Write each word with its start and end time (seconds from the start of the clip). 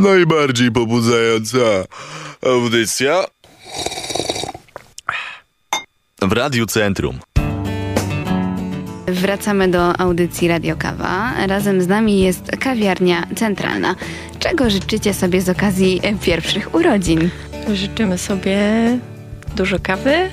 najbardziej 0.00 0.72
pobudzająca 0.72 1.58
audycja 2.42 3.24
w 6.22 6.32
Radiu 6.32 6.66
Centrum. 6.66 7.18
Wracamy 9.06 9.68
do 9.68 10.00
audycji 10.00 10.48
Radio 10.48 10.76
Kawa. 10.76 11.32
Razem 11.46 11.82
z 11.82 11.88
nami 11.88 12.20
jest 12.20 12.50
kawiarnia 12.60 13.26
centralna. 13.36 13.94
Czego 14.38 14.70
życzycie 14.70 15.14
sobie 15.14 15.40
z 15.40 15.48
okazji 15.48 16.00
pierwszych 16.22 16.74
urodzin? 16.74 17.30
Życzymy 17.74 18.18
sobie 18.18 18.58
dużo 19.56 19.78
kawy, 19.82 20.30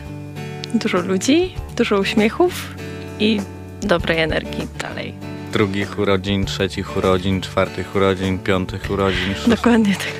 dużo 0.73 1.01
ludzi, 1.01 1.55
dużo 1.75 1.99
uśmiechów 1.99 2.75
i 3.19 3.41
dobrej 3.81 4.19
energii 4.19 4.67
dalej. 4.79 5.36
Drugich 5.57 5.99
urodzin, 5.99 6.45
trzecich 6.45 6.97
urodzin, 6.97 7.41
czwartych 7.41 7.95
urodzin, 7.95 8.39
piątych 8.39 8.91
urodzin. 8.91 9.33
Szóstych. 9.33 9.55
Dokładnie 9.55 9.95
tak. 9.95 10.13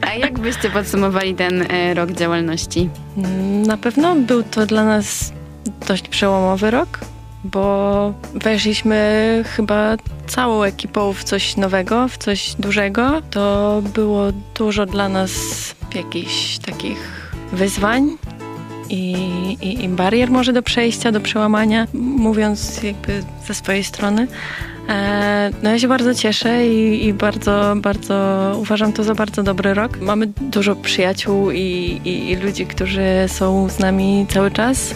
A 0.00 0.14
jak 0.14 0.38
byście 0.38 0.70
podsumowali 0.70 1.34
ten 1.34 1.72
e, 1.72 1.94
rok 1.94 2.12
działalności? 2.12 2.88
Na 3.66 3.76
pewno 3.76 4.16
był 4.16 4.42
to 4.42 4.66
dla 4.66 4.84
nas 4.84 5.32
dość 5.88 6.08
przełomowy 6.08 6.70
rok, 6.70 6.98
bo 7.44 8.14
weszliśmy 8.34 9.44
chyba 9.56 9.96
całą 10.26 10.62
ekipą 10.62 11.12
w 11.12 11.24
coś 11.24 11.56
nowego, 11.56 12.08
w 12.08 12.18
coś 12.18 12.54
dużego. 12.58 13.22
To 13.30 13.82
było 13.94 14.32
dużo 14.54 14.86
dla 14.86 15.08
nas 15.08 15.32
jakichś 15.94 16.58
takich 16.58 17.32
wyzwań 17.52 18.16
i, 18.90 19.12
i, 19.62 19.84
i 19.84 19.88
barier 19.88 20.30
może 20.30 20.52
do 20.52 20.62
przejścia, 20.62 21.12
do 21.12 21.20
przełamania, 21.20 21.86
mówiąc 21.94 22.82
jakby 22.82 23.22
ze 23.46 23.54
swojej 23.54 23.84
strony. 23.84 24.26
E, 24.88 25.50
No 25.62 25.70
ja 25.70 25.78
się 25.78 25.88
bardzo 25.88 26.14
cieszę 26.14 26.66
i, 26.66 27.06
i 27.06 27.14
bardzo, 27.14 27.74
bardzo 27.76 28.52
uważam 28.58 28.92
to 28.92 29.04
za 29.04 29.14
bardzo 29.14 29.42
dobry 29.42 29.74
rok. 29.74 30.00
Mamy 30.00 30.26
dużo 30.26 30.76
przyjaciół 30.76 31.50
i, 31.50 32.00
i, 32.04 32.30
i 32.30 32.36
ludzi, 32.36 32.66
którzy 32.66 33.04
są 33.26 33.68
z 33.68 33.78
nami 33.78 34.26
cały 34.28 34.50
czas 34.50 34.94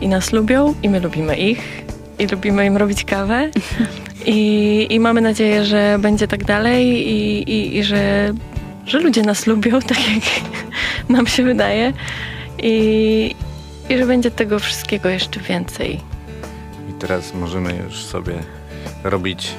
i 0.00 0.08
nas 0.08 0.32
lubią 0.32 0.74
i 0.82 0.88
my 0.88 1.00
lubimy 1.00 1.36
ich 1.36 1.84
i 2.18 2.26
lubimy 2.26 2.66
im 2.66 2.76
robić 2.76 3.04
kawę 3.04 3.50
i, 4.26 4.98
mamy 5.00 5.20
nadzieję, 5.20 5.64
że 5.64 5.98
będzie 5.98 6.28
tak 6.28 6.44
dalej 6.44 7.10
i 7.78 7.84
że, 7.84 8.32
że 8.86 9.00
ludzie 9.00 9.22
nas 9.22 9.46
lubią, 9.46 9.80
tak 9.90 9.98
jak 10.14 10.24
nam 11.08 11.26
się 11.26 11.42
wydaje 11.42 11.92
i, 12.62 13.34
i 13.88 13.98
że 13.98 14.06
będzie 14.06 14.30
tego 14.30 14.58
wszystkiego 14.58 15.08
jeszcze 15.08 15.40
więcej. 15.40 16.00
I 16.90 16.92
teraz 16.98 17.34
możemy 17.34 17.82
już 17.84 18.04
sobie 18.04 18.34
robić 19.04 19.54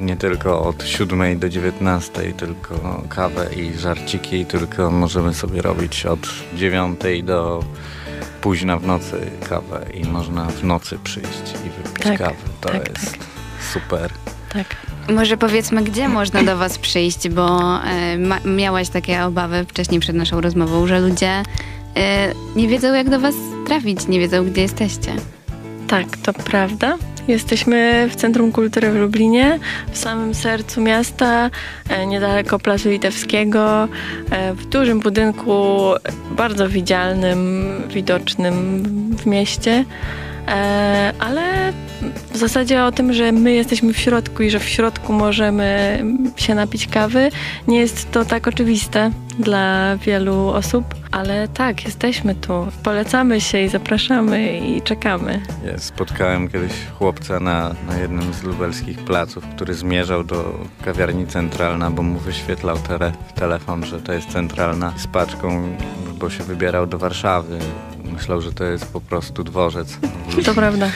nie 0.00 0.16
tylko 0.16 0.62
od 0.62 0.84
7 0.84 1.38
do 1.38 1.48
19, 1.48 2.32
tylko 2.32 3.02
kawę 3.08 3.48
i 3.56 3.78
żarciki, 3.78 4.46
tylko 4.46 4.90
możemy 4.90 5.34
sobie 5.34 5.62
robić 5.62 6.06
od 6.06 6.20
9 6.54 7.00
do 7.22 7.64
późna 8.40 8.78
w 8.78 8.86
nocy 8.86 9.30
kawę 9.48 9.86
i 9.94 10.04
można 10.04 10.44
w 10.44 10.64
nocy 10.64 10.98
przyjść 11.04 11.54
i 11.66 11.70
wypić 11.82 12.02
Tak, 12.02 12.18
kawę. 12.18 12.34
To 12.60 12.68
tak, 12.68 12.88
jest 12.88 13.12
tak. 13.12 13.20
super. 13.72 14.10
Tak. 14.52 14.76
Może 15.14 15.36
powiedzmy, 15.36 15.82
gdzie 15.82 16.08
można 16.08 16.42
do 16.42 16.56
Was 16.56 16.78
przyjść, 16.78 17.28
bo 17.28 17.78
e, 17.84 18.18
ma, 18.18 18.40
miałaś 18.44 18.88
takie 18.88 19.24
obawy 19.24 19.64
wcześniej 19.64 20.00
przed 20.00 20.16
naszą 20.16 20.40
rozmową, 20.40 20.86
że 20.86 21.00
ludzie 21.00 21.42
nie 22.56 22.68
wiedzą, 22.68 22.94
jak 22.94 23.10
do 23.10 23.20
Was 23.20 23.34
trafić, 23.66 24.08
nie 24.08 24.18
wiedzą, 24.18 24.44
gdzie 24.44 24.62
jesteście. 24.62 25.12
Tak, 25.88 26.16
to 26.16 26.32
prawda. 26.32 26.98
Jesteśmy 27.28 28.08
w 28.10 28.16
Centrum 28.16 28.52
Kultury 28.52 28.90
w 28.90 28.96
Lublinie, 28.96 29.58
w 29.92 29.98
samym 29.98 30.34
sercu 30.34 30.80
miasta, 30.80 31.50
e, 31.88 32.06
niedaleko 32.06 32.58
Placu 32.58 32.90
Litewskiego, 32.90 33.88
e, 34.30 34.54
w 34.54 34.66
dużym 34.66 35.00
budynku, 35.00 35.78
bardzo 36.30 36.68
widzialnym, 36.68 37.66
widocznym 37.88 38.84
w 39.16 39.26
mieście. 39.26 39.84
E, 40.48 41.12
Ale 41.18 41.72
w 42.32 42.36
zasadzie 42.36 42.84
o 42.84 42.92
tym, 42.92 43.12
że 43.12 43.32
my 43.32 43.52
jesteśmy 43.52 43.92
w 43.92 43.98
środku 43.98 44.42
i 44.42 44.50
że 44.50 44.60
w 44.60 44.68
środku 44.68 45.12
możemy 45.12 45.98
się 46.36 46.54
napić 46.54 46.86
kawy, 46.86 47.30
nie 47.68 47.78
jest 47.80 48.10
to 48.10 48.24
tak 48.24 48.48
oczywiste 48.48 49.10
dla 49.38 49.96
wielu 49.96 50.48
osób, 50.48 50.84
ale 51.10 51.48
tak, 51.48 51.84
jesteśmy 51.84 52.34
tu. 52.34 52.66
Polecamy 52.82 53.40
się 53.40 53.60
i 53.60 53.68
zapraszamy 53.68 54.58
i 54.58 54.82
czekamy. 54.82 55.42
Ja 55.66 55.78
spotkałem 55.78 56.48
kiedyś 56.48 56.72
chłopca 56.98 57.40
na, 57.40 57.74
na 57.88 57.98
jednym 57.98 58.34
z 58.34 58.42
lubelskich 58.42 58.98
placów, 58.98 59.44
który 59.46 59.74
zmierzał 59.74 60.24
do 60.24 60.58
kawiarni 60.84 61.26
centralna, 61.26 61.90
bo 61.90 62.02
mu 62.02 62.18
wyświetlał 62.18 62.78
tele, 62.78 63.12
telefon, 63.34 63.84
że 63.84 64.00
to 64.00 64.12
jest 64.12 64.28
centralna 64.28 64.92
z 64.96 65.06
paczką, 65.06 65.76
bo 66.18 66.30
się 66.30 66.44
wybierał 66.44 66.86
do 66.86 66.98
Warszawy. 66.98 67.58
Myślał, 68.18 68.40
że 68.40 68.52
to 68.52 68.64
jest 68.64 68.92
po 68.92 69.00
prostu 69.00 69.44
dworzec. 69.44 69.98
To 70.44 70.54
prawda. 70.54 70.90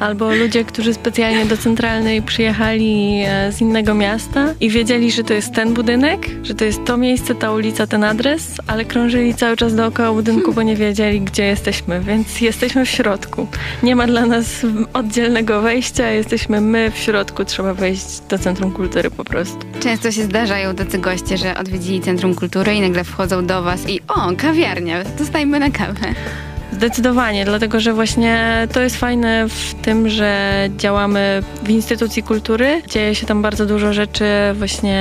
Albo 0.00 0.34
ludzie, 0.34 0.64
którzy 0.64 0.94
specjalnie 0.94 1.46
do 1.46 1.56
centralnej 1.56 2.22
przyjechali 2.22 3.22
e, 3.26 3.52
z 3.52 3.60
innego 3.60 3.94
miasta 3.94 4.54
i 4.60 4.70
wiedzieli, 4.70 5.12
że 5.12 5.24
to 5.24 5.34
jest 5.34 5.54
ten 5.54 5.74
budynek, 5.74 6.26
że 6.42 6.54
to 6.54 6.64
jest 6.64 6.84
to 6.84 6.96
miejsce, 6.96 7.34
ta 7.34 7.52
ulica, 7.52 7.86
ten 7.86 8.04
adres, 8.04 8.60
ale 8.66 8.84
krążyli 8.84 9.34
cały 9.34 9.56
czas 9.56 9.74
dookoła 9.74 10.12
budynku, 10.12 10.52
bo 10.52 10.62
nie 10.62 10.76
wiedzieli, 10.76 11.20
gdzie 11.20 11.44
jesteśmy, 11.44 12.00
więc 12.00 12.40
jesteśmy 12.40 12.84
w 12.86 12.88
środku. 12.88 13.46
Nie 13.82 13.96
ma 13.96 14.06
dla 14.06 14.26
nas 14.26 14.66
oddzielnego 14.92 15.60
wejścia, 15.60 16.10
jesteśmy 16.10 16.60
my 16.60 16.90
w 16.90 16.98
środku, 16.98 17.44
trzeba 17.44 17.74
wejść 17.74 18.20
do 18.28 18.38
Centrum 18.38 18.72
Kultury 18.72 19.10
po 19.10 19.24
prostu. 19.24 19.58
Często 19.80 20.12
się 20.12 20.22
zdarzają 20.24 20.74
tacy 20.74 20.98
goście, 20.98 21.38
że 21.38 21.58
odwiedzili 21.58 22.00
Centrum 22.00 22.34
Kultury 22.34 22.74
i 22.74 22.80
nagle 22.80 23.04
wchodzą 23.04 23.46
do 23.46 23.62
Was 23.62 23.88
i 23.88 24.00
o, 24.08 24.32
kawiarnia, 24.36 25.04
zostajmy 25.18 25.60
na 25.60 25.70
kawę. 25.70 26.14
Zdecydowanie, 26.74 27.44
dlatego 27.44 27.80
że 27.80 27.92
właśnie 27.92 28.68
to 28.72 28.80
jest 28.80 28.96
fajne 28.96 29.48
w 29.48 29.74
tym, 29.74 30.08
że 30.08 30.54
działamy 30.76 31.42
w 31.62 31.70
instytucji 31.70 32.22
kultury. 32.22 32.82
Dzieje 32.90 33.14
się 33.14 33.26
tam 33.26 33.42
bardzo 33.42 33.66
dużo 33.66 33.92
rzeczy 33.92 34.24
właśnie 34.54 34.96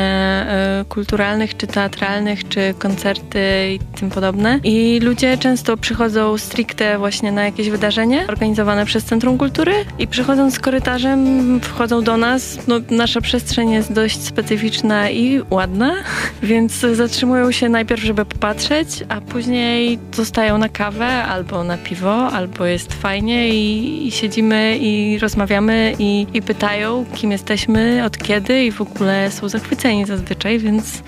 e, 0.48 0.86
kulturalnych, 0.90 1.58
czy 1.58 1.68
teatralnych, 1.68 2.48
czy 2.48 2.74
koncerty 2.80 3.40
i 3.74 3.80
tym 4.00 4.10
podobne. 4.10 4.60
I 4.64 5.00
ludzie 5.04 5.38
często 5.38 5.78
przychodzą 5.78 6.38
stricte 6.38 6.98
właśnie 6.98 7.32
na 7.32 7.44
jakieś 7.46 7.70
wydarzenie 7.70 8.26
organizowane 8.28 8.86
przez 8.86 9.04
Centrum 9.06 9.38
Kultury 9.38 9.74
i 10.00 10.08
przychodząc 10.08 10.60
korytarzem 10.60 11.60
wchodzą 11.60 12.02
do 12.04 12.18
nas. 12.18 12.58
No, 12.68 12.76
nasza 12.90 13.22
przestrzeń 13.22 13.72
jest 13.72 13.94
dość 13.94 14.22
specyficzna 14.22 15.10
i 15.10 15.42
ładna, 15.50 15.94
więc 16.44 16.74
zatrzymują 16.94 17.52
się 17.52 17.70
najpierw, 17.70 18.04
żeby 18.04 18.26
popatrzeć, 18.26 18.88
a 19.10 19.22
później 19.22 20.00
zostają 20.12 20.58
na 20.58 20.70
kawę 20.70 21.24
albo 21.24 21.63
na 21.64 21.78
piwo, 21.78 22.28
albo 22.28 22.66
jest 22.66 22.94
fajnie 22.94 23.50
i, 23.50 24.08
i 24.08 24.12
siedzimy 24.12 24.78
i 24.78 25.20
rozmawiamy 25.20 25.94
i, 26.00 26.28
i 26.34 26.42
pytają, 26.42 27.06
kim 27.16 27.32
jesteśmy, 27.32 28.04
od 28.06 28.18
kiedy 28.18 28.64
i 28.64 28.72
w 28.72 28.82
ogóle 28.82 29.32
są 29.32 29.50
zachwyceni 29.50 30.06
zazwyczaj, 30.06 30.60
więc 30.60 31.04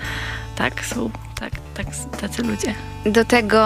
tak, 0.56 0.84
są 0.84 1.10
tak, 1.40 1.52
tak, 1.74 1.86
tacy 2.20 2.42
ludzie. 2.42 2.95
Do 3.12 3.24
tego, 3.24 3.62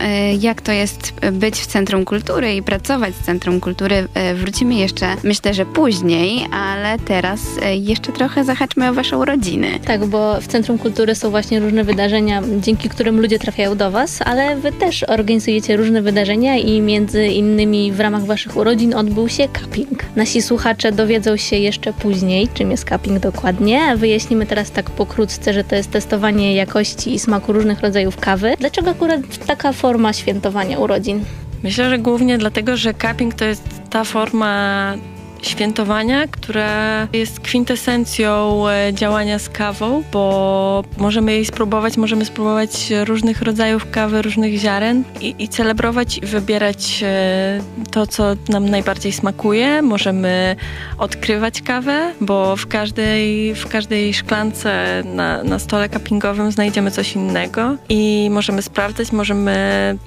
e, 0.00 0.34
jak 0.34 0.62
to 0.62 0.72
jest 0.72 1.12
być 1.32 1.54
w 1.54 1.66
Centrum 1.66 2.04
Kultury 2.04 2.54
i 2.54 2.62
pracować 2.62 3.14
w 3.14 3.26
Centrum 3.26 3.60
Kultury, 3.60 4.08
e, 4.14 4.34
wrócimy 4.34 4.74
jeszcze, 4.74 5.06
myślę, 5.24 5.54
że 5.54 5.66
później, 5.66 6.46
ale 6.52 6.98
teraz 6.98 7.40
jeszcze 7.80 8.12
trochę 8.12 8.44
zahaczmy 8.44 8.90
o 8.90 8.94
Waszą 8.94 9.24
rodzinę. 9.24 9.66
Tak, 9.86 10.06
bo 10.06 10.40
w 10.40 10.46
Centrum 10.46 10.78
Kultury 10.78 11.14
są 11.14 11.30
właśnie 11.30 11.60
różne 11.60 11.84
wydarzenia, 11.84 12.42
dzięki 12.60 12.88
którym 12.88 13.20
ludzie 13.20 13.38
trafiają 13.38 13.76
do 13.76 13.90
Was, 13.90 14.22
ale 14.24 14.56
Wy 14.56 14.72
też 14.72 15.02
organizujecie 15.02 15.76
różne 15.76 16.02
wydarzenia 16.02 16.56
i 16.56 16.80
między 16.80 17.26
innymi 17.26 17.92
w 17.92 18.00
ramach 18.00 18.24
Waszych 18.24 18.56
urodzin 18.56 18.94
odbył 18.94 19.28
się 19.28 19.48
cupping. 19.60 20.04
Nasi 20.16 20.42
słuchacze 20.42 20.92
dowiedzą 20.92 21.36
się 21.36 21.56
jeszcze 21.56 21.92
później, 21.92 22.48
czym 22.54 22.70
jest 22.70 22.88
cupping 22.88 23.18
dokładnie. 23.18 23.96
Wyjaśnimy 23.96 24.46
teraz 24.46 24.70
tak 24.70 24.90
pokrótce, 24.90 25.52
że 25.52 25.64
to 25.64 25.74
jest 25.74 25.90
testowanie 25.90 26.54
jakości 26.54 27.14
i 27.14 27.18
smaku 27.18 27.52
różnych 27.52 27.80
rodzajów 27.80 28.16
kawy. 28.16 28.54
Dlaczego 28.72 28.90
akurat 28.90 29.46
taka 29.46 29.72
forma 29.72 30.12
świętowania 30.12 30.78
urodzin? 30.78 31.24
Myślę, 31.62 31.90
że 31.90 31.98
głównie 31.98 32.38
dlatego, 32.38 32.76
że 32.76 32.94
cupping 32.94 33.34
to 33.34 33.44
jest 33.44 33.80
ta 33.90 34.04
forma 34.04 34.94
świętowania, 35.42 36.26
która 36.26 37.08
jest 37.12 37.40
kwintesencją 37.40 38.62
e, 38.68 38.94
działania 38.94 39.38
z 39.38 39.48
kawą, 39.48 40.02
bo 40.12 40.84
możemy 40.96 41.32
jej 41.32 41.44
spróbować, 41.44 41.96
możemy 41.96 42.24
spróbować 42.24 42.92
różnych 43.04 43.42
rodzajów 43.42 43.90
kawy, 43.90 44.22
różnych 44.22 44.58
ziaren 44.58 45.04
i, 45.20 45.34
i 45.38 45.48
celebrować 45.48 46.18
i 46.18 46.26
wybierać 46.26 47.02
e, 47.02 47.60
to, 47.90 48.06
co 48.06 48.24
nam 48.48 48.70
najbardziej 48.70 49.12
smakuje. 49.12 49.82
Możemy 49.82 50.56
odkrywać 50.98 51.62
kawę, 51.62 52.12
bo 52.20 52.56
w 52.56 52.66
każdej, 52.66 53.54
w 53.54 53.68
każdej 53.68 54.14
szklance 54.14 55.02
na, 55.04 55.44
na 55.44 55.58
stole 55.58 55.88
cuppingowym 55.88 56.52
znajdziemy 56.52 56.90
coś 56.90 57.16
innego 57.16 57.76
i 57.88 58.28
możemy 58.30 58.62
sprawdzać, 58.62 59.12
możemy 59.12 59.52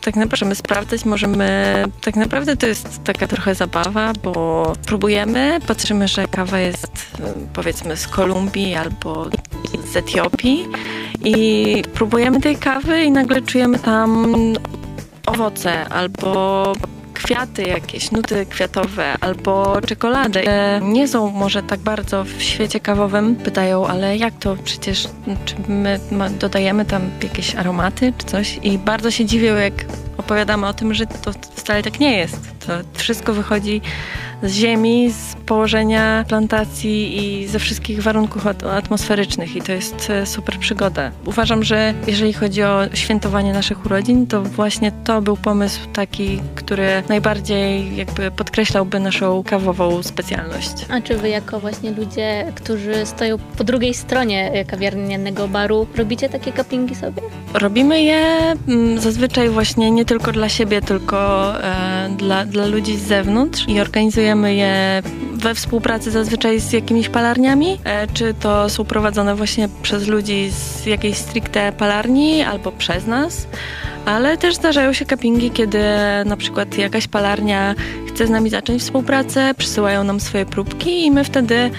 tak 0.02 0.16
naprawdę 0.16 0.56
sprawdzać, 0.56 1.06
możemy 1.06 1.46
tak 2.02 2.16
naprawdę 2.16 2.58
to 2.58 2.68
jest 2.68 3.04
taka 3.04 3.28
trochę 3.28 3.56
zabawa, 3.56 4.14
bo 4.24 4.74
próbujemy 4.86 5.25
próbujemy, 5.25 5.60
patrzymy, 5.68 6.07
że 6.07 6.27
kawa 6.27 6.60
jest 6.60 6.88
y, 6.88 7.24
powiedzmy 7.54 7.98
z 7.98 8.07
Kolumbii 8.07 8.75
albo 8.75 9.25
z 9.94 9.95
Etiopii 9.95 10.68
i 11.24 11.83
próbujemy 11.94 12.42
tej 12.42 12.56
kawy 12.56 13.04
i 13.04 13.12
nagle 13.12 13.42
czujemy 13.42 13.80
tam 13.80 14.36
owoce 15.25 15.86
albo 15.89 16.74
kwiaty 17.13 17.63
jakieś, 17.63 18.12
nuty 18.12 18.45
kwiatowe 18.45 19.13
albo 19.22 19.81
czekoladę. 19.88 20.44
Nie 20.81 21.07
są 21.07 21.31
może 21.31 21.63
tak 21.63 21.80
bardzo 21.80 22.24
w 22.24 22.42
świecie 22.42 22.80
kawowym. 22.80 23.36
Pytają, 23.36 23.88
ale 23.88 24.18
jak 24.18 24.33
to 24.39 24.56
przecież, 24.63 25.07
czy 25.45 25.56
my 25.68 26.00
dodajemy 26.39 26.86
tam 26.86 27.01
jakieś 27.24 27.56
aromaty 27.56 28.13
czy 28.18 28.25
coś? 28.25 28.60
I 28.63 28.77
bardzo 28.77 29.12
się 29.12 29.25
dziwią, 29.25 29.56
jak 29.56 29.86
opowiadamy 30.25 30.68
o 30.68 30.74
tym, 30.74 30.94
że 30.94 31.06
to 31.06 31.31
wcale 31.56 31.83
tak 31.83 32.00
nie 32.00 32.18
jest. 32.18 32.39
To 32.68 32.74
wszystko 32.94 33.33
wychodzi 33.33 33.81
z 34.44 34.51
ziemi, 34.51 35.12
z 35.12 35.36
położenia 35.45 36.25
plantacji 36.27 37.18
i 37.18 37.48
ze 37.48 37.60
wszystkich 37.60 38.04
warunków 38.04 38.48
at- 38.48 38.63
atmosferycznych 38.63 39.56
i 39.56 39.62
to 39.62 39.72
jest 39.72 40.10
e, 40.10 40.25
super 40.25 40.60
przygoda. 40.60 41.12
Uważam, 41.25 41.63
że 41.63 41.94
jeżeli 42.07 42.33
chodzi 42.33 42.63
o 42.63 42.81
świętowanie 42.94 43.54
naszych 43.54 43.86
urodzin, 43.86 44.27
to 44.27 44.42
właśnie 44.42 44.92
to 45.04 45.22
był 45.22 45.38
pomysł 45.38 45.80
taki, 45.94 46.42
który 46.56 47.04
najbardziej 47.10 47.95
jakby 47.95 48.31
podkreślałby 48.31 49.00
naszą 49.00 49.44
kawową 49.44 50.04
specjalność. 50.04 50.72
A 50.89 51.01
czy 51.01 51.18
wy 51.18 51.30
jako 51.30 51.60
właśnie 51.60 51.92
ludzie, 51.92 52.51
którzy 52.56 53.06
stoją 53.06 53.38
po 53.57 53.63
drugiej 53.63 53.94
stronie 53.94 54.51
e, 54.51 54.66
kawiarnianego 54.66 55.48
baru, 55.48 55.88
robicie 55.95 56.30
takie 56.30 56.54
cuppingi 56.54 56.95
sobie? 56.95 57.22
Robimy 57.54 58.01
je 58.01 58.25
mm, 58.68 59.00
zazwyczaj 59.00 59.50
właśnie 59.50 59.92
nie 59.92 60.06
tylko 60.06 60.14
dla 60.19 60.50
siebie, 60.50 60.81
tylko 60.81 61.53
e, 61.63 62.09
dla, 62.17 62.45
dla 62.45 62.65
ludzi 62.65 62.97
z 62.97 63.01
zewnątrz 63.01 63.67
i 63.67 63.79
organizujemy 63.79 64.56
je 64.56 65.01
we 65.45 65.56
współpracy 65.56 66.12
zazwyczaj 66.12 66.59
z 66.59 66.74
jakimiś 66.74 67.09
palarniami, 67.09 67.80
e, 67.83 68.07
czy 68.07 68.33
to 68.33 68.69
są 68.69 68.86
prowadzone 68.86 69.36
właśnie 69.36 69.69
przez 69.81 70.07
ludzi 70.07 70.50
z 70.51 70.86
jakiejś 70.86 71.18
stricte 71.18 71.71
palarni 71.71 72.44
albo 72.44 72.71
przez 72.71 73.07
nas. 73.07 73.47
Ale 74.06 74.38
też 74.38 74.56
zdarzają 74.56 74.94
się 74.94 75.06
cuppingi, 75.06 75.51
kiedy 75.51 75.80
na 76.25 76.38
przykład 76.38 76.77
jakaś 76.77 77.07
palarnia 77.07 77.75
chce 78.07 78.27
z 78.27 78.30
nami 78.30 78.50
zacząć 78.50 78.81
współpracę, 78.81 79.53
przysyłają 79.57 80.03
nam 80.03 80.19
swoje 80.19 80.45
próbki 80.45 81.06
i 81.06 81.12
my 81.12 81.24
wtedy 81.24 81.71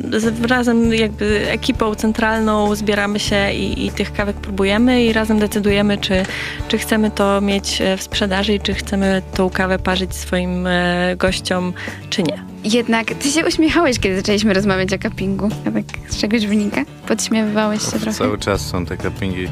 razem 0.48 0.94
jakby 0.94 1.50
ekipą 1.50 1.94
centralną 1.94 2.74
zbieramy 2.74 3.18
się 3.18 3.52
i, 3.52 3.86
i 3.86 3.90
tych 3.90 4.12
kawek 4.12 4.36
próbujemy 4.36 5.04
i 5.04 5.12
razem 5.12 5.38
decydujemy, 5.38 5.98
czy, 5.98 6.22
czy 6.68 6.78
chcemy 6.78 7.10
to 7.10 7.40
mieć 7.40 7.80
e, 7.80 7.96
w 7.96 8.02
sprzedaży 8.02 8.54
i 8.54 8.60
czy 8.60 8.74
chcemy 8.74 9.22
tą 9.34 9.50
kawę 9.50 9.78
parzyć 9.78 10.14
swoim 10.14 10.66
e, 10.66 11.16
gościom, 11.16 11.72
czy 12.10 12.22
nie. 12.22 12.55
Jednak 12.64 13.14
ty 13.14 13.30
się 13.30 13.46
uśmiechałeś, 13.46 13.98
kiedy 13.98 14.16
zaczęliśmy 14.16 14.54
rozmawiać 14.54 14.92
o 14.92 14.98
cuppingu. 14.98 15.48
A 15.68 15.70
tak 15.70 15.84
z 16.08 16.20
czegoś 16.20 16.46
wynika? 16.46 16.84
Podśmiewywałeś 17.08 17.82
się 17.82 17.90
trochę? 17.90 18.12
Cały 18.12 18.38
czas 18.38 18.66
są 18.66 18.86
te 18.86 18.96
cuppingi, 18.96 19.48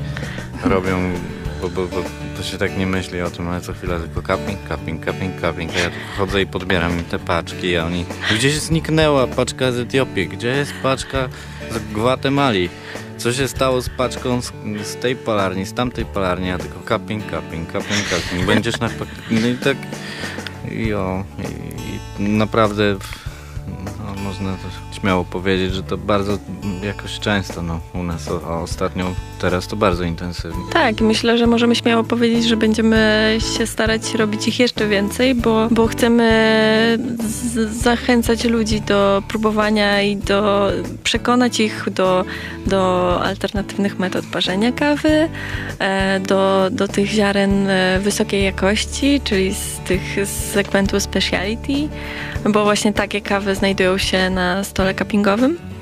robią, 0.65 1.13
bo, 1.63 1.69
bo, 1.69 1.87
bo 1.87 1.97
to 2.37 2.43
się 2.43 2.59
tak 2.59 2.79
nie 2.79 2.87
myśli 2.87 3.21
o 3.21 3.31
tym, 3.31 3.49
ale 3.49 3.61
co 3.61 3.73
chwila 3.73 3.99
tylko 3.99 4.23
cupping, 4.23 4.59
cupping, 4.69 5.05
cupping, 5.07 5.41
cupping. 5.41 5.71
A 5.77 5.79
ja 5.79 5.91
tu 5.91 5.97
chodzę 6.19 6.43
i 6.43 6.47
podbieram 6.47 6.99
im 6.99 7.05
te 7.05 7.19
paczki, 7.19 7.77
a 7.77 7.87
oni... 7.87 8.05
Gdzieś 8.35 8.55
zniknęła 8.55 9.27
paczka 9.27 9.73
z 9.73 9.79
Etiopii, 9.79 10.29
gdzie 10.29 10.49
jest 10.49 10.73
paczka 10.83 11.29
z 11.71 11.93
Gwatemali? 11.93 12.69
Co 13.19 13.33
się 13.33 13.49
stało 13.49 13.83
z 13.83 13.89
paczką 13.89 14.43
z, 14.43 14.53
z 14.83 14.97
tej 14.97 15.17
palarni, 15.17 15.67
z 15.67 15.73
tamtej 15.73 16.05
palarni, 16.05 16.51
a 16.51 16.59
tylko 16.59 16.79
cupping, 16.89 17.25
cupping, 17.25 17.73
cupping, 17.73 18.09
cupping. 18.09 18.47
Będziesz 18.47 18.81
na... 18.81 18.89
No 19.31 19.49
i 19.49 19.55
tak... 19.55 19.77
I 20.73 20.95
o... 20.95 21.25
I, 22.19 22.23
i 22.23 22.29
naprawdę... 22.29 22.97
No, 23.85 24.23
można 24.23 24.57
śmiało 24.93 25.25
powiedzieć, 25.25 25.75
że 25.75 25.83
to 25.83 25.99
bardzo 25.99 26.39
jakoś 26.83 27.19
często 27.19 27.63
no, 27.63 27.81
u 27.95 28.03
nas, 28.03 28.29
ostatnio 28.29 29.15
teraz 29.45 29.69
to 29.69 29.77
bardzo 29.77 30.05
intensywnie. 30.05 30.65
Tak, 30.73 31.01
myślę, 31.01 31.39
że 31.39 31.47
możemy 31.47 31.75
śmiało 31.75 32.05
powiedzieć, 32.05 32.45
że 32.45 32.57
będziemy 32.57 33.39
się 33.57 33.67
starać 33.67 34.15
robić 34.15 34.49
ich 34.49 34.61
jeszcze 34.61 34.89
więcej, 34.89 35.35
bo, 35.35 35.69
bo 35.71 35.87
chcemy 35.87 36.99
zachęcać 37.71 38.45
ludzi 38.45 38.81
do 38.81 39.23
próbowania 39.29 40.03
i 40.03 40.17
do 40.17 40.71
przekonać 41.03 41.61
ich 41.61 41.87
do, 41.91 42.25
do 42.67 43.21
alternatywnych 43.23 43.99
metod 43.99 44.25
parzenia 44.33 44.73
kawy, 44.73 45.29
e, 45.79 46.21
do, 46.21 46.69
do 46.71 46.89
tych 46.89 47.07
ziaren 47.07 47.69
e, 47.69 48.01
wysokiej 48.01 48.45
jakości, 48.45 49.21
czyli 49.25 49.55
z 49.55 49.79
tych 49.79 50.27
z 50.27 50.53
segmentu 50.53 51.01
speciality, 51.01 51.89
bo 52.49 52.65
właśnie 52.65 52.93
takie 52.93 53.21
kawy 53.21 53.55
znajdują 53.55 53.99
się 53.99 54.31
na 54.31 54.65
stole 54.65 54.95
cuppingowym. 54.95 55.74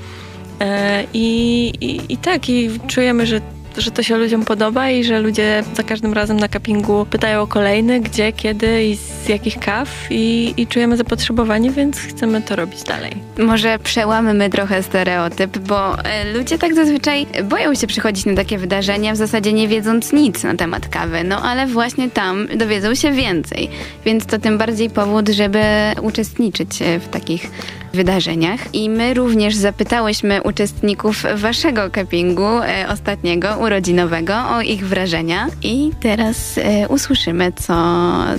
E, 0.61 1.05
I, 1.15 1.69
i, 1.81 2.13
I 2.13 2.17
tak, 2.17 2.49
i 2.49 2.71
czujemy, 2.87 3.27
że, 3.27 3.41
że 3.79 3.91
to 3.91 4.03
się 4.03 4.17
ludziom 4.17 4.45
podoba 4.45 4.91
i 4.91 5.05
że 5.05 5.21
ludzie 5.21 5.65
za 5.75 5.83
każdym 5.83 6.13
razem 6.13 6.41
na 6.41 6.49
cuppingu 6.49 7.07
pytają 7.11 7.41
o 7.41 7.47
kolejny, 7.47 8.01
gdzie, 8.01 8.33
kiedy 8.33 8.85
i 8.85 8.97
z 8.97 9.29
jakich 9.29 9.59
kaw 9.59 9.89
i, 10.11 10.55
i 10.57 10.67
czujemy 10.67 10.97
zapotrzebowanie, 10.97 11.71
więc 11.71 11.99
chcemy 11.99 12.43
to 12.43 12.57
robić 12.57 12.83
dalej. 12.83 13.13
Może 13.39 13.79
przełamymy 13.79 14.51
trochę 14.51 14.83
stereotyp, 14.83 15.59
bo 15.59 15.99
e, 15.99 16.33
ludzie 16.33 16.59
tak 16.59 16.75
zazwyczaj 16.75 17.27
boją 17.45 17.75
się 17.75 17.87
przychodzić 17.87 18.27
na 18.27 18.35
takie 18.35 18.59
wydarzenia, 18.59 19.13
w 19.13 19.17
zasadzie 19.17 19.53
nie 19.53 19.69
wiedząc 19.69 20.13
nic 20.13 20.45
na 20.45 20.55
temat 20.55 20.89
kawy. 20.89 21.25
No 21.25 21.43
ale 21.43 21.67
właśnie 21.67 22.11
tam 22.11 22.49
dowiedzą 22.57 22.95
się 22.95 23.13
więcej. 23.13 23.71
Więc 24.05 24.27
to 24.27 24.39
tym 24.39 24.59
bardziej 24.59 24.91
powód, 24.91 25.29
żeby 25.29 25.63
uczestniczyć 26.03 26.83
e, 26.83 27.01
w 27.01 27.09
takich 27.09 27.51
wydarzeniach. 27.93 28.75
I 28.75 28.91
my 28.91 29.15
również 29.15 29.55
zapytałyśmy 29.55 30.43
uczestników 30.43 31.23
waszego 31.37 31.91
cuppingu 31.91 32.47
e, 32.47 32.87
ostatniego, 32.89 33.57
urodzinowego, 33.61 34.35
o 34.51 34.61
ich 34.61 34.87
wrażenia. 34.87 35.47
I 35.63 35.91
teraz 36.01 36.59
e, 36.59 36.89
usłyszymy, 36.89 37.53
co, 37.53 37.75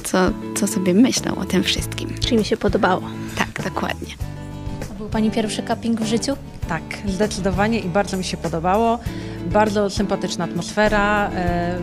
co, 0.03 0.17
co 0.55 0.67
sobie 0.67 0.93
myślą 0.93 1.35
o 1.35 1.45
tym 1.45 1.63
wszystkim. 1.63 2.09
Czy 2.19 2.35
mi 2.35 2.45
się 2.45 2.57
podobało? 2.57 3.01
Tak, 3.37 3.63
dokładnie. 3.63 4.13
To 4.87 4.93
był 4.93 5.09
Pani 5.09 5.31
pierwszy 5.31 5.63
cupping 5.63 6.01
w 6.01 6.05
życiu? 6.05 6.33
Tak, 6.67 6.83
zdecydowanie 7.07 7.79
i 7.79 7.89
bardzo 7.89 8.17
mi 8.17 8.23
się 8.23 8.37
podobało. 8.37 8.99
Bardzo 9.45 9.89
sympatyczna 9.89 10.45
atmosfera, 10.45 11.31
e, 11.35 11.79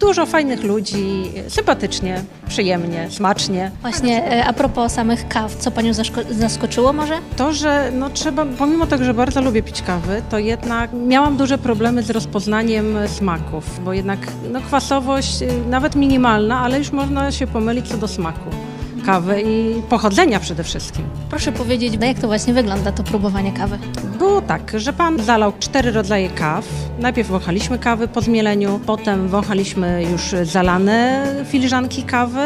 dużo 0.00 0.26
fajnych 0.26 0.64
ludzi, 0.64 1.30
sympatycznie, 1.48 2.22
przyjemnie, 2.48 3.08
smacznie. 3.10 3.70
Właśnie 3.80 4.32
e, 4.32 4.44
a 4.44 4.52
propos 4.52 4.92
samych 4.92 5.28
kaw, 5.28 5.56
co 5.56 5.70
Panią 5.70 5.92
zaskoczyło 6.30 6.92
może? 6.92 7.18
To, 7.36 7.52
że 7.52 7.90
no 7.94 8.10
trzeba, 8.10 8.46
pomimo 8.58 8.86
tego, 8.86 9.04
że 9.04 9.14
bardzo 9.14 9.42
lubię 9.42 9.62
pić 9.62 9.82
kawy, 9.82 10.22
to 10.30 10.38
jednak 10.38 10.90
miałam 10.92 11.36
duże 11.36 11.58
problemy 11.58 12.02
z 12.02 12.10
rozpoznaniem 12.10 12.96
smaków, 13.06 13.84
bo 13.84 13.92
jednak 13.92 14.18
no, 14.52 14.60
kwasowość 14.60 15.42
y, 15.42 15.48
nawet 15.70 15.96
minimalna, 15.96 16.60
ale 16.60 16.78
już 16.78 16.92
można 16.92 17.32
się 17.32 17.46
pomylić 17.46 17.88
co 17.88 17.98
do 17.98 18.08
smaku 18.08 18.50
kawy 19.08 19.42
i 19.46 19.82
pochodzenia 19.88 20.40
przede 20.40 20.64
wszystkim. 20.64 21.04
Proszę 21.30 21.52
powiedzieć, 21.52 21.94
no 22.00 22.06
jak 22.06 22.18
to 22.18 22.26
właśnie 22.26 22.54
wygląda, 22.54 22.92
to 22.92 23.02
próbowanie 23.02 23.52
kawy? 23.52 23.78
Było 24.18 24.42
tak, 24.42 24.72
że 24.74 24.92
pan 24.92 25.22
zalał 25.22 25.52
cztery 25.58 25.90
rodzaje 25.90 26.28
kaw. 26.30 26.64
Najpierw 26.98 27.28
wąchaliśmy 27.28 27.78
kawy 27.78 28.08
po 28.08 28.20
zmieleniu, 28.20 28.80
potem 28.86 29.28
wąchaliśmy 29.28 30.04
już 30.12 30.34
zalane 30.42 31.26
filiżanki 31.44 32.02
kawy. 32.02 32.40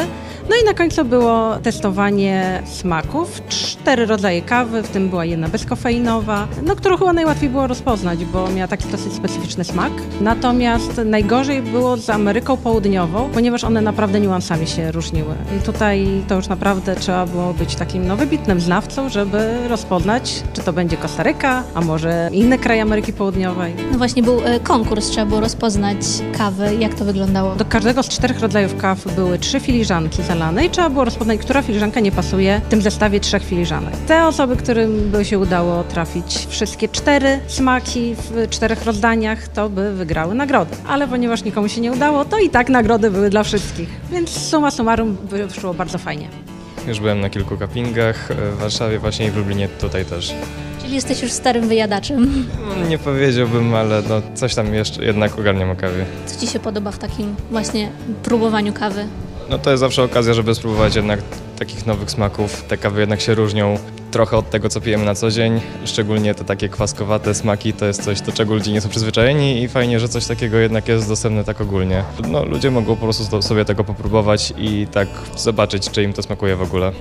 No 0.51 0.57
i 0.63 0.65
na 0.65 0.75
końcu 0.75 1.05
było 1.05 1.57
testowanie 1.63 2.63
smaków. 2.67 3.43
Cztery 3.49 4.07
rodzaje 4.07 4.43
kawy, 4.43 4.83
w 4.83 4.89
tym 4.89 5.09
była 5.09 5.25
jedna 5.25 5.49
bezkofeinowa, 5.49 6.49
no 6.63 6.77
którą 6.77 6.97
chyba 6.97 7.13
najłatwiej 7.13 7.51
było 7.51 7.67
rozpoznać, 7.67 8.25
bo 8.25 8.51
miała 8.51 8.69
taki 8.69 8.89
dosyć 8.89 9.13
specyficzny 9.13 9.65
smak. 9.65 9.93
Natomiast 10.21 11.01
najgorzej 11.05 11.63
było 11.63 11.97
z 11.97 12.11
Ameryką 12.11 12.57
Południową, 12.57 13.31
ponieważ 13.35 13.65
one 13.65 13.81
naprawdę 13.81 14.21
niuansami 14.21 14.67
się 14.67 14.93
różniły. 14.93 15.35
I 15.59 15.63
tutaj 15.63 16.23
to 16.29 16.35
już 16.35 16.49
naprawdę 16.49 16.97
trzeba 16.97 17.27
było 17.27 17.55
być 17.55 17.75
takim 17.75 18.07
no, 18.07 18.17
wybitnym 18.17 18.61
znawcą, 18.61 19.09
żeby 19.09 19.69
rozpoznać, 19.69 20.43
czy 20.53 20.63
to 20.63 20.73
będzie 20.73 20.97
Kostaryka, 20.97 21.63
a 21.75 21.81
może 21.81 22.29
inne 22.33 22.59
kraje 22.59 22.83
Ameryki 22.83 23.13
Południowej. 23.13 23.75
No 23.93 23.99
właśnie 23.99 24.23
był 24.23 24.41
e, 24.45 24.61
konkurs, 24.61 25.09
trzeba 25.09 25.27
było 25.27 25.41
rozpoznać 25.41 25.99
kawy. 26.39 26.75
Jak 26.79 26.95
to 26.95 27.05
wyglądało? 27.05 27.55
Do 27.57 27.65
każdego 27.65 28.03
z 28.03 28.09
czterech 28.09 28.41
rodzajów 28.41 28.77
kaw 28.77 29.15
były 29.15 29.39
trzy 29.39 29.61
filiżanki 29.61 30.23
zalane 30.23 30.42
i 30.67 30.71
trzeba 30.71 30.91
było 30.91 31.05
rozpoznać, 31.05 31.41
która 31.41 31.63
filiżanka 31.63 32.01
nie 32.01 32.13
pasuje 32.13 32.61
w 32.67 32.69
tym 32.69 32.83
zestawie 32.83 33.21
trzech 33.21 33.45
filiżanek. 33.45 33.95
Te 34.07 34.27
osoby, 34.27 34.57
którym 34.57 35.11
by 35.11 35.25
się 35.25 35.39
udało 35.39 35.85
trafić 35.85 36.47
wszystkie 36.49 36.89
cztery 36.89 37.41
smaki 37.47 38.15
w 38.15 38.49
czterech 38.51 38.85
rozdaniach, 38.85 39.49
to 39.49 39.69
by 39.69 39.95
wygrały 39.95 40.35
nagrody. 40.35 40.77
Ale 40.89 41.09
ponieważ 41.09 41.45
nikomu 41.45 41.69
się 41.69 41.81
nie 41.81 41.93
udało, 41.93 42.25
to 42.25 42.39
i 42.39 42.51
tak 42.51 42.69
nagrody 42.69 43.11
były 43.11 43.31
dla 43.31 43.43
wszystkich. 43.43 43.89
Więc 44.11 44.31
summa 44.49 44.71
summarum 44.71 45.17
wyszło 45.23 45.75
bardzo 45.75 45.99
fajnie. 45.99 46.29
Już 46.89 47.01
byłem 47.01 47.21
na 47.21 47.31
kilku 47.31 47.57
cuppingach 47.57 48.31
e, 48.31 48.35
w 48.35 48.59
Warszawie 48.59 48.99
właśnie 48.99 49.27
i 49.27 49.31
w 49.31 49.37
Lublinie 49.37 49.69
tutaj 49.69 50.05
też. 50.05 50.35
Czyli 50.83 50.95
jesteś 50.95 51.23
już 51.23 51.33
starym 51.33 51.69
wyjadaczem. 51.69 52.45
No, 52.79 52.89
nie 52.89 52.99
powiedziałbym, 52.99 53.75
ale 53.75 54.03
no, 54.09 54.23
coś 54.35 54.55
tam 54.55 54.75
jeszcze 54.75 55.05
jednak 55.05 55.39
ogarniam 55.39 55.71
o 55.71 55.77
kawie. 55.77 56.05
Co 56.27 56.41
Ci 56.41 56.47
się 56.47 56.61
podoba 56.61 56.91
w 56.91 56.99
takim 56.99 57.35
właśnie 57.51 57.89
próbowaniu 58.23 58.73
kawy? 58.73 59.07
No 59.53 59.59
to 59.59 59.71
jest 59.71 59.81
zawsze 59.81 60.03
okazja, 60.03 60.35
żeby 60.35 60.55
spróbować 60.55 60.97
jednak 60.97 61.21
takich 61.59 61.87
nowych 61.87 62.11
smaków. 62.11 62.65
Te 62.69 62.77
kawy 62.77 63.01
jednak 63.01 63.21
się 63.21 63.35
różnią. 63.35 63.79
trochę 64.11 64.37
od 64.37 64.51
tego, 64.51 64.69
co 64.69 64.81
pijemy 64.81 65.05
na 65.05 65.15
co 65.15 65.31
dzień. 65.31 65.61
Szczególnie 65.85 66.35
te 66.35 66.45
takie 66.45 66.69
kwaskowate 66.69 67.35
smaki 67.35 67.73
to 67.73 67.87
jest 67.87 68.03
coś, 68.03 68.21
do 68.21 68.33
czego 68.33 68.55
ludzie 68.55 68.73
nie 68.73 68.81
są 68.81 68.89
przyzwyczajeni 68.89 69.63
i 69.63 69.69
fajnie, 69.69 70.01
że 70.01 70.09
coś 70.09 70.27
takiego 70.27 70.57
jednak 70.57 70.89
jest 70.89 71.09
dostępne 71.09 71.45
tak 71.45 71.61
ogólnie. 71.61 72.05
No, 72.29 72.45
ludzie 72.45 72.71
mogą 72.71 72.97
po 72.97 73.03
prostu 73.03 73.43
sobie 73.43 73.65
tego 73.65 73.85
popróbować 73.85 74.55
i 74.59 74.87
tak 74.93 75.09
zobaczyć, 75.37 75.91
czy 75.91 76.03
im 76.03 76.13
to 76.13 76.23
smakuje 76.23 76.57
w 76.57 76.63
ogóle. 76.63 76.93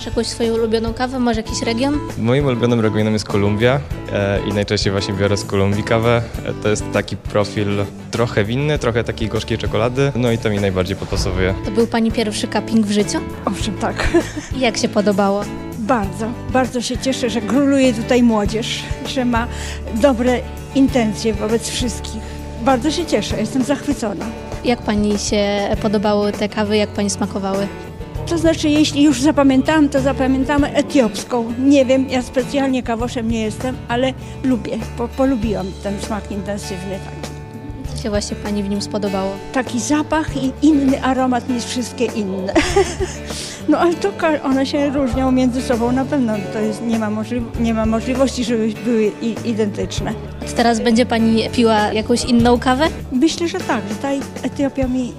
Masz 0.00 0.06
jakąś 0.06 0.26
swoją 0.26 0.54
ulubioną 0.54 0.94
kawę? 0.94 1.18
Może 1.18 1.40
jakiś 1.40 1.62
region? 1.62 1.98
Moim 2.18 2.46
ulubionym 2.46 2.80
regionem 2.80 3.12
jest 3.12 3.24
Kolumbia 3.24 3.80
e, 4.12 4.40
i 4.48 4.52
najczęściej 4.52 4.92
właśnie 4.92 5.14
biorę 5.14 5.36
z 5.36 5.44
Kolumbii 5.44 5.82
kawę. 5.82 6.22
E, 6.46 6.52
to 6.62 6.68
jest 6.68 6.84
taki 6.92 7.16
profil 7.16 7.84
trochę 8.10 8.44
winny, 8.44 8.78
trochę 8.78 9.04
takiej 9.04 9.28
gorzkiej 9.28 9.58
czekolady, 9.58 10.12
no 10.16 10.32
i 10.32 10.38
to 10.38 10.50
mi 10.50 10.60
najbardziej 10.60 10.96
podpasowuje. 10.96 11.54
To 11.64 11.70
był 11.70 11.86
pani 11.86 12.12
pierwszy 12.12 12.48
cupping 12.48 12.86
w 12.86 12.90
życiu? 12.90 13.18
Owszem, 13.44 13.78
tak. 13.78 14.08
I 14.56 14.60
jak 14.60 14.76
się 14.76 14.88
podobało? 14.88 15.44
Bardzo, 15.78 16.26
bardzo 16.52 16.80
się 16.82 16.98
cieszę, 16.98 17.30
że 17.30 17.40
króluje 17.40 17.94
tutaj 17.94 18.22
młodzież, 18.22 18.82
że 19.06 19.24
ma 19.24 19.46
dobre 19.94 20.40
intencje 20.74 21.34
wobec 21.34 21.68
wszystkich. 21.68 22.22
Bardzo 22.62 22.90
się 22.90 23.06
cieszę, 23.06 23.40
jestem 23.40 23.64
zachwycona. 23.64 24.24
Jak 24.64 24.82
pani 24.82 25.18
się 25.18 25.68
podobały 25.82 26.32
te 26.32 26.48
kawy? 26.48 26.76
Jak 26.76 26.88
pani 26.90 27.10
smakowały? 27.10 27.68
To 28.26 28.38
znaczy, 28.38 28.68
jeśli 28.68 29.02
już 29.02 29.20
zapamiętałam, 29.22 29.88
to 29.88 30.00
zapamiętamy 30.00 30.74
etiopską. 30.74 31.52
Nie 31.58 31.84
wiem, 31.86 32.08
ja 32.10 32.22
specjalnie 32.22 32.82
kawoszem 32.82 33.30
nie 33.30 33.40
jestem, 33.40 33.76
ale 33.88 34.12
lubię, 34.44 34.78
po, 34.98 35.08
polubiłam 35.08 35.66
ten 35.82 36.00
smak 36.00 36.30
intensywny 36.32 36.98
taki. 37.04 37.34
Co 37.96 38.02
się 38.02 38.10
właśnie 38.10 38.36
pani 38.36 38.62
w 38.62 38.68
nim 38.68 38.82
spodobało? 38.82 39.30
Taki 39.52 39.80
zapach 39.80 40.42
i 40.44 40.52
inny 40.62 41.02
aromat 41.02 41.48
niż 41.48 41.64
wszystkie 41.64 42.04
inne. 42.04 42.54
No 43.68 43.78
ale 43.78 43.94
to 43.94 44.08
one 44.42 44.66
się 44.66 44.90
różnią 44.90 45.32
między 45.32 45.62
sobą 45.62 45.92
na 45.92 46.04
pewno. 46.04 46.32
To 46.52 46.58
jest, 46.60 46.82
nie, 46.82 46.98
ma 46.98 47.10
nie 47.60 47.74
ma 47.74 47.86
możliwości, 47.86 48.44
żeby 48.44 48.72
były 48.84 49.12
i- 49.22 49.36
identyczne. 49.44 50.12
Teraz 50.56 50.80
będzie 50.80 51.06
pani 51.06 51.50
piła 51.52 51.92
jakąś 51.92 52.24
inną 52.24 52.58
kawę? 52.58 52.86
Myślę, 53.12 53.48
że 53.48 53.58
tak, 53.60 53.82
że 53.88 53.94
ta 53.94 54.08
Etiopia 54.42 54.86
mi 54.88 55.12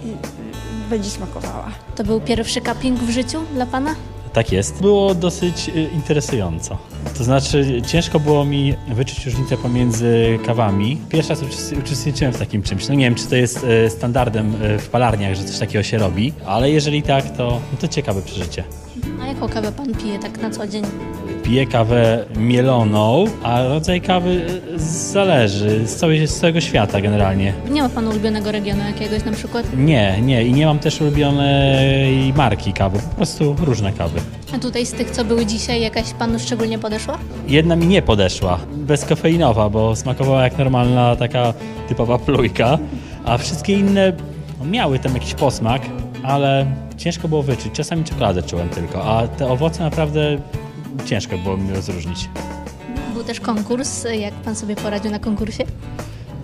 będzie 0.91 1.09
smakowała. 1.09 1.71
To 1.95 2.03
był 2.03 2.21
pierwszy 2.21 2.61
cupping 2.61 2.99
w 2.99 3.09
życiu 3.09 3.39
dla 3.53 3.65
pana? 3.65 3.95
Tak 4.33 4.51
jest. 4.51 4.81
Było 4.81 5.15
dosyć 5.15 5.69
y, 5.69 5.89
interesująco. 5.93 6.77
To 7.17 7.23
znaczy, 7.23 7.81
ciężko 7.87 8.19
było 8.19 8.45
mi 8.45 8.75
wyczuć 8.87 9.25
różnicę 9.25 9.57
pomiędzy 9.57 10.39
kawami. 10.45 10.97
Pierwszy 11.09 11.29
raz 11.29 11.41
uczest- 11.43 11.79
uczestniczyłem 11.79 12.33
w 12.33 12.37
takim 12.39 12.63
czymś. 12.63 12.87
No 12.87 12.95
nie 12.95 13.05
wiem, 13.05 13.15
czy 13.15 13.27
to 13.27 13.35
jest 13.35 13.63
y, 13.63 13.89
standardem 13.89 14.63
y, 14.63 14.79
w 14.79 14.89
palarniach, 14.89 15.35
że 15.35 15.43
coś 15.43 15.59
takiego 15.59 15.83
się 15.83 15.97
robi, 15.97 16.33
ale 16.45 16.69
jeżeli 16.71 17.03
tak, 17.03 17.37
to, 17.37 17.61
no 17.71 17.77
to 17.81 17.87
ciekawe 17.87 18.21
przeżycie. 18.21 18.63
A 19.21 19.27
jaką 19.27 19.49
kawę 19.49 19.71
pan 19.71 19.95
pije 19.95 20.19
tak 20.19 20.41
na 20.41 20.49
co 20.49 20.67
dzień? 20.67 20.83
Piję 21.43 21.67
kawę 21.67 22.25
mieloną, 22.35 23.25
a 23.43 23.63
rodzaj 23.63 24.01
kawy 24.01 24.45
zależy 24.75 25.87
z, 25.87 25.95
całej, 25.95 26.27
z 26.27 26.39
całego 26.39 26.61
świata 26.61 27.01
generalnie. 27.01 27.53
Nie 27.69 27.81
ma 27.81 27.89
pan 27.89 28.07
ulubionego 28.07 28.51
regionu 28.51 28.81
jakiegoś 28.83 29.25
na 29.25 29.31
przykład? 29.31 29.65
Nie, 29.77 30.21
nie 30.21 30.45
i 30.45 30.53
nie 30.53 30.65
mam 30.65 30.79
też 30.79 31.01
ulubionej 31.01 32.33
marki 32.33 32.73
kawy, 32.73 32.99
po 33.09 33.15
prostu 33.15 33.55
różne 33.59 33.93
kawy. 33.93 34.19
A 34.55 34.59
tutaj 34.59 34.85
z 34.85 34.91
tych, 34.91 35.11
co 35.11 35.25
były 35.25 35.45
dzisiaj, 35.45 35.81
jakaś 35.81 36.13
panu 36.13 36.39
szczególnie 36.39 36.79
podeszła? 36.79 37.17
Jedna 37.47 37.75
mi 37.75 37.87
nie 37.87 38.01
podeszła, 38.01 38.59
bezkofeinowa, 38.73 39.69
bo 39.69 39.95
smakowała 39.95 40.43
jak 40.43 40.57
normalna 40.57 41.15
taka 41.15 41.53
typowa 41.87 42.17
plujka, 42.17 42.77
a 43.25 43.37
wszystkie 43.37 43.73
inne 43.73 44.13
no, 44.59 44.65
miały 44.65 44.99
tam 44.99 45.13
jakiś 45.13 45.33
posmak, 45.33 45.81
ale 46.23 46.65
ciężko 46.97 47.27
było 47.27 47.43
wyczuć. 47.43 47.71
Czasami 47.73 48.03
czekoladę 48.03 48.43
czułem 48.43 48.69
tylko, 48.69 49.03
a 49.03 49.27
te 49.27 49.47
owoce 49.47 49.83
naprawdę 49.83 50.37
ciężko 51.05 51.37
było 51.37 51.57
mi 51.57 51.73
rozróżnić. 51.73 52.29
Był 53.13 53.23
też 53.23 53.39
konkurs. 53.39 54.07
Jak 54.19 54.33
pan 54.33 54.55
sobie 54.55 54.75
poradził 54.75 55.11
na 55.11 55.19
konkursie? 55.19 55.63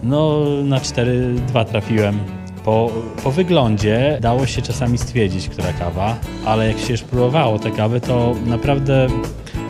No, 0.04 0.39
na 0.63 0.80
4-2 0.80 1.66
trafiłem. 1.66 2.20
Po, 2.66 2.92
po 3.24 3.32
wyglądzie 3.32 4.18
dało 4.22 4.46
się 4.46 4.62
czasami 4.62 4.98
stwierdzić, 4.98 5.50
która 5.50 5.74
kawa, 5.74 6.16
ale 6.46 6.68
jak 6.68 6.80
się 6.80 6.92
już 6.92 7.01
próbowało 7.01 7.60
te 7.60 7.72
kawy, 7.72 8.01
to 8.01 8.36
naprawdę 8.46 9.08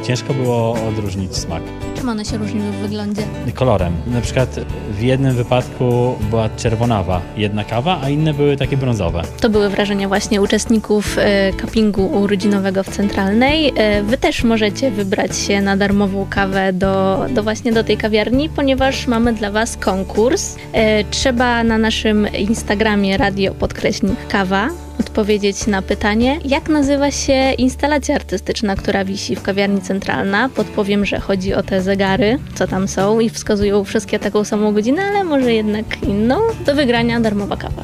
ciężko 0.04 0.34
było 0.34 0.74
odróżnić 0.90 1.36
smak. 1.36 1.64
Czym 1.98 2.10
one 2.10 2.26
się 2.26 2.38
różniły 2.38 2.72
w 2.72 2.76
wyglądzie? 2.76 3.22
kolorem. 3.56 3.94
Na 4.08 4.22
przykład 4.22 4.60
w 4.92 5.02
jednym 5.02 5.36
wypadku 5.36 6.16
była 6.30 6.50
czerwonawa 6.50 7.22
jedna 7.38 7.64
kawa, 7.64 8.00
a 8.04 8.10
inne 8.10 8.34
były 8.34 8.58
takie 8.58 8.78
brązowe. 8.78 9.22
To 9.42 9.50
były 9.50 9.70
wrażenia 9.70 10.08
właśnie 10.08 10.42
uczestników 10.42 11.18
e, 11.18 11.54
cuppingu 11.62 12.06
urodzinowego 12.06 12.84
w 12.84 12.90
Centralnej. 12.90 13.74
E, 13.76 14.04
Wy 14.04 14.18
też 14.18 14.44
możecie 14.44 14.92
wybrać 14.92 15.38
się 15.38 15.62
na 15.62 15.78
darmową 15.78 16.28
kawę 16.30 16.74
do, 16.74 17.26
do 17.30 17.44
właśnie 17.44 17.74
do 17.74 17.84
tej 17.84 17.98
kawiarni, 17.98 18.50
ponieważ 18.50 19.08
mamy 19.08 19.34
dla 19.34 19.52
Was 19.52 19.78
konkurs. 19.78 20.56
E, 20.74 21.04
Trzeba 21.04 21.64
na 21.64 21.78
naszym 21.78 22.28
Instagramie 22.34 23.18
radio 23.18 23.54
podkreśnik 23.54 24.28
kawa 24.28 24.70
odpowiedzieć 25.00 25.68
na 25.68 25.82
pytanie, 25.82 26.40
jak 26.46 26.70
nazywa 26.70 27.12
się 27.12 27.54
instalacja 27.58 28.16
artystyczna, 28.16 28.76
która 28.76 29.06
wisi 29.06 29.36
w 29.36 29.42
kawiarni 29.42 29.82
centralna. 29.82 30.50
Podpowiem, 30.50 31.06
że 31.06 31.20
chodzi 31.20 31.54
o 31.54 31.64
te 31.64 31.82
zegary, 31.82 32.40
co 32.56 32.68
tam 32.68 32.88
są 32.88 33.20
i 33.20 33.30
wskazują 33.30 33.84
wszystkie 33.84 34.20
taką 34.20 34.44
samą 34.44 34.74
godzinę, 34.74 35.04
ale 35.04 35.24
może 35.24 35.54
jednak 35.54 36.04
inną. 36.04 36.40
Do 36.66 36.76
wygrania 36.76 37.20
darmowa 37.20 37.58
kawa. 37.58 37.84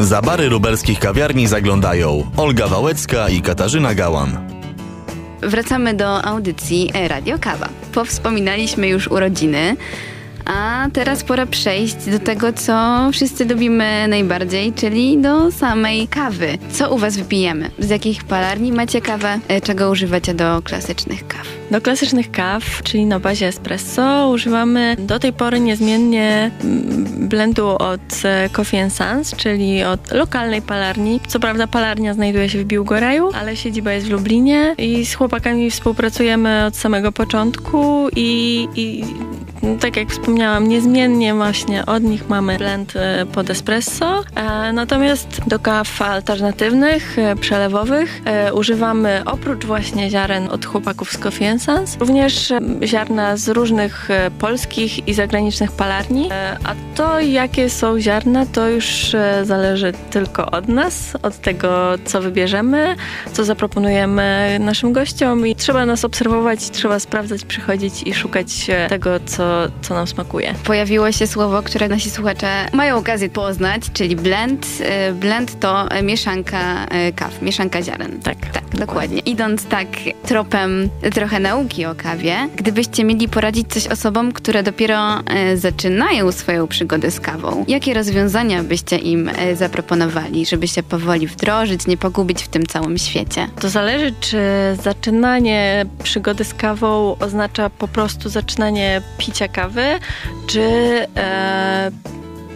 Za 0.00 0.22
bary 0.22 0.48
lubelskich 0.48 0.98
kawiarni 0.98 1.46
zaglądają 1.46 2.30
Olga 2.36 2.68
Wałęcka 2.68 3.28
i 3.28 3.40
Katarzyna 3.42 3.94
Gałan. 3.94 4.38
Wracamy 5.42 5.94
do 5.94 6.24
audycji 6.24 6.90
Radio 7.08 7.38
Kawa. 7.38 7.68
Powspominaliśmy 7.94 8.88
już 8.88 9.08
urodziny, 9.08 9.76
a 10.46 10.88
teraz 10.92 11.24
pora 11.24 11.46
przejść 11.46 11.96
do 12.10 12.18
tego, 12.18 12.52
co 12.52 13.08
wszyscy 13.12 13.44
lubimy 13.44 14.08
najbardziej, 14.08 14.72
czyli 14.72 15.18
do 15.18 15.52
samej 15.52 16.08
kawy. 16.08 16.58
Co 16.70 16.94
u 16.94 16.98
Was 16.98 17.16
wypijemy? 17.16 17.70
Z 17.78 17.90
jakich 17.90 18.24
palarni 18.24 18.72
macie 18.72 19.00
kawę? 19.00 19.38
E, 19.48 19.60
Czego 19.60 19.90
używacie 19.90 20.34
do 20.34 20.62
klasycznych 20.62 21.26
kaw? 21.26 21.46
Do 21.70 21.80
klasycznych 21.80 22.30
kaw, 22.30 22.82
czyli 22.82 23.06
na 23.06 23.20
bazie 23.20 23.46
espresso, 23.46 24.30
używamy 24.34 24.96
do 24.98 25.18
tej 25.18 25.32
pory 25.32 25.60
niezmiennie 25.60 26.50
mm, 26.64 27.28
blendu 27.28 27.66
od 27.68 28.00
e, 28.24 28.48
Coffee 28.52 28.90
Sons, 28.90 29.36
czyli 29.36 29.84
od 29.84 30.12
lokalnej 30.12 30.62
palarni. 30.62 31.20
Co 31.28 31.40
prawda 31.40 31.66
palarnia 31.66 32.14
znajduje 32.14 32.48
się 32.48 32.58
w 32.58 32.64
Biłgoraju, 32.64 33.30
ale 33.34 33.56
siedziba 33.56 33.92
jest 33.92 34.06
w 34.06 34.10
Lublinie 34.10 34.74
i 34.78 35.06
z 35.06 35.14
chłopakami 35.14 35.70
współpracujemy 35.70 36.64
od 36.66 36.76
samego 36.76 37.12
początku 37.12 38.08
i, 38.16 38.68
i 38.76 39.04
tak 39.80 39.96
jak 39.96 40.10
wspomniałam, 40.10 40.68
niezmiennie 40.68 41.34
właśnie 41.34 41.86
od 41.86 42.02
nich 42.02 42.28
mamy 42.28 42.58
blend 42.58 42.96
e, 42.96 43.26
pod 43.26 43.50
espresso. 43.50 44.24
E, 44.34 44.72
Natomiast 44.72 45.40
do 45.46 45.58
kaw 45.58 46.02
alternatywnych, 46.02 47.18
e, 47.18 47.36
przelewowych 47.36 48.22
używamy 48.52 49.22
oprócz 49.26 49.64
właśnie 49.64 50.10
ziaren 50.10 50.48
od 50.50 50.66
chłopaków 50.66 51.12
z 51.12 51.18
Coffee 51.18 51.58
Sons, 51.58 51.96
również 52.00 52.52
ziarna 52.84 53.36
z 53.36 53.48
różnych 53.48 54.08
polskich 54.38 55.08
i 55.08 55.14
zagranicznych 55.14 55.72
palarni. 55.72 56.28
A 56.64 56.74
to 56.94 57.20
jakie 57.20 57.70
są 57.70 58.00
ziarna, 58.00 58.46
to 58.46 58.68
już 58.68 59.16
zależy 59.42 59.92
tylko 60.10 60.50
od 60.50 60.68
nas, 60.68 61.16
od 61.22 61.40
tego 61.40 61.94
co 62.04 62.20
wybierzemy, 62.20 62.96
co 63.32 63.44
zaproponujemy 63.44 64.56
naszym 64.60 64.92
gościom 64.92 65.46
i 65.46 65.56
trzeba 65.56 65.86
nas 65.86 66.04
obserwować, 66.04 66.70
trzeba 66.70 66.98
sprawdzać, 66.98 67.44
przychodzić 67.44 68.02
i 68.02 68.14
szukać 68.14 68.66
tego, 68.88 69.10
co, 69.26 69.45
co 69.82 69.94
nam 69.94 70.06
smakuje. 70.06 70.54
Pojawiło 70.64 71.12
się 71.12 71.26
słowo, 71.26 71.62
które 71.62 71.88
nasi 71.88 72.10
słuchacze 72.10 72.48
mają 72.72 72.96
okazję 72.96 73.28
poznać, 73.28 73.82
czyli 73.92 74.16
blend. 74.16 74.66
E, 74.80 75.12
Blend 75.12 75.60
to 75.60 75.88
mieszanka 76.02 76.86
e, 76.86 77.12
kaw, 77.12 77.42
mieszanka 77.42 77.82
ziaren. 77.82 78.20
Tak, 78.22 78.36
Tak, 78.52 78.64
dokładnie. 78.68 79.18
Idąc 79.18 79.64
tak 79.64 79.86
tropem 80.26 80.88
trochę 81.14 81.40
nauki 81.40 81.86
o 81.86 81.94
kawie, 81.94 82.36
gdybyście 82.56 83.04
mieli 83.04 83.28
poradzić 83.28 83.68
coś 83.72 83.86
osobom, 83.86 84.32
które 84.32 84.62
dopiero 84.62 85.18
e, 85.26 85.56
zaczynają 85.56 86.32
swoją 86.32 86.66
przygodę 86.66 87.10
z 87.10 87.20
kawą, 87.20 87.64
jakie 87.68 87.94
rozwiązania 87.94 88.62
byście 88.62 88.96
im 88.96 89.30
zaproponowali, 89.54 90.46
żeby 90.46 90.68
się 90.68 90.82
powoli 90.82 91.26
wdrożyć, 91.26 91.86
nie 91.86 91.96
pogubić 91.96 92.42
w 92.42 92.48
tym 92.48 92.66
całym 92.66 92.98
świecie? 92.98 93.48
To 93.60 93.68
zależy, 93.68 94.14
czy 94.20 94.38
zaczynanie 94.82 95.86
przygody 96.02 96.44
z 96.44 96.54
kawą 96.54 97.16
oznacza 97.20 97.70
po 97.70 97.88
prostu 97.88 98.28
zaczynanie 98.28 99.02
picia 99.36 99.48
kawy, 99.48 99.98
czy 100.46 100.60
e, 101.16 101.90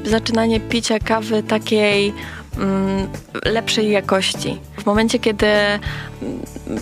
zaczynanie 0.05 0.61
picia 0.61 0.99
kawy 0.99 1.43
takiej 1.43 2.13
mm, 2.57 3.09
lepszej 3.45 3.91
jakości. 3.91 4.61
W 4.79 4.87
momencie, 4.87 5.19
kiedy 5.19 5.47
mm, 5.47 5.81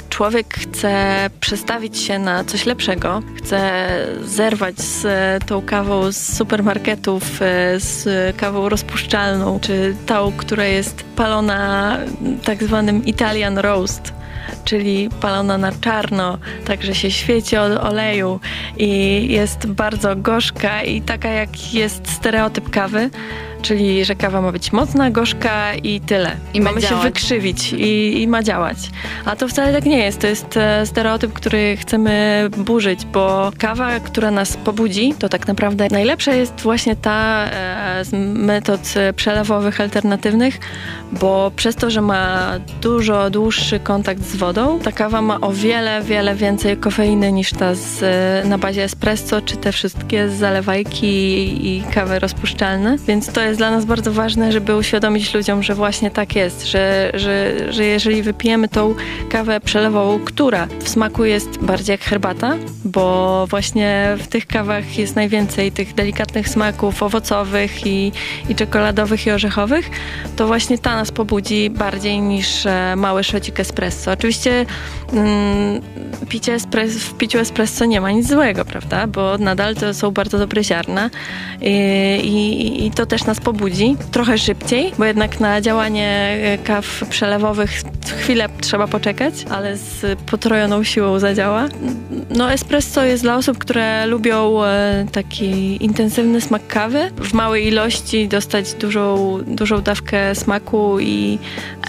człowiek 0.08 0.54
chce 0.54 0.94
przestawić 1.40 1.98
się 1.98 2.18
na 2.18 2.44
coś 2.44 2.66
lepszego, 2.66 3.22
chce 3.36 3.88
zerwać 4.24 4.80
z 4.80 5.04
tą 5.44 5.62
kawą 5.62 6.12
z 6.12 6.36
supermarketów, 6.36 7.42
e, 7.42 7.80
z 7.80 8.36
kawą 8.36 8.68
rozpuszczalną, 8.68 9.60
czy 9.60 9.96
tą, 10.06 10.32
która 10.36 10.64
jest 10.64 11.04
palona 11.16 11.98
tak 12.44 12.64
zwanym 12.64 13.04
Italian 13.04 13.58
roast, 13.58 14.12
czyli 14.64 15.08
palona 15.20 15.58
na 15.58 15.72
czarno, 15.72 16.38
także 16.64 16.94
się 16.94 17.10
świeci 17.10 17.56
od 17.56 17.78
oleju 17.78 18.40
i 18.76 19.26
jest 19.32 19.66
bardzo 19.66 20.16
gorzka 20.16 20.82
i 20.82 21.02
taka 21.02 21.28
jak 21.28 21.74
jest 21.74 22.10
stereotyp 22.10 22.70
kawy, 22.70 23.10
czyli 23.62 24.04
że 24.04 24.14
kawa 24.14 24.40
ma 24.40 24.52
być 24.52 24.72
mocna, 24.72 25.10
gorzka 25.10 25.74
i 25.74 26.00
tyle. 26.00 26.36
I 26.54 26.60
ma 26.60 26.70
Mamy 26.70 26.82
się 26.82 26.88
działać. 26.88 27.04
wykrzywić 27.04 27.72
i, 27.72 28.22
i 28.22 28.28
ma 28.28 28.42
działać. 28.42 28.76
A 29.24 29.36
to 29.36 29.48
wcale 29.48 29.72
tak 29.72 29.84
nie 29.84 29.98
jest. 29.98 30.20
To 30.20 30.26
jest 30.26 30.56
e, 30.56 30.86
stereotyp, 30.86 31.32
który 31.32 31.76
chcemy 31.76 32.44
burzyć, 32.56 33.04
bo 33.04 33.50
kawa, 33.58 34.00
która 34.00 34.30
nas 34.30 34.56
pobudzi, 34.56 35.14
to 35.18 35.28
tak 35.28 35.46
naprawdę 35.48 35.88
najlepsza 35.90 36.32
jest 36.34 36.60
właśnie 36.60 36.96
ta 36.96 37.44
e, 37.44 38.04
z 38.04 38.12
metod 38.38 38.80
e, 38.96 39.12
przelewowych, 39.12 39.80
alternatywnych, 39.80 40.58
bo 41.12 41.52
przez 41.56 41.76
to, 41.76 41.90
że 41.90 42.00
ma 42.00 42.52
dużo 42.80 43.30
dłuższy 43.30 43.80
kontakt 43.80 44.22
z 44.22 44.36
wodą, 44.36 44.78
ta 44.78 44.92
kawa 44.92 45.22
ma 45.22 45.40
o 45.40 45.52
wiele, 45.52 46.02
wiele 46.02 46.34
więcej 46.34 46.76
kofeiny 46.76 47.32
niż 47.32 47.50
ta 47.52 47.74
z, 47.74 48.00
na 48.48 48.58
bazie 48.58 48.84
espresso, 48.84 49.40
czy 49.42 49.56
te 49.56 49.72
wszystkie 49.72 50.28
zalewajki 50.28 51.06
i, 51.06 51.76
i 51.76 51.82
kawy 51.82 52.18
rozpuszczalne. 52.18 52.96
Więc 53.06 53.32
to 53.32 53.40
jest 53.40 53.47
dla 53.56 53.70
nas 53.70 53.84
bardzo 53.84 54.12
ważne, 54.12 54.52
żeby 54.52 54.76
uświadomić 54.76 55.34
ludziom, 55.34 55.62
że 55.62 55.74
właśnie 55.74 56.10
tak 56.10 56.36
jest, 56.36 56.66
że, 56.66 57.10
że, 57.14 57.54
że 57.72 57.84
jeżeli 57.84 58.22
wypijemy 58.22 58.68
tą 58.68 58.94
kawę 59.30 59.60
przelewową, 59.60 60.18
która 60.24 60.66
w 60.80 60.88
smaku 60.88 61.24
jest 61.24 61.58
bardziej 61.58 61.94
jak 61.94 62.00
herbata, 62.00 62.56
bo 62.84 63.46
właśnie 63.50 64.16
w 64.18 64.26
tych 64.26 64.46
kawach 64.46 64.98
jest 64.98 65.16
najwięcej 65.16 65.72
tych 65.72 65.94
delikatnych 65.94 66.48
smaków 66.48 67.02
owocowych 67.02 67.86
i, 67.86 68.12
i 68.48 68.54
czekoladowych 68.54 69.26
i 69.26 69.30
orzechowych, 69.30 69.90
to 70.36 70.46
właśnie 70.46 70.78
ta 70.78 70.96
nas 70.96 71.10
pobudzi 71.10 71.70
bardziej 71.70 72.20
niż 72.20 72.66
e, 72.66 72.94
mały 72.96 73.24
szocik 73.24 73.60
espresso. 73.60 74.12
Oczywiście 74.12 74.66
picie 76.28 76.54
espres, 76.54 76.96
w 76.96 77.14
piciu 77.14 77.38
espresso 77.38 77.84
nie 77.84 78.00
ma 78.00 78.10
nic 78.10 78.28
złego, 78.28 78.64
prawda? 78.64 79.06
Bo 79.06 79.38
nadal 79.38 79.74
to 79.74 79.94
są 79.94 80.10
bardzo 80.10 80.38
dobre 80.38 80.64
ziarna 80.64 81.10
i, 81.60 81.70
i, 82.24 82.86
i 82.86 82.90
to 82.90 83.06
też 83.06 83.24
nas 83.24 83.40
pobudzi 83.40 83.96
trochę 84.12 84.38
szybciej, 84.38 84.92
bo 84.98 85.04
jednak 85.04 85.40
na 85.40 85.60
działanie 85.60 86.38
e, 86.42 86.58
kaw 86.58 87.04
przelewowych 87.10 87.70
chwilę 88.18 88.48
trzeba 88.60 88.86
poczekać, 88.86 89.34
ale 89.50 89.76
z 89.76 90.18
potrojoną 90.20 90.84
siłą 90.84 91.18
zadziała. 91.18 91.68
No 92.30 92.52
espresso 92.52 93.04
jest 93.04 93.22
dla 93.22 93.36
osób, 93.36 93.58
które 93.58 94.06
lubią 94.06 94.64
e, 94.64 95.06
taki 95.12 95.84
intensywny 95.84 96.40
smak 96.40 96.66
kawy, 96.66 97.10
w 97.16 97.32
małej 97.32 97.66
ilości 97.66 98.28
dostać 98.28 98.74
dużą, 98.74 99.38
dużą 99.46 99.82
dawkę 99.82 100.34
smaku 100.34 101.00
i 101.00 101.38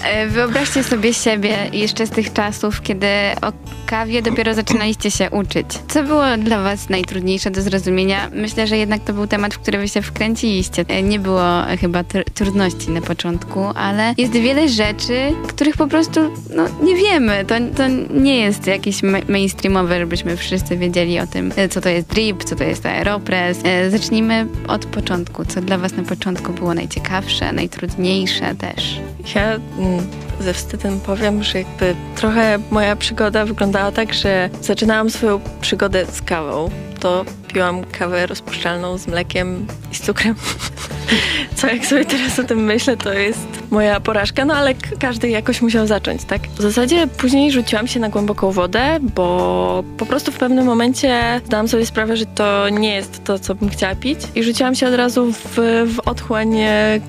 E, 0.04 0.28
Wyobraźcie 0.28 0.84
sobie 0.84 1.14
siebie 1.14 1.56
jeszcze 1.74 2.08
z 2.08 2.10
tych 2.10 2.34
czasów, 2.34 2.82
kiedy 2.82 3.08
o 3.42 3.51
kawie 3.86 4.22
dopiero 4.22 4.54
zaczynaliście 4.54 5.12
się 5.12 5.30
uczyć. 5.30 5.66
Co 5.88 6.04
było 6.04 6.24
dla 6.38 6.63
was 6.63 6.89
najtrudniejsze 6.89 7.51
do 7.51 7.62
zrozumienia? 7.62 8.30
Myślę, 8.34 8.68
że 8.68 8.78
jednak 8.78 9.04
to 9.04 9.13
był 9.13 9.28
temat, 9.28 9.54
w 9.54 9.60
który 9.60 9.78
wy 9.78 9.88
się 9.88 10.01
wkręciliście. 10.01 10.86
E, 10.88 11.04
Nie 11.04 11.20
było 11.20 11.42
chyba 11.82 12.01
tr- 12.01 12.24
trudności 12.34 12.92
na 12.92 13.01
początku, 13.01 13.60
ale 13.75 14.13
jest 14.18 14.34
wiele 14.34 14.70
rzeczy, 14.70 15.34
których 15.48 15.78
po 15.78 15.88
prostu 15.88 16.20
no, 16.56 16.63
nie 16.84 16.96
wiemy. 16.96 17.46
To, 17.46 17.56
to 17.78 17.84
nie 18.20 18.36
jest 18.39 18.68
jakieś 18.68 19.04
ma- 19.04 19.18
mainstreamowe, 19.30 20.00
żebyśmy 20.00 20.38
wszyscy 20.38 20.78
wiedzieli 20.78 21.20
o 21.20 21.28
tym, 21.28 21.51
e, 21.56 21.70
co 21.70 21.82
to 21.82 21.89
jest 21.89 22.08
drip, 22.08 22.44
co 22.44 22.56
to 22.56 22.63
jest 22.63 22.86
aeropress. 22.86 23.60
E, 23.63 23.89
Zacznijmy 23.92 24.48
od 24.68 24.86
początku. 24.86 25.46
Co 25.46 25.62
dla 25.62 25.78
was 25.78 25.94
na 25.98 26.04
początku 26.04 26.54
było 26.54 26.74
najciekawsze, 26.74 27.51
najtrudniejsze 27.54 28.56
też? 28.56 29.00
Ja 29.36 29.44
mm, 29.54 29.60
ze 30.39 30.54
wstydem 30.54 31.00
powiem, 31.00 31.44
że 31.44 31.58
jakby 31.58 31.96
trochę 32.16 32.60
moja 32.72 32.96
przygoda 33.00 33.46
wyglądała 33.46 33.91
tak, 33.91 34.13
że 34.13 34.50
zaczynałam 34.62 35.10
swoją 35.10 35.39
przygodę 35.62 36.06
z 36.06 36.22
kawą. 36.22 36.70
To 37.00 37.25
piłam 37.53 37.84
kawę 37.84 38.27
rozpuszczalną 38.27 38.98
z 38.98 39.08
mlekiem 39.08 39.68
i 39.91 39.96
z 39.96 40.01
cukrem. 40.01 40.36
Co 41.56 41.68
jak 41.68 41.86
sobie 41.86 42.06
teraz 42.06 42.39
o 42.39 42.44
tym 42.44 42.63
myślę, 42.63 42.97
to 42.97 43.13
jest 43.13 43.47
moja 43.71 44.00
porażka, 44.00 44.45
no 44.45 44.54
ale 44.54 44.74
każdy 45.00 45.30
jakoś 45.30 45.62
musiał 45.62 45.88
zacząć, 45.88 46.24
tak? 46.24 46.41
W 46.47 46.62
zasadzie 46.62 47.08
później 47.08 47.52
rzuciłam 47.52 47.88
się 47.88 48.00
na 48.00 48.10
głęboką 48.10 48.52
wodę, 48.52 49.00
bo 49.15 49.84
po 49.97 50.06
prostu 50.06 50.32
w 50.32 50.38
pewnym 50.38 50.65
momencie 50.65 51.41
zdałam 51.45 51.67
sobie 51.67 51.86
sprawę, 51.86 52.17
że 52.17 52.26
to 52.26 52.69
nie 52.69 52.95
jest 52.95 53.24
to, 53.24 53.39
co 53.39 53.56
bym 53.56 53.69
chciała 53.69 53.95
pić 53.95 54.19
i 54.36 54.43
rzuciłam 54.43 54.76
się 54.76 54.88
od 54.88 54.93
razu 54.93 55.32
w, 55.32 55.58
w 55.95 56.00
otchłań 56.06 56.56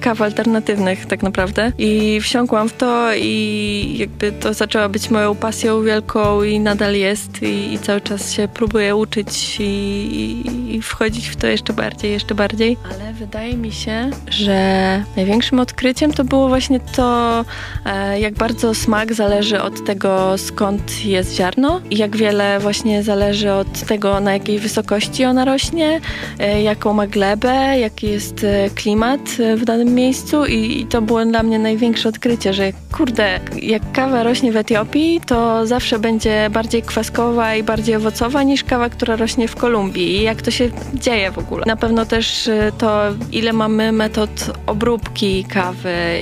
kaw 0.00 0.22
alternatywnych 0.22 1.06
tak 1.06 1.22
naprawdę 1.22 1.72
i 1.78 2.20
wsiąkłam 2.20 2.68
w 2.68 2.72
to 2.72 3.14
i 3.14 3.96
jakby 3.98 4.32
to 4.32 4.54
zaczęła 4.54 4.88
być 4.88 5.10
moją 5.10 5.34
pasją 5.34 5.82
wielką 5.82 6.42
i 6.42 6.60
nadal 6.60 6.94
jest 6.94 7.42
i, 7.42 7.72
i 7.72 7.78
cały 7.78 8.00
czas 8.00 8.32
się 8.32 8.48
próbuję 8.54 8.96
uczyć 8.96 9.56
i, 9.60 9.79
i, 9.80 10.80
wchodzić 10.82 11.28
w 11.28 11.36
to 11.36 11.46
jeszcze 11.46 11.72
bardziej, 11.72 12.12
jeszcze 12.12 12.34
bardziej. 12.34 12.76
Ale 12.94 13.12
wydaje 13.12 13.56
mi 13.56 13.72
się, 13.72 14.10
że 14.30 15.04
największym 15.16 15.60
odkryciem 15.60 16.12
to 16.12 16.24
było 16.24 16.48
właśnie 16.48 16.80
to, 16.80 17.44
e, 17.84 18.20
jak 18.20 18.34
bardzo 18.34 18.74
smak 18.74 19.14
zależy 19.14 19.62
od 19.62 19.84
tego, 19.84 20.38
skąd 20.38 21.04
jest 21.04 21.36
ziarno 21.36 21.80
i 21.90 21.96
jak 21.96 22.16
wiele 22.16 22.60
właśnie 22.60 23.02
zależy 23.02 23.52
od 23.52 23.80
tego, 23.80 24.20
na 24.20 24.32
jakiej 24.32 24.58
wysokości 24.58 25.24
ona 25.24 25.44
rośnie, 25.44 26.00
e, 26.38 26.62
jaką 26.62 26.92
ma 26.92 27.06
glebę, 27.06 27.78
jaki 27.78 28.06
jest 28.06 28.44
e, 28.44 28.70
klimat 28.70 29.20
w 29.56 29.64
danym 29.64 29.94
miejscu 29.94 30.46
i, 30.46 30.80
i 30.80 30.86
to 30.86 31.02
było 31.02 31.24
dla 31.24 31.42
mnie 31.42 31.58
największe 31.58 32.08
odkrycie, 32.08 32.52
że 32.52 32.72
kurde, 32.92 33.40
jak 33.62 33.92
kawa 33.92 34.22
rośnie 34.22 34.52
w 34.52 34.56
Etiopii, 34.56 35.20
to 35.26 35.66
zawsze 35.66 35.98
będzie 35.98 36.50
bardziej 36.50 36.82
kwaskowa 36.82 37.54
i 37.54 37.62
bardziej 37.62 37.96
owocowa 37.96 38.42
niż 38.42 38.64
kawa, 38.64 38.88
która 38.88 39.16
rośnie 39.16 39.48
w 39.48 39.56
Kolumbii 39.56 39.69
i 39.96 40.22
jak 40.22 40.42
to 40.42 40.50
się 40.50 40.70
dzieje 40.94 41.30
w 41.30 41.38
ogóle. 41.38 41.64
Na 41.66 41.76
pewno 41.76 42.06
też 42.06 42.48
e, 42.48 42.72
to, 42.78 43.02
ile 43.32 43.52
mamy 43.52 43.92
metod 43.92 44.50
obróbki 44.66 45.44
kawy, 45.44 46.20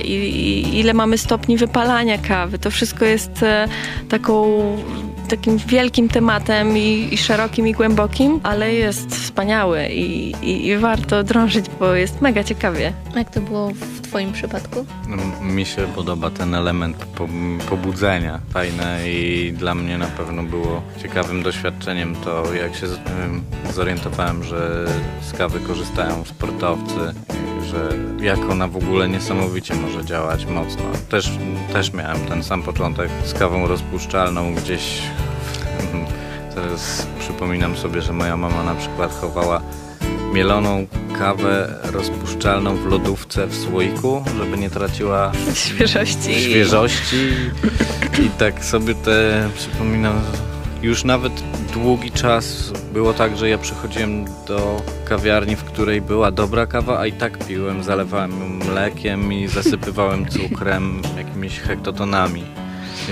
ile 0.73 0.93
mamy 0.93 1.17
stopni 1.17 1.57
wypalania 1.57 2.17
kawy, 2.17 2.59
to 2.59 2.71
wszystko 2.71 3.05
jest 3.05 3.43
e, 3.43 3.67
taką 4.09 4.61
takim 5.29 5.57
wielkim 5.57 6.09
tematem 6.09 6.77
i, 6.77 7.07
i 7.11 7.17
szerokim 7.17 7.67
i 7.67 7.73
głębokim, 7.73 8.39
ale 8.43 8.73
jest 8.73 9.15
wspaniały 9.15 9.87
i, 9.87 10.31
i, 10.31 10.67
i 10.67 10.77
warto 10.77 11.23
drążyć, 11.23 11.65
bo 11.79 11.95
jest 11.95 12.21
mega 12.21 12.43
ciekawie. 12.43 12.93
Jak 13.15 13.29
to 13.29 13.41
było 13.41 13.69
w 13.69 14.01
Twoim 14.09 14.31
przypadku? 14.33 14.85
No, 15.07 15.17
mi 15.41 15.65
się 15.65 15.87
podoba 15.95 16.29
ten 16.29 16.55
element 16.55 16.97
po, 16.97 17.27
pobudzenia. 17.69 18.39
Fajne 18.49 19.09
i 19.09 19.53
dla 19.57 19.75
mnie 19.75 19.97
na 19.97 20.07
pewno 20.07 20.43
było 20.43 20.81
ciekawym 21.01 21.43
doświadczeniem 21.43 22.15
to, 22.15 22.53
jak 22.53 22.75
się 22.75 22.87
zorientowałem, 23.73 24.43
że 24.43 24.85
z 25.21 25.33
kawy 25.33 25.59
korzystają 25.59 26.25
sportowcy, 26.25 26.99
że 27.65 27.89
jak 28.21 28.49
ona 28.49 28.67
w 28.67 28.77
ogóle 28.77 29.09
niesamowicie 29.09 29.75
może 29.75 30.05
działać 30.05 30.45
mocno. 30.45 30.83
Też, 31.09 31.31
też 31.73 31.93
miałem 31.93 32.19
ten 32.19 32.43
sam 32.43 32.63
początek 32.63 33.09
z 33.25 33.33
kawą 33.33 33.67
rozpuszczalną 33.67 34.55
gdzieś. 34.55 35.01
Teraz 36.55 37.07
przypominam 37.19 37.77
sobie, 37.77 38.01
że 38.01 38.13
moja 38.13 38.37
mama 38.37 38.63
na 38.63 38.75
przykład 38.75 39.11
chowała 39.11 39.61
mieloną 40.33 40.87
kawę 41.19 41.79
rozpuszczalną 41.83 42.75
w 42.75 42.85
lodówce 42.85 43.47
w 43.47 43.55
słoiku, 43.55 44.23
żeby 44.37 44.57
nie 44.57 44.69
traciła 44.69 45.31
Świeżości. 45.53 46.41
świeżości 46.41 47.29
i 48.25 48.29
tak 48.29 48.65
sobie 48.65 48.95
te 48.95 49.49
przypominam 49.55 50.21
już 50.81 51.03
nawet 51.03 51.33
długi 51.73 52.11
czas 52.11 52.73
było 52.93 53.13
tak, 53.13 53.37
że 53.37 53.49
ja 53.49 53.57
przychodziłem 53.57 54.25
do 54.47 54.81
kawiarni, 55.05 55.55
w 55.55 55.63
której 55.63 56.01
była 56.01 56.31
dobra 56.31 56.65
kawa, 56.65 56.99
a 56.99 57.05
i 57.05 57.11
tak 57.11 57.45
piłem, 57.45 57.83
zalewałem 57.83 58.31
ją 58.31 58.47
mlekiem 58.71 59.33
i 59.33 59.47
zasypywałem 59.47 60.25
cukrem, 60.25 61.01
jakimiś 61.17 61.59
hektotonami. 61.59 62.43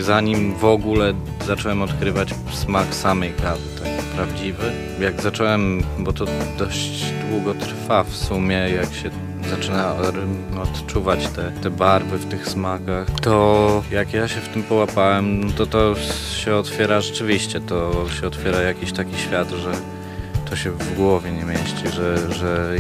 Zanim 0.02 0.56
w 0.56 0.66
ogóle 0.66 1.14
zacząłem 1.46 1.82
odkrywać 1.82 2.34
smak 2.52 2.96
samej 2.96 3.34
kawy, 3.34 3.62
taki 3.84 4.08
prawdziwy. 4.16 4.72
Jak 5.00 5.22
zacząłem, 5.22 5.84
bo 6.00 6.14
to 6.14 6.26
dość 6.58 7.06
długo 7.30 7.54
trwa 7.54 8.04
w 8.04 8.16
sumie, 8.16 8.56
jak 8.56 8.94
się 8.94 9.10
zaczyna 9.50 9.96
odczuwać 10.62 11.28
te, 11.28 11.52
te 11.52 11.70
barwy 11.70 12.18
w 12.18 12.26
tych 12.26 12.48
smakach, 12.48 13.08
to 13.22 13.84
jak 13.92 14.14
ja 14.14 14.28
się 14.28 14.42
w 14.42 14.50
tym 14.50 14.64
połapałem, 14.64 15.44
no 15.44 15.52
to 15.52 15.66
to 15.66 15.96
się 16.36 16.56
otwiera 16.56 17.02
rzeczywiście, 17.02 17.60
to 17.60 18.06
się 18.10 18.28
otwiera 18.28 18.62
jakiś 18.62 18.92
taki 18.92 19.18
świat, 19.18 19.50
że 19.50 19.72
to 20.50 20.56
się 20.56 20.72
w 20.72 20.96
głowie 20.96 21.32
nie 21.32 21.44
mieści, 21.44 21.90
że, 21.96 22.34
że 22.34 22.76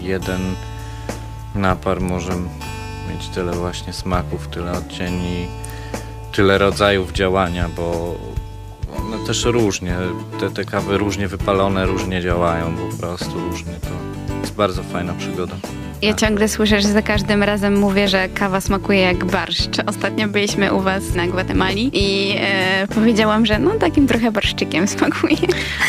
jeden 0.00 0.40
napar 1.54 2.00
może 2.00 2.32
mieć 3.10 3.28
tyle 3.34 3.52
właśnie 3.52 3.92
smaków, 3.92 4.48
tyle 4.48 4.72
odcieni 4.72 5.46
tyle 6.32 6.58
rodzajów 6.58 7.12
działania, 7.12 7.68
bo 7.76 8.14
one 8.96 9.26
też 9.26 9.44
różnie, 9.44 9.96
te, 10.40 10.50
te 10.50 10.64
kawy 10.64 10.98
różnie 10.98 11.28
wypalone, 11.28 11.86
różnie 11.86 12.22
działają 12.22 12.76
po 12.76 12.96
prostu, 12.96 13.40
różnie 13.50 13.72
to 13.72 14.34
jest 14.40 14.54
bardzo 14.54 14.82
fajna 14.82 15.14
przygoda. 15.14 15.56
Ja 16.02 16.14
ciągle 16.14 16.48
słyszę, 16.48 16.80
że 16.80 16.88
za 16.88 17.02
każdym 17.02 17.42
razem 17.42 17.76
mówię, 17.78 18.08
że 18.08 18.28
kawa 18.28 18.60
smakuje 18.60 19.00
jak 19.00 19.24
barszcz. 19.24 19.78
Ostatnio 19.86 20.28
byliśmy 20.28 20.72
u 20.72 20.80
was 20.80 21.14
na 21.14 21.26
Gwatemali 21.26 21.90
i 21.92 22.36
e, 22.40 22.86
powiedziałam, 22.94 23.46
że 23.46 23.58
no 23.58 23.70
takim 23.70 24.06
trochę 24.06 24.32
barszczykiem 24.32 24.88
smakuje. 24.98 25.36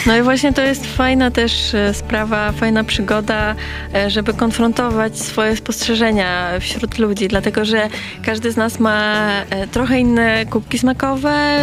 No 0.05 0.17
i 0.17 0.21
właśnie 0.21 0.53
to 0.53 0.61
jest 0.61 0.85
fajna 0.85 1.31
też 1.31 1.73
e, 1.73 1.93
sprawa, 1.93 2.51
fajna 2.51 2.83
przygoda, 2.83 3.55
e, 3.95 4.09
żeby 4.09 4.33
konfrontować 4.33 5.19
swoje 5.19 5.55
spostrzeżenia 5.55 6.51
wśród 6.59 6.97
ludzi, 6.97 7.27
dlatego 7.27 7.65
że 7.65 7.89
każdy 8.25 8.51
z 8.51 8.57
nas 8.57 8.79
ma 8.79 9.27
e, 9.49 9.67
trochę 9.67 9.99
inne 9.99 10.45
kubki 10.45 10.79
smakowe. 10.79 11.59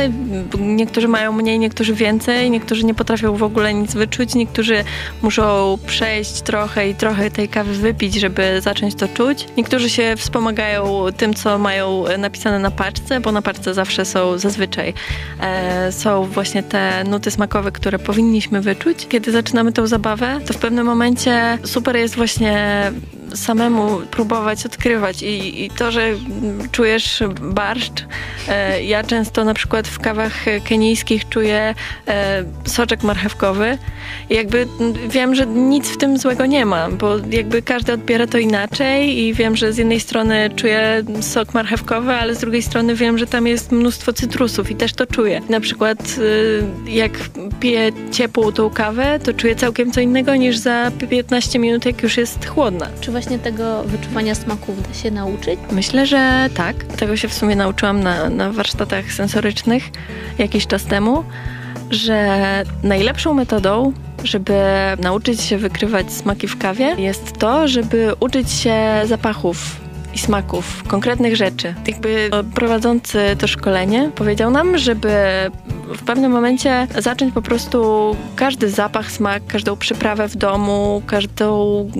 Niektórzy 0.58 1.08
mają 1.08 1.32
mniej, 1.32 1.58
niektórzy 1.58 1.94
więcej, 1.94 2.50
niektórzy 2.50 2.84
nie 2.84 2.94
potrafią 2.94 3.36
w 3.36 3.42
ogóle 3.42 3.74
nic 3.74 3.94
wyczuć, 3.94 4.34
niektórzy 4.34 4.84
muszą 5.22 5.78
przejść 5.86 6.42
trochę 6.42 6.88
i 6.88 6.94
trochę 6.94 7.30
tej 7.30 7.48
kawy 7.48 7.74
wypić, 7.74 8.14
żeby 8.14 8.35
żeby 8.36 8.60
zacząć 8.60 8.94
to 8.94 9.08
czuć. 9.08 9.46
Niektórzy 9.56 9.90
się 9.90 10.14
wspomagają 10.16 11.04
tym, 11.16 11.34
co 11.34 11.58
mają 11.58 12.04
napisane 12.18 12.58
na 12.58 12.70
paczce, 12.70 13.20
bo 13.20 13.32
na 13.32 13.42
paczce 13.42 13.74
zawsze 13.74 14.04
są 14.04 14.38
zazwyczaj 14.38 14.94
e, 15.40 15.92
są 15.92 16.24
właśnie 16.24 16.62
te 16.62 17.04
nuty 17.04 17.30
smakowe, 17.30 17.72
które 17.72 17.98
powinniśmy 17.98 18.60
wyczuć. 18.60 19.06
Kiedy 19.08 19.32
zaczynamy 19.32 19.72
tą 19.72 19.86
zabawę, 19.86 20.40
to 20.46 20.54
w 20.54 20.56
pewnym 20.56 20.86
momencie 20.86 21.58
super 21.64 21.96
jest 21.96 22.16
właśnie 22.16 22.92
samemu 23.36 24.00
próbować 24.10 24.66
odkrywać 24.66 25.22
i, 25.22 25.64
i 25.64 25.70
to, 25.70 25.90
że 25.90 26.14
czujesz 26.72 27.22
barszcz. 27.40 28.04
E, 28.48 28.82
ja 28.84 29.02
często 29.04 29.44
na 29.44 29.54
przykład 29.54 29.88
w 29.88 29.98
kawach 29.98 30.44
kenijskich 30.64 31.28
czuję 31.28 31.74
e, 32.08 32.44
soczek 32.64 33.02
marchewkowy 33.02 33.78
i 34.30 34.34
jakby 34.34 34.66
wiem, 35.08 35.34
że 35.34 35.46
nic 35.46 35.88
w 35.88 35.96
tym 35.96 36.18
złego 36.18 36.46
nie 36.46 36.66
ma, 36.66 36.90
bo 36.90 37.16
jakby 37.30 37.62
każdy 37.62 37.92
odbiera 37.92 38.26
to 38.26 38.38
inaczej 38.38 39.18
i 39.18 39.34
wiem, 39.34 39.56
że 39.56 39.72
z 39.72 39.78
jednej 39.78 40.00
strony 40.00 40.50
czuję 40.56 41.04
sok 41.20 41.54
marchewkowy, 41.54 42.12
ale 42.12 42.34
z 42.34 42.38
drugiej 42.38 42.62
strony 42.62 42.94
wiem, 42.94 43.18
że 43.18 43.26
tam 43.26 43.46
jest 43.46 43.72
mnóstwo 43.72 44.12
cytrusów 44.12 44.70
i 44.70 44.76
też 44.76 44.92
to 44.92 45.06
czuję. 45.06 45.40
Na 45.48 45.60
przykład 45.60 45.98
e, 46.88 46.90
jak 46.90 47.12
piję 47.60 47.92
ciepłą 48.12 48.52
tą 48.52 48.70
kawę, 48.70 49.18
to 49.24 49.34
czuję 49.34 49.56
całkiem 49.56 49.92
co 49.92 50.00
innego 50.00 50.36
niż 50.36 50.56
za 50.56 50.90
15 51.10 51.58
minut, 51.58 51.86
jak 51.86 52.02
już 52.02 52.16
jest 52.16 52.46
chłodna. 52.46 52.88
Czy 53.00 53.10
właśnie 53.26 53.52
tego 53.52 53.82
wyczuwania 53.82 54.34
smaków 54.34 54.88
da 54.88 54.94
się 54.94 55.10
nauczyć? 55.10 55.60
Myślę, 55.72 56.06
że 56.06 56.48
tak. 56.54 56.84
Tego 56.84 57.16
się 57.16 57.28
w 57.28 57.34
sumie 57.34 57.56
nauczyłam 57.56 58.02
na, 58.02 58.30
na 58.30 58.52
warsztatach 58.52 59.12
sensorycznych 59.12 59.82
jakiś 60.38 60.66
czas 60.66 60.84
temu, 60.84 61.24
że 61.90 62.38
najlepszą 62.82 63.34
metodą 63.34 63.92
żeby 64.24 64.54
nauczyć 65.00 65.40
się 65.40 65.58
wykrywać 65.58 66.12
smaki 66.12 66.48
w 66.48 66.58
kawie, 66.58 66.94
jest 66.98 67.32
to, 67.32 67.68
żeby 67.68 68.12
uczyć 68.20 68.50
się 68.50 68.76
zapachów 69.04 69.80
i 70.14 70.18
smaków, 70.18 70.82
konkretnych 70.88 71.36
rzeczy. 71.36 71.74
Jakby 71.86 72.30
prowadzący 72.54 73.18
to 73.38 73.46
szkolenie 73.46 74.10
powiedział 74.14 74.50
nam, 74.50 74.78
żeby 74.78 75.10
w 75.94 76.02
pewnym 76.04 76.32
momencie 76.32 76.86
zacząć 76.98 77.34
po 77.34 77.42
prostu 77.42 78.16
każdy 78.36 78.70
zapach, 78.70 79.10
smak, 79.10 79.46
każdą 79.46 79.76
przyprawę 79.76 80.28
w 80.28 80.36
domu, 80.36 81.02
każdą, 81.06 81.90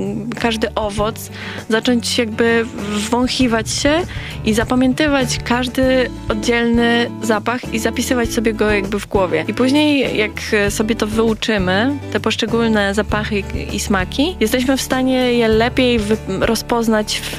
każdy 0.40 0.75
owoc, 0.75 1.31
zacząć 1.68 2.18
jakby 2.18 2.66
wąchiwać 3.11 3.70
się 3.70 4.03
i 4.44 4.55
zapamiętywać 4.55 5.38
każdy 5.44 6.11
oddzielny 6.29 7.11
zapach 7.22 7.75
i 7.75 7.79
zapisywać 7.79 8.33
sobie 8.33 8.53
go 8.53 8.70
jakby 8.70 9.01
w 9.01 9.07
głowie. 9.07 9.44
I 9.49 9.55
później 9.55 10.16
jak 10.16 10.33
sobie 10.70 10.94
to 10.94 11.07
wyuczymy, 11.07 11.99
te 12.12 12.20
poszczególne 12.20 12.94
zapachy 12.94 13.42
i 13.72 13.81
smaki, 13.81 14.37
jesteśmy 14.40 14.77
w 14.77 14.83
stanie 14.83 15.33
je 15.33 15.49
lepiej 15.49 16.01
rozpoznać 16.40 17.20
w, 17.25 17.37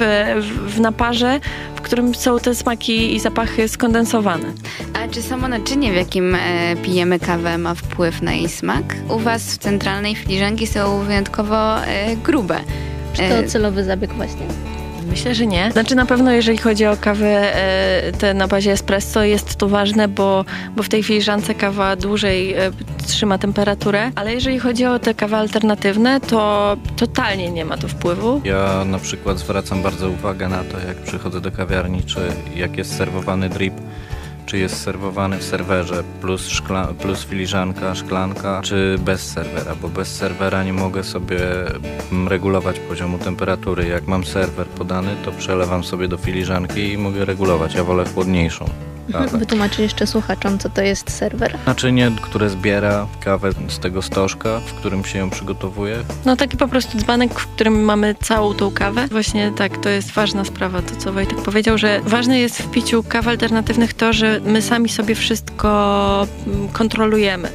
w 0.66 0.80
naparze, 0.80 1.40
w 1.76 1.80
którym 1.80 2.14
są 2.14 2.38
te 2.38 2.54
smaki 2.54 3.14
i 3.14 3.20
zapachy 3.20 3.68
skondensowane. 3.68 4.52
A 4.94 5.08
czy 5.08 5.22
samo 5.22 5.48
naczynie, 5.48 5.92
w 5.92 5.96
jakim 5.96 6.36
pijemy 6.82 7.18
kawę, 7.18 7.58
ma 7.58 7.74
wpływ 7.74 8.22
na 8.22 8.32
jej 8.32 8.48
smak? 8.48 8.96
U 9.08 9.18
Was 9.18 9.42
w 9.42 9.58
centralnej 9.58 10.14
filiżanki 10.14 10.66
są 10.66 11.02
wyjątkowo 11.02 11.84
e, 11.84 12.16
grube. 12.16 12.60
Czy 13.12 13.22
to 13.22 13.34
e, 13.34 13.44
celowy 13.44 13.84
zabieg 13.84 14.12
właśnie? 14.12 14.46
Myślę, 15.10 15.34
że 15.34 15.46
nie. 15.46 15.72
Znaczy 15.72 15.94
na 15.94 16.06
pewno 16.06 16.32
jeżeli 16.32 16.58
chodzi 16.58 16.86
o 16.86 16.96
kawę 16.96 17.56
e, 17.56 18.12
te 18.12 18.34
na 18.34 18.48
bazie 18.48 18.72
espresso 18.72 19.22
jest 19.22 19.56
to 19.56 19.68
ważne, 19.68 20.08
bo, 20.08 20.44
bo 20.76 20.82
w 20.82 20.88
tej 20.88 21.02
filiżance 21.02 21.54
kawa 21.54 21.96
dłużej 21.96 22.54
e, 22.54 22.70
trzyma 23.06 23.38
temperaturę, 23.38 24.10
ale 24.14 24.34
jeżeli 24.34 24.58
chodzi 24.58 24.86
o 24.86 24.98
te 24.98 25.14
kawy 25.14 25.36
alternatywne, 25.36 26.20
to 26.20 26.76
totalnie 26.96 27.50
nie 27.50 27.64
ma 27.64 27.76
to 27.76 27.88
wpływu. 27.88 28.40
Ja 28.44 28.84
na 28.84 28.98
przykład 28.98 29.38
zwracam 29.38 29.82
bardzo 29.82 30.10
uwagę 30.10 30.48
na 30.48 30.64
to, 30.64 30.78
jak 30.88 30.96
przychodzę 30.96 31.40
do 31.40 31.50
kawiarni, 31.50 32.02
czy 32.02 32.20
jak 32.56 32.76
jest 32.78 32.96
serwowany 32.96 33.48
drip, 33.48 33.74
czy 34.48 34.58
jest 34.58 34.82
serwowany 34.82 35.38
w 35.38 35.44
serwerze 35.44 36.04
plus, 36.20 36.48
szkla, 36.48 36.88
plus 36.98 37.24
filiżanka, 37.24 37.94
szklanka, 37.94 38.60
czy 38.64 38.98
bez 39.00 39.32
serwera, 39.32 39.74
bo 39.74 39.88
bez 39.88 40.16
serwera 40.16 40.64
nie 40.64 40.72
mogę 40.72 41.04
sobie 41.04 41.38
regulować 42.28 42.80
poziomu 42.80 43.18
temperatury. 43.18 43.86
Jak 43.86 44.06
mam 44.06 44.24
serwer 44.24 44.66
podany, 44.66 45.16
to 45.24 45.32
przelewam 45.32 45.84
sobie 45.84 46.08
do 46.08 46.16
filiżanki 46.16 46.92
i 46.92 46.98
mogę 46.98 47.24
regulować. 47.24 47.74
Ja 47.74 47.84
wolę 47.84 48.04
chłodniejszą. 48.14 48.64
Kawę. 49.12 49.38
Wytłumaczy 49.38 49.82
jeszcze 49.82 50.06
słuchaczom, 50.06 50.58
co 50.58 50.68
to 50.68 50.82
jest 50.82 51.10
serwer. 51.10 51.58
Naczynie, 51.66 52.12
które 52.22 52.50
zbiera 52.50 53.06
kawę 53.20 53.50
z 53.68 53.78
tego 53.78 54.02
stożka, 54.02 54.60
w 54.60 54.74
którym 54.74 55.04
się 55.04 55.18
ją 55.18 55.30
przygotowuje. 55.30 55.96
No 56.24 56.36
taki 56.36 56.56
po 56.56 56.68
prostu 56.68 56.98
dzbanek, 56.98 57.40
w 57.40 57.46
którym 57.46 57.84
mamy 57.84 58.14
całą 58.20 58.54
tą 58.54 58.70
kawę. 58.70 59.06
Właśnie 59.10 59.52
tak, 59.56 59.78
to 59.78 59.88
jest 59.88 60.10
ważna 60.10 60.44
sprawa, 60.44 60.82
to 60.82 60.96
co 60.96 61.12
Wojtek 61.12 61.42
powiedział, 61.42 61.78
że 61.78 62.00
ważne 62.00 62.38
jest 62.38 62.62
w 62.62 62.70
piciu 62.70 63.02
kaw 63.02 63.28
alternatywnych 63.28 63.94
to, 63.94 64.12
że 64.12 64.40
my 64.44 64.62
sami 64.62 64.88
sobie 64.88 65.14
wszystko 65.14 66.26
mm, 66.46 66.68
kontrolujemy. 66.68 67.48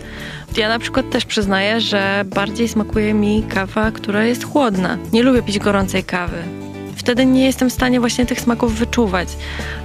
Ja 0.57 0.69
na 0.69 0.79
przykład 0.79 1.09
też 1.09 1.25
przyznaję, 1.25 1.81
że 1.81 2.23
bardziej 2.25 2.67
smakuje 2.67 3.13
mi 3.13 3.43
kawa, 3.43 3.91
która 3.91 4.23
jest 4.23 4.43
chłodna. 4.43 4.97
Nie 5.13 5.23
lubię 5.23 5.41
pić 5.41 5.59
gorącej 5.59 6.03
kawy 6.03 6.62
wtedy 7.03 7.25
nie 7.25 7.45
jestem 7.45 7.69
w 7.69 7.73
stanie 7.73 7.99
właśnie 7.99 8.25
tych 8.25 8.41
smaków 8.41 8.75
wyczuwać. 8.75 9.27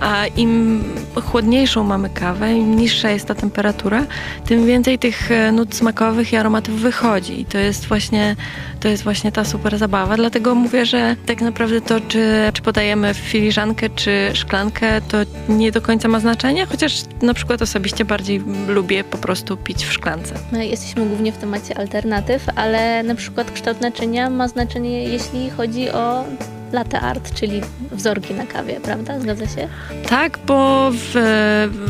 A 0.00 0.26
im 0.26 0.85
chłodniejszą 1.24 1.85
mamy 1.85 2.11
kawę, 2.11 2.52
im 2.52 2.76
niższa 2.76 3.11
jest 3.11 3.26
ta 3.26 3.35
temperatura, 3.35 4.04
tym 4.46 4.66
więcej 4.66 4.98
tych 4.98 5.31
e, 5.31 5.52
nut 5.52 5.74
smakowych 5.74 6.33
i 6.33 6.37
aromatów 6.37 6.74
wychodzi. 6.74 7.40
I 7.40 7.44
to 7.44 7.59
jest 7.59 7.87
właśnie, 7.87 8.37
to 8.81 8.88
jest 8.88 9.04
właśnie 9.04 9.33
ta 9.33 9.44
super 9.44 9.78
zabawa. 9.78 10.16
Dlatego 10.16 10.54
mówię, 10.54 10.87
że 10.87 11.16
tak 11.26 11.40
naprawdę 11.40 11.81
to, 11.81 12.00
czy, 12.00 12.50
czy 12.52 12.62
podajemy 12.62 13.14
filiżankę, 13.14 13.90
czy 13.90 14.31
szklankę, 14.35 15.00
to 15.00 15.18
nie 15.48 15.72
do 15.72 15.81
końca 15.81 16.09
ma 16.09 16.20
znaczenia, 16.20 16.66
chociaż 16.66 17.02
na 17.22 17.35
przykład 17.35 17.62
osobiście 17.62 18.04
bardziej 18.04 18.42
lubię 18.68 19.04
po 19.04 19.18
prostu 19.18 19.57
pić 19.57 19.85
w 19.85 19.92
szklance. 19.92 20.35
My 20.52 20.66
jesteśmy 20.66 21.07
głównie 21.07 21.33
w 21.33 21.38
temacie 21.38 21.78
alternatyw, 21.78 22.46
ale 22.57 23.02
na 23.02 23.14
przykład 23.14 23.50
kształt 23.50 23.81
naczynia 23.81 24.31
ma 24.31 24.48
znaczenie, 24.48 25.04
jeśli 25.04 25.50
chodzi 25.50 25.90
o 25.90 26.24
latte 26.72 27.00
art, 27.00 27.35
czyli 27.35 27.61
wzorki 27.92 28.35
na 28.35 28.46
kawie, 28.46 28.81
prawda? 28.81 29.20
Zgadza 29.20 29.46
się? 29.46 29.68
Tak, 30.09 30.38
bo 30.46 30.90
w, 30.92 31.12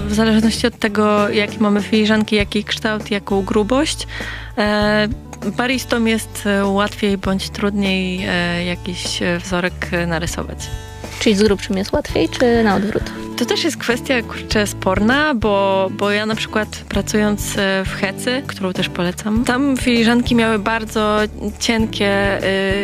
w 0.06 0.14
zależności 0.14 0.66
od 0.66 0.78
tego, 0.78 1.28
jakie 1.28 1.58
mamy 1.58 1.82
filiżanki, 1.82 2.36
jaki 2.36 2.64
kształt, 2.64 3.10
jaką 3.10 3.42
grubość, 3.42 4.06
e, 4.58 5.08
baristom 5.56 6.08
jest 6.08 6.48
łatwiej 6.64 7.18
bądź 7.18 7.50
trudniej 7.50 8.26
e, 8.28 8.64
jakiś 8.64 9.20
wzorek 9.44 9.90
narysować. 10.06 10.58
Czyli 11.20 11.34
z 11.34 11.42
grubszym 11.42 11.76
jest 11.76 11.92
łatwiej, 11.92 12.28
czy 12.28 12.64
na 12.64 12.76
odwrót? 12.76 13.02
To 13.38 13.44
też 13.46 13.64
jest 13.64 13.76
kwestia, 13.76 14.22
kurczę, 14.22 14.66
sporna, 14.66 15.34
bo, 15.34 15.88
bo 15.98 16.10
ja 16.10 16.26
na 16.26 16.34
przykład 16.34 16.68
pracując 16.88 17.58
e, 17.58 17.84
w 17.84 17.92
Hecy, 17.92 18.42
którą 18.46 18.72
też 18.72 18.88
polecam, 18.88 19.44
tam 19.44 19.76
filiżanki 19.76 20.34
miały 20.34 20.58
bardzo 20.58 21.18
cienkie 21.58 22.38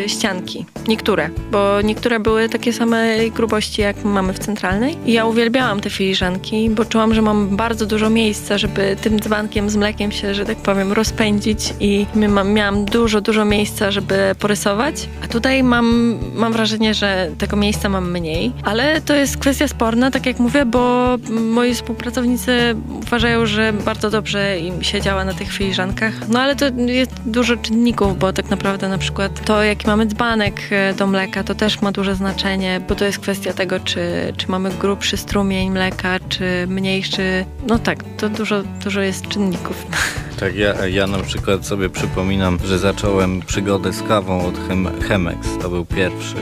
y, 0.05 0.09
ścianki. 0.09 0.67
Niektóre, 0.89 1.31
bo 1.51 1.81
niektóre 1.81 2.21
były 2.21 2.49
takie 2.49 2.73
samej 2.73 3.31
grubości, 3.31 3.83
jak 3.83 4.05
mamy 4.05 4.33
w 4.33 4.39
centralnej. 4.39 4.97
I 5.07 5.13
ja 5.13 5.27
uwielbiałam 5.27 5.81
te 5.81 5.91
filiżanki, 5.91 6.71
bo 6.71 6.85
czułam, 6.85 7.15
że 7.15 7.23
mam 7.23 7.57
bardzo 7.57 7.87
dużo 7.87 8.11
miejsca, 8.11 8.59
żeby 8.59 8.97
tym 9.03 9.21
dzbankiem 9.21 9.71
z 9.71 9.77
mlekiem 9.77 10.13
się, 10.13 10.35
że 10.35 10.45
tak 10.45 10.57
powiem, 10.57 10.93
rozpędzić 10.93 11.75
i 11.81 12.07
miałam 12.45 12.85
dużo, 12.85 13.21
dużo 13.21 13.45
miejsca, 13.45 13.91
żeby 13.91 14.35
porysować. 14.39 15.09
A 15.25 15.29
tutaj 15.29 15.63
mam, 15.63 16.19
mam 16.35 16.53
wrażenie, 16.53 16.95
że 16.95 17.31
tego 17.39 17.57
miejsca 17.57 17.89
mam 17.89 18.11
mniej, 18.11 18.24
ale 18.63 19.01
to 19.01 19.15
jest 19.15 19.37
kwestia 19.37 19.69
sporna, 19.69 20.11
tak 20.11 20.27
jak 20.27 20.39
mówię, 20.39 20.67
bo 20.67 21.17
moi 21.31 21.75
współpracownicy 21.75 22.77
uważają, 23.07 23.47
że 23.47 23.73
bardzo 23.73 24.11
dobrze 24.11 24.59
im 24.59 24.83
się 24.83 25.01
działa 25.01 25.25
na 25.25 25.35
tych 25.35 25.53
filiżankach. 25.53 26.29
No 26.29 26.41
ale 26.41 26.57
to 26.57 26.65
jest 26.87 27.13
dużo 27.27 27.57
czynników, 27.57 28.19
bo 28.19 28.33
tak 28.33 28.51
naprawdę 28.51 28.89
na 28.89 28.99
przykład 28.99 29.45
to, 29.45 29.63
jaki 29.63 29.87
mamy 29.87 30.07
dzbanek 30.07 30.61
e, 30.71 30.95
do 30.95 31.07
mleka, 31.07 31.45
to 31.45 31.55
też 31.55 31.83
ma 31.83 31.93
duże 31.93 32.15
znaczenie, 32.15 32.81
bo 32.89 32.95
to 32.95 33.05
jest 33.05 33.19
kwestia 33.19 33.53
tego, 33.53 33.81
czy, 33.81 34.33
czy 34.37 34.49
mamy 34.49 34.71
grubszy 34.71 35.17
strumień 35.17 35.71
mleka, 35.71 36.19
czy 36.29 36.67
mniejszy. 36.69 37.45
No 37.67 37.79
tak, 37.79 38.05
to 38.17 38.29
dużo, 38.29 38.63
dużo 38.85 39.01
jest 39.01 39.29
czynników. 39.29 39.87
Tak, 40.41 40.57
ja, 40.57 40.87
ja 40.87 41.07
na 41.07 41.19
przykład 41.19 41.67
sobie 41.67 41.91
przypominam, 41.91 42.59
że 42.65 42.79
zacząłem 42.79 43.41
przygodę 43.41 43.93
z 43.93 44.03
kawą 44.03 44.47
od 44.47 44.69
Chem 44.69 44.89
Chemex. 45.01 45.49
To 45.63 45.69
był 45.69 45.85
pierwszy. 45.85 46.37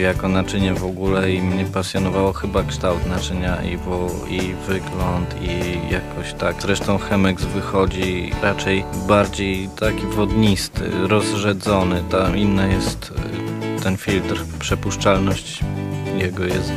Jako 0.00 0.28
naczynie 0.28 0.74
w 0.74 0.84
ogóle 0.84 1.32
i 1.32 1.42
mnie 1.42 1.64
pasjonowało 1.64 2.32
chyba 2.32 2.62
kształt 2.62 3.06
naczynia 3.06 3.62
i, 3.62 3.76
wo, 3.76 4.10
i 4.28 4.54
wygląd 4.66 5.34
i 5.42 5.80
jakoś 5.92 6.32
tak. 6.32 6.62
Zresztą 6.62 6.98
Chemex 6.98 7.44
wychodzi 7.44 8.32
raczej 8.42 8.84
bardziej 9.08 9.68
taki 9.68 10.06
wodnisty, 10.06 10.90
rozrzedzony. 11.08 12.02
Tam 12.10 12.36
inny 12.36 12.72
jest 12.72 13.12
y, 13.78 13.82
ten 13.82 13.96
filtr, 13.96 14.44
przepuszczalność 14.58 15.60
jego 16.18 16.44
jest 16.44 16.72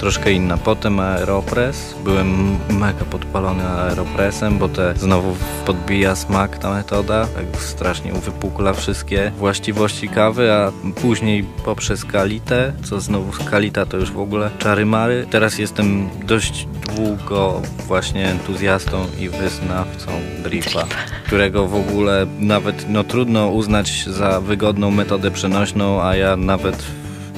troszkę 0.00 0.32
inna. 0.32 0.56
Potem 0.56 1.00
Aeropress. 1.00 1.94
Byłem 2.04 2.58
mega 2.68 3.04
podpalony 3.04 3.62
Aeropressem, 3.64 4.58
bo 4.58 4.68
te 4.68 4.94
znowu 4.96 5.36
podbija 5.66 6.16
smak 6.16 6.58
ta 6.58 6.70
metoda. 6.74 7.26
Tak 7.26 7.62
strasznie 7.62 8.14
uwypukla 8.14 8.72
wszystkie 8.72 9.32
właściwości 9.38 10.08
kawy, 10.08 10.52
a 10.52 10.72
później 11.00 11.44
poprzez 11.64 12.04
Kalitę, 12.04 12.72
co 12.82 13.00
znowu 13.00 13.44
Kalita 13.50 13.86
to 13.86 13.96
już 13.96 14.12
w 14.12 14.20
ogóle 14.20 14.50
czary 14.58 14.86
mary. 14.86 15.26
Teraz 15.30 15.58
jestem 15.58 16.08
dość 16.26 16.68
długo 16.96 17.62
właśnie 17.86 18.28
entuzjastą 18.28 19.06
i 19.18 19.28
wyznawcą 19.28 20.10
dripa, 20.42 20.84
którego 21.26 21.68
w 21.68 21.74
ogóle 21.74 22.26
nawet 22.38 22.86
no 22.88 23.04
trudno 23.04 23.48
uznać 23.48 24.04
za 24.06 24.40
wygodną 24.40 24.90
metodę 24.90 25.30
przenośną, 25.30 26.02
a 26.02 26.16
ja 26.16 26.36
nawet 26.36 26.82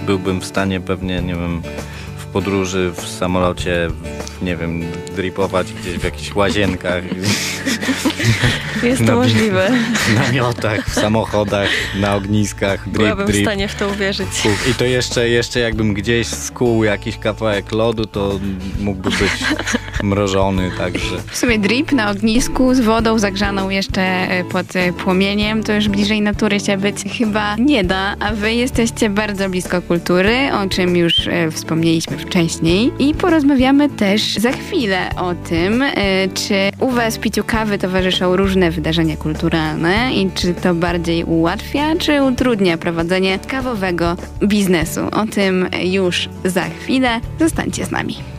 byłbym 0.07 0.41
w 0.41 0.45
stanie 0.45 0.81
pewnie, 0.81 1.23
nie 1.23 1.35
wiem, 1.35 1.63
podróży 2.33 2.93
w 2.95 3.09
samolocie, 3.09 3.89
w, 3.89 4.43
nie 4.43 4.57
wiem, 4.57 4.83
dripować 5.17 5.73
gdzieś 5.73 5.99
w 5.99 6.05
jakichś 6.05 6.35
łazienkach. 6.35 7.05
Jest 8.83 9.07
to 9.07 9.17
możliwe. 9.17 9.71
W 10.09 10.15
namiotach, 10.15 10.89
w 10.89 10.95
samochodach, 10.95 11.69
na 12.01 12.15
ogniskach, 12.15 12.85
drip, 12.85 12.97
Byłabym 12.97 13.27
drip. 13.27 13.41
w 13.41 13.45
stanie 13.45 13.69
w 13.69 13.75
to 13.75 13.89
uwierzyć. 13.89 14.29
I 14.71 14.75
to 14.75 14.85
jeszcze, 14.85 15.29
jeszcze 15.29 15.61
jakbym 15.61 15.95
gdzieś 15.95 16.27
skuł 16.27 16.85
jakiś 16.85 17.19
kawałek 17.19 17.73
lodu, 17.73 18.07
to 18.07 18.41
mógłby 18.81 19.11
być 19.11 19.31
mrożony, 20.03 20.71
także... 20.79 21.17
W 21.27 21.37
sumie 21.37 21.59
drip 21.59 21.93
na 21.93 22.11
ognisku 22.11 22.75
z 22.75 22.81
wodą 22.81 23.19
zagrzaną 23.19 23.71
jeszcze 23.71 24.03
e, 24.03 24.45
pod 24.45 24.77
e, 24.77 24.93
płomieniem, 24.93 25.63
to 25.63 25.73
już 25.73 25.89
bliżej 25.89 26.23
natury 26.23 26.61
się 26.61 26.77
być 26.77 26.97
chyba 27.19 27.57
nie 27.57 27.85
da, 27.85 28.17
a 28.21 28.33
wy 28.33 28.55
jesteście 28.55 29.11
bardzo 29.11 29.49
blisko 29.49 29.83
kultury, 29.83 30.37
o 30.65 30.69
czym 30.69 30.97
już 30.97 31.29
e, 31.29 31.51
wspomnieliśmy 31.51 32.19
wcześniej 32.19 32.93
i 32.99 33.15
porozmawiamy 33.15 33.89
też 33.89 34.35
za 34.35 34.53
chwilę 34.53 35.11
o 35.17 35.35
tym, 35.35 35.85
czy 36.35 36.55
u 36.81 36.91
was 36.91 37.19
piciu 37.19 37.45
kawy 37.45 37.79
towarzyszą 37.79 38.37
różne 38.37 38.71
wydarzenia 38.71 39.17
kulturalne 39.17 40.15
i 40.15 40.31
czy 40.35 40.55
to 40.55 40.75
bardziej 40.75 41.25
ułatwia, 41.25 41.97
czy 41.97 42.23
utrudnia 42.23 42.79
prowadzenie 42.79 43.39
kawowego 43.39 44.17
biznesu. 44.43 45.01
O 45.13 45.27
tym 45.27 45.69
już 45.83 46.29
za 46.45 46.65
chwilę. 46.65 47.21
Zostańcie 47.39 47.85
z 47.85 47.91
nami. 47.91 48.32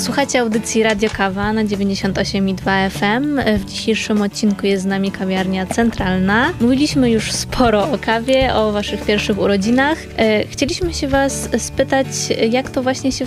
Słuchacie 0.00 0.40
audycji 0.40 0.82
Radio 0.82 1.10
Kawa 1.10 1.52
na 1.52 1.64
98,2 1.64 2.90
FM. 2.90 3.40
W 3.58 3.64
dzisiejszym 3.64 4.22
odcinku 4.22 4.66
jest 4.66 4.82
z 4.82 4.86
nami 4.86 5.10
kawiarnia 5.10 5.66
centralna. 5.66 6.52
Mówiliśmy 6.60 7.10
już 7.10 7.32
sporo 7.32 7.92
o 7.92 7.98
kawie, 7.98 8.54
o 8.54 8.72
waszych 8.72 9.04
pierwszych 9.04 9.38
urodzinach. 9.38 9.98
E, 10.16 10.46
chcieliśmy 10.46 10.94
się 10.94 11.08
was 11.08 11.48
spytać, 11.58 12.06
jak 12.50 12.70
to 12.70 12.82
właśnie 12.82 13.12
się 13.12 13.24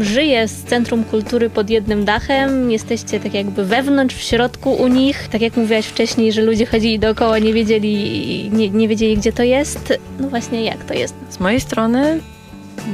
żyje 0.00 0.48
z 0.48 0.64
Centrum 0.64 1.04
Kultury 1.04 1.50
pod 1.50 1.70
jednym 1.70 2.04
dachem. 2.04 2.70
Jesteście 2.70 3.20
tak 3.20 3.34
jakby 3.34 3.64
wewnątrz, 3.64 4.16
w 4.16 4.22
środku 4.22 4.72
u 4.72 4.88
nich. 4.88 5.28
Tak 5.28 5.40
jak 5.40 5.56
mówiłaś 5.56 5.86
wcześniej, 5.86 6.32
że 6.32 6.42
ludzie 6.42 6.66
chodzili 6.66 6.98
dookoła, 6.98 7.38
nie 7.38 7.52
wiedzieli, 7.52 8.50
nie, 8.52 8.70
nie 8.70 8.88
wiedzieli 8.88 9.16
gdzie 9.16 9.32
to 9.32 9.42
jest. 9.42 9.98
No 10.18 10.28
właśnie, 10.28 10.64
jak 10.64 10.84
to 10.84 10.94
jest? 10.94 11.14
Z 11.30 11.40
mojej 11.40 11.60
strony 11.60 12.20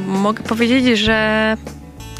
mogę 0.06 0.42
powiedzieć, 0.42 0.98
że 0.98 1.56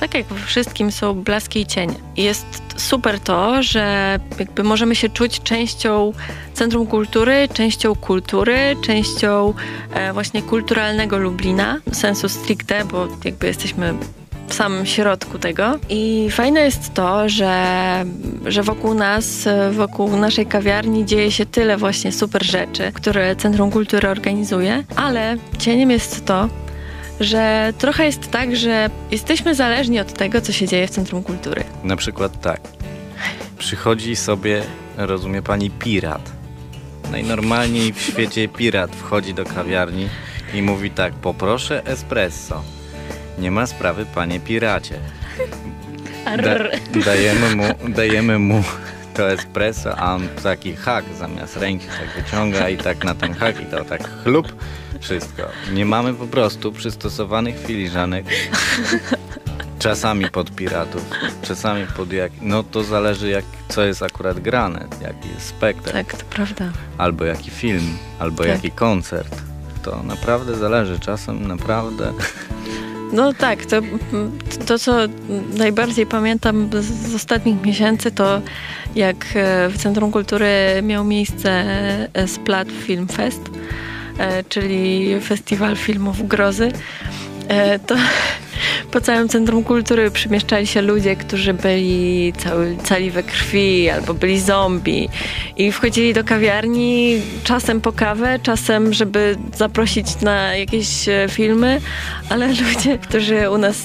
tak 0.01 0.15
jak 0.15 0.27
we 0.27 0.47
wszystkim 0.47 0.93
są 0.93 1.15
blaski 1.15 1.61
i 1.61 1.67
cienie. 1.67 1.95
Jest 2.17 2.47
super 2.77 3.21
to, 3.21 3.63
że 3.63 4.19
jakby 4.39 4.63
możemy 4.63 4.95
się 4.95 5.09
czuć 5.09 5.43
częścią 5.43 6.13
Centrum 6.55 6.87
Kultury, 6.87 7.49
częścią 7.53 7.95
kultury, 7.95 8.77
częścią 8.83 9.55
e, 9.93 10.13
właśnie 10.13 10.43
kulturalnego 10.43 11.19
Lublina, 11.19 11.81
sensu 11.93 12.29
stricte, 12.29 12.85
bo 12.85 13.09
jakby 13.25 13.47
jesteśmy 13.47 13.95
w 14.49 14.55
samym 14.55 14.87
środku 14.87 15.39
tego. 15.39 15.79
I 15.89 16.29
fajne 16.31 16.61
jest 16.61 16.95
to, 16.95 17.29
że, 17.29 18.05
że 18.47 18.63
wokół 18.63 18.95
nas, 18.95 19.49
wokół 19.73 20.17
naszej 20.17 20.47
kawiarni 20.47 21.05
dzieje 21.07 21.31
się 21.31 21.47
tyle 21.47 21.77
właśnie 21.77 22.13
super 22.13 22.47
rzeczy, 22.47 22.93
które 22.95 23.37
Centrum 23.37 23.71
Kultury 23.71 24.09
organizuje, 24.09 24.85
ale 24.97 25.37
cieniem 25.59 25.91
jest 25.91 26.27
to, 26.27 26.49
że 27.21 27.73
trochę 27.79 28.05
jest 28.05 28.31
tak, 28.31 28.57
że 28.57 28.91
jesteśmy 29.11 29.55
zależni 29.55 30.01
od 30.01 30.13
tego, 30.13 30.41
co 30.41 30.53
się 30.53 30.67
dzieje 30.67 30.87
w 30.87 30.91
Centrum 30.91 31.23
Kultury. 31.23 31.65
Na 31.85 31.97
przykład 31.97 32.41
tak. 32.41 32.61
Przychodzi 33.59 34.17
sobie, 34.17 34.63
rozumie 34.97 35.43
pani, 35.43 35.71
pirat. 35.71 36.33
Najnormalniej 37.11 37.93
w 37.93 38.01
świecie 38.01 38.49
pirat 38.49 38.97
wchodzi 38.97 39.35
do 39.35 39.45
kawiarni 39.45 40.09
i 40.55 40.63
mówi 40.63 40.91
tak, 40.91 41.13
poproszę 41.13 41.87
espresso. 41.87 42.63
Nie 43.39 43.51
ma 43.51 43.67
sprawy, 43.67 44.07
panie 44.15 44.41
piracie. 44.41 44.99
Da, 46.25 46.59
dajemy, 47.05 47.57
mu, 47.57 47.65
dajemy 47.89 48.39
mu 48.39 48.63
to 49.15 49.33
espresso, 49.33 49.99
a 49.99 50.15
on 50.15 50.29
taki 50.43 50.77
hak 50.77 51.05
zamiast 51.19 51.57
ręki 51.57 51.87
tak 51.87 52.25
wyciąga 52.25 52.69
i 52.69 52.77
tak 52.77 53.05
na 53.05 53.15
ten 53.15 53.35
hak 53.35 53.61
i 53.61 53.67
to 53.67 53.85
tak 53.85 54.11
chlup 54.25 54.53
wszystko. 55.01 55.43
Nie 55.73 55.85
mamy 55.85 56.15
po 56.15 56.27
prostu 56.27 56.73
przystosowanych 56.73 57.59
filiżanek. 57.67 58.27
Czasami 59.79 60.31
pod 60.31 60.51
piratów, 60.51 61.03
czasami 61.43 61.87
pod 61.97 62.13
jak. 62.13 62.33
No 62.43 62.63
to 62.63 62.85
zależy, 62.85 63.29
jak, 63.29 63.45
co 63.69 63.85
jest 63.85 64.03
akurat 64.03 64.41
grane, 64.41 64.87
jaki 65.03 65.29
jest 65.29 65.47
spektakl. 65.47 65.93
Tak, 65.93 66.17
to 66.17 66.25
prawda. 66.31 66.73
Albo 66.99 67.25
jaki 67.25 67.51
film, 67.51 67.99
albo 68.19 68.43
tak. 68.43 68.47
jaki 68.47 68.71
koncert. 68.71 69.43
To 69.83 70.03
naprawdę 70.03 70.57
zależy, 70.57 71.01
czasem 71.01 71.49
naprawdę. 71.49 72.13
No 73.13 73.33
tak, 73.33 73.67
to, 73.67 73.77
to 74.67 74.79
co 74.79 74.97
najbardziej 75.57 76.07
pamiętam 76.07 76.71
z, 76.81 77.15
ostatnich 77.15 77.63
miesięcy, 77.63 78.11
to 78.11 78.41
jak 78.95 79.27
e, 79.35 79.69
w 79.69 79.79
Centrum 79.79 80.13
Kultury 80.13 80.49
miał 80.83 81.05
miejsce 81.05 81.51
e, 82.15 82.29
Splat 82.29 82.69
Film 82.69 83.09
Fest 83.09 83.51
czyli 84.49 85.21
Festiwal 85.21 85.77
Filmów 85.77 86.29
Grozy, 86.29 86.73
e, 87.49 87.79
to 87.79 87.97
po 88.90 89.01
całym 89.01 89.29
Centrum 89.29 89.64
Kultury 89.64 90.11
przemieszczali 90.11 90.66
się 90.66 90.83
ludzie, 90.83 91.16
którzy 91.16 91.55
byli 91.55 92.33
cały, 92.38 92.77
cali 92.85 93.11
we 93.11 93.23
krwi 93.23 93.90
albo 93.90 94.14
byli 94.14 94.40
zombie 94.40 95.09
i 95.57 95.73
wchodzili 95.73 96.14
do 96.14 96.25
kawiarni 96.25 97.21
czasem 97.45 97.81
po 97.81 97.92
kawę, 97.92 98.38
czasem 98.42 98.92
żeby 98.92 99.37
zaprosić 99.57 100.21
na 100.21 100.57
jakieś 100.57 101.09
e, 101.09 101.27
filmy, 101.31 101.81
ale 102.29 102.49
ludzie, 102.62 102.99
którzy 102.99 103.51
u 103.51 103.59
nas 103.59 103.77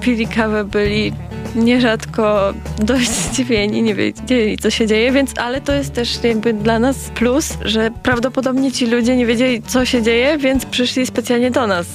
pili 0.00 0.26
kawę 0.26 0.64
byli 0.64 1.12
nierzadko 1.54 2.54
dość 2.78 3.10
zdziwieni, 3.24 3.82
nie 3.82 3.94
wiedzieli 3.94 4.58
co 4.58 4.70
się 4.70 4.86
dzieje, 4.86 5.12
więc 5.12 5.38
ale 5.38 5.60
to 5.60 5.72
jest 5.72 5.92
też 5.92 6.24
jakby 6.24 6.52
dla 6.52 6.78
nas 6.78 7.10
plus, 7.14 7.58
że 7.64 7.90
prawdopodobnie 8.02 8.72
ci 8.72 8.86
ludzie 8.86 9.16
nie 9.16 9.26
wiedzieli 9.26 9.62
co 9.62 9.84
się 9.84 10.02
dzieje, 10.02 10.38
więc 10.38 10.66
przyszli 10.66 11.06
specjalnie 11.06 11.50
do 11.50 11.66
nas. 11.66 11.86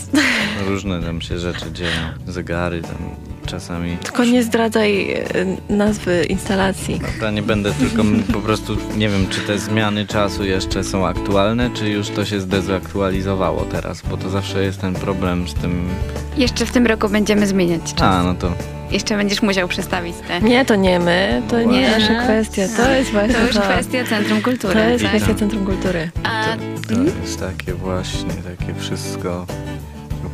Różne 0.67 1.01
tam 1.01 1.21
się 1.21 1.39
rzeczy 1.39 1.71
dzieją, 1.71 1.82
zegary 2.27 2.81
tam 2.81 2.97
czasami. 3.45 3.97
Tylko 3.97 4.23
nie 4.23 4.43
zdradzaj 4.43 5.11
e, 5.11 5.25
nazwy 5.69 6.25
instalacji. 6.29 6.99
Dobra, 7.13 7.31
nie 7.31 7.41
będę 7.41 7.71
tylko 7.73 8.03
po 8.33 8.39
prostu, 8.39 8.77
nie 8.97 9.09
wiem, 9.09 9.27
czy 9.29 9.39
te 9.41 9.59
zmiany 9.59 10.07
czasu 10.07 10.43
jeszcze 10.45 10.83
są 10.83 11.07
aktualne, 11.07 11.69
czy 11.73 11.89
już 11.89 12.09
to 12.09 12.25
się 12.25 12.39
zdezaktualizowało 12.41 13.61
teraz, 13.61 14.01
bo 14.09 14.17
to 14.17 14.29
zawsze 14.29 14.63
jest 14.63 14.81
ten 14.81 14.93
problem 14.93 15.47
z 15.47 15.53
tym... 15.53 15.89
Jeszcze 16.37 16.65
w 16.65 16.71
tym 16.71 16.87
roku 16.87 17.09
będziemy 17.09 17.47
zmieniać 17.47 17.81
czas. 17.93 18.01
A, 18.01 18.23
no 18.23 18.35
to 18.35 18.51
Jeszcze 18.91 19.17
będziesz 19.17 19.41
musiał 19.41 19.67
przestawić 19.67 20.15
te. 20.27 20.41
Nie, 20.41 20.65
to 20.65 20.75
nie 20.75 20.99
my, 20.99 21.41
to 21.49 21.59
nie 21.63 21.81
Nie. 21.81 21.91
nasza 21.91 22.23
kwestia. 22.23 22.61
To 22.77 22.91
jest 22.91 23.11
właśnie 23.11 23.33
To 23.35 23.41
już 23.45 23.55
to. 23.55 23.61
kwestia 23.61 24.03
Centrum 24.09 24.41
Kultury. 24.41 24.73
To 24.73 24.79
jest 24.89 25.03
tak? 25.03 25.11
kwestia 25.15 25.33
Centrum 25.35 25.65
Kultury. 25.65 26.11
A 26.23 26.43
to 26.87 27.01
jest 27.21 27.39
takie 27.39 27.73
właśnie, 27.73 28.29
takie 28.33 28.73
wszystko 28.79 29.45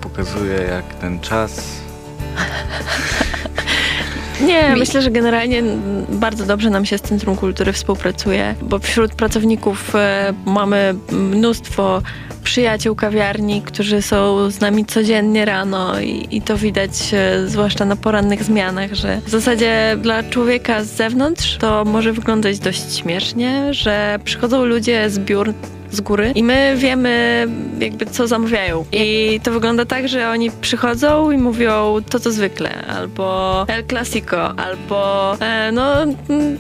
pokazuje, 0.02 0.54
jak 0.54 0.96
ten 0.96 1.20
czas... 1.20 1.62
Nie, 4.42 4.70
Mi- 4.70 4.80
myślę, 4.80 5.02
że 5.02 5.12
generalnie 5.12 5.64
bardzo 6.10 6.46
dobrze 6.46 6.70
nam 6.70 6.86
się 6.86 6.98
z 6.98 7.02
Centrum 7.02 7.36
Kultury 7.36 7.74
współpracuje, 7.74 8.56
bo 8.62 8.80
wśród 8.80 9.16
pracowników 9.16 9.96
e, 9.96 10.34
mamy 10.46 10.96
mnóstwo 11.12 12.02
przyjaciół 12.44 12.96
kawiarni, 12.96 13.62
którzy 13.62 14.02
są 14.02 14.52
z 14.52 14.60
nami 14.60 14.86
codziennie 14.86 15.46
rano 15.46 16.00
i, 16.00 16.28
i 16.32 16.42
to 16.42 16.58
widać 16.58 16.92
e, 17.14 17.48
zwłaszcza 17.48 17.86
na 17.86 17.96
porannych 17.96 18.44
zmianach, 18.44 18.94
że 18.94 19.22
w 19.26 19.30
zasadzie 19.30 19.98
dla 20.02 20.24
człowieka 20.24 20.84
z 20.84 20.88
zewnątrz 20.88 21.58
to 21.58 21.86
może 21.86 22.14
wyglądać 22.14 22.60
dość 22.60 22.96
śmiesznie, 22.98 23.74
że 23.74 24.20
przychodzą 24.24 24.66
ludzie 24.66 25.10
z 25.10 25.20
biur 25.20 25.54
z 25.92 26.02
góry 26.02 26.32
i 26.36 26.44
my 26.44 26.74
wiemy 26.78 27.48
jakby 27.80 28.06
co 28.06 28.28
zamawiają. 28.28 28.86
I 28.92 29.40
to 29.44 29.52
wygląda 29.52 29.86
tak, 29.86 30.08
że 30.08 30.30
oni 30.30 30.52
przychodzą 30.52 31.32
i 31.32 31.38
mówią 31.38 31.96
to 32.10 32.20
co 32.20 32.32
zwykle, 32.32 32.86
albo 32.88 33.66
El 33.68 33.86
Clasico, 33.88 34.60
albo 34.60 35.34
e, 35.40 35.72
no 35.72 35.96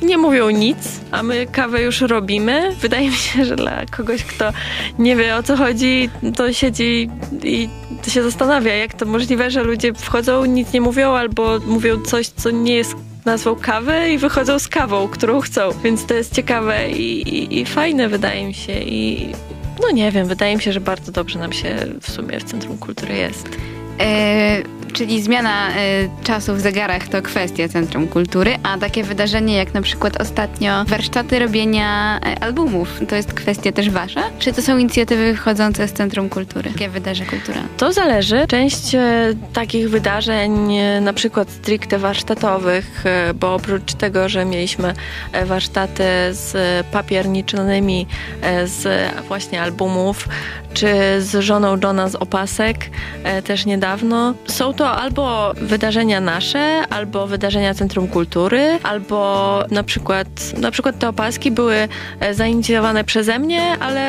nie 0.01 0.17
mówią 0.17 0.49
nic, 0.49 0.77
a 1.11 1.23
my 1.23 1.47
kawę 1.51 1.81
już 1.81 2.01
robimy. 2.01 2.75
Wydaje 2.81 3.09
mi 3.09 3.15
się, 3.15 3.45
że 3.45 3.55
dla 3.55 3.85
kogoś, 3.85 4.23
kto 4.23 4.51
nie 4.99 5.15
wie 5.15 5.35
o 5.35 5.43
co 5.43 5.57
chodzi, 5.57 6.09
to 6.35 6.53
siedzi 6.53 7.09
i 7.43 7.69
się 8.07 8.23
zastanawia, 8.23 8.75
jak 8.75 8.93
to 8.93 9.05
możliwe, 9.05 9.51
że 9.51 9.63
ludzie 9.63 9.93
wchodzą, 9.93 10.45
nic 10.45 10.73
nie 10.73 10.81
mówią, 10.81 11.11
albo 11.11 11.59
mówią 11.67 12.01
coś, 12.01 12.27
co 12.27 12.51
nie 12.51 12.75
jest 12.75 12.95
nazwą 13.25 13.55
kawy 13.55 14.09
i 14.09 14.17
wychodzą 14.17 14.59
z 14.59 14.67
kawą, 14.67 15.07
którą 15.07 15.41
chcą. 15.41 15.69
Więc 15.83 16.05
to 16.05 16.13
jest 16.13 16.33
ciekawe 16.33 16.89
i, 16.89 17.21
i, 17.21 17.59
i 17.59 17.65
fajne 17.65 18.09
wydaje 18.09 18.47
mi 18.47 18.53
się 18.53 18.73
i 18.73 19.29
no 19.81 19.91
nie 19.91 20.11
wiem, 20.11 20.27
wydaje 20.27 20.55
mi 20.55 20.61
się, 20.61 20.73
że 20.73 20.81
bardzo 20.81 21.11
dobrze 21.11 21.39
nam 21.39 21.53
się 21.53 21.75
w 22.01 22.11
sumie 22.11 22.39
w 22.39 22.43
Centrum 22.43 22.77
Kultury 22.77 23.15
jest. 23.15 23.49
E, 23.99 24.78
czyli 24.93 25.21
zmiana 25.21 25.69
e, 25.69 25.73
czasu 26.23 26.55
w 26.55 26.59
zegarach 26.59 27.07
to 27.07 27.21
kwestia 27.21 27.67
Centrum 27.67 28.07
Kultury, 28.07 28.55
a 28.63 28.77
takie 28.77 29.03
wydarzenie 29.03 29.55
jak 29.55 29.73
na 29.73 29.81
przykład 29.81 30.21
ostatnio 30.21 30.85
warsztaty 30.85 31.39
robienia 31.39 32.19
e, 32.19 32.43
albumów, 32.43 32.99
to 33.09 33.15
jest 33.15 33.33
kwestia 33.33 33.71
też 33.71 33.89
wasza? 33.89 34.23
Czy 34.39 34.53
to 34.53 34.61
są 34.61 34.77
inicjatywy 34.77 35.33
wychodzące 35.33 35.87
z 35.87 35.93
Centrum 35.93 36.29
Kultury? 36.29 36.69
Takie 36.71 36.89
wydarzenia 36.89 37.29
kulturalne? 37.29 37.69
To 37.77 37.93
zależy. 37.93 38.45
Część 38.47 38.95
e, 38.95 39.33
takich 39.53 39.89
wydarzeń, 39.89 40.77
e, 40.77 41.01
na 41.01 41.13
przykład 41.13 41.49
stricte 41.49 41.97
warsztatowych, 41.97 43.05
e, 43.05 43.33
bo 43.33 43.53
oprócz 43.53 43.93
tego, 43.93 44.29
że 44.29 44.45
mieliśmy 44.45 44.93
e, 45.31 45.45
warsztaty 45.45 46.03
z 46.31 46.55
papierniczonymi 46.87 48.07
e, 48.41 48.67
z 48.67 48.87
właśnie 49.27 49.61
albumów, 49.61 50.27
czy 50.73 50.87
z 51.19 51.43
żoną 51.43 51.77
Johna 51.83 52.09
z 52.09 52.15
opasek 52.15 52.77
e, 53.23 53.41
też 53.41 53.65
niedawno, 53.65 54.33
są 54.47 54.73
to 54.79 54.91
albo 54.91 55.53
wydarzenia 55.53 56.21
nasze, 56.21 56.83
albo 56.89 57.27
wydarzenia 57.27 57.73
Centrum 57.73 58.07
Kultury, 58.07 58.79
albo 58.83 59.63
na 59.71 59.83
przykład, 59.83 60.27
na 60.57 60.71
przykład 60.71 60.99
te 60.99 61.09
opaski 61.09 61.51
były 61.51 61.75
e, 62.19 62.33
zainicjowane 62.33 63.03
przeze 63.03 63.39
mnie, 63.39 63.61
ale 63.79 64.01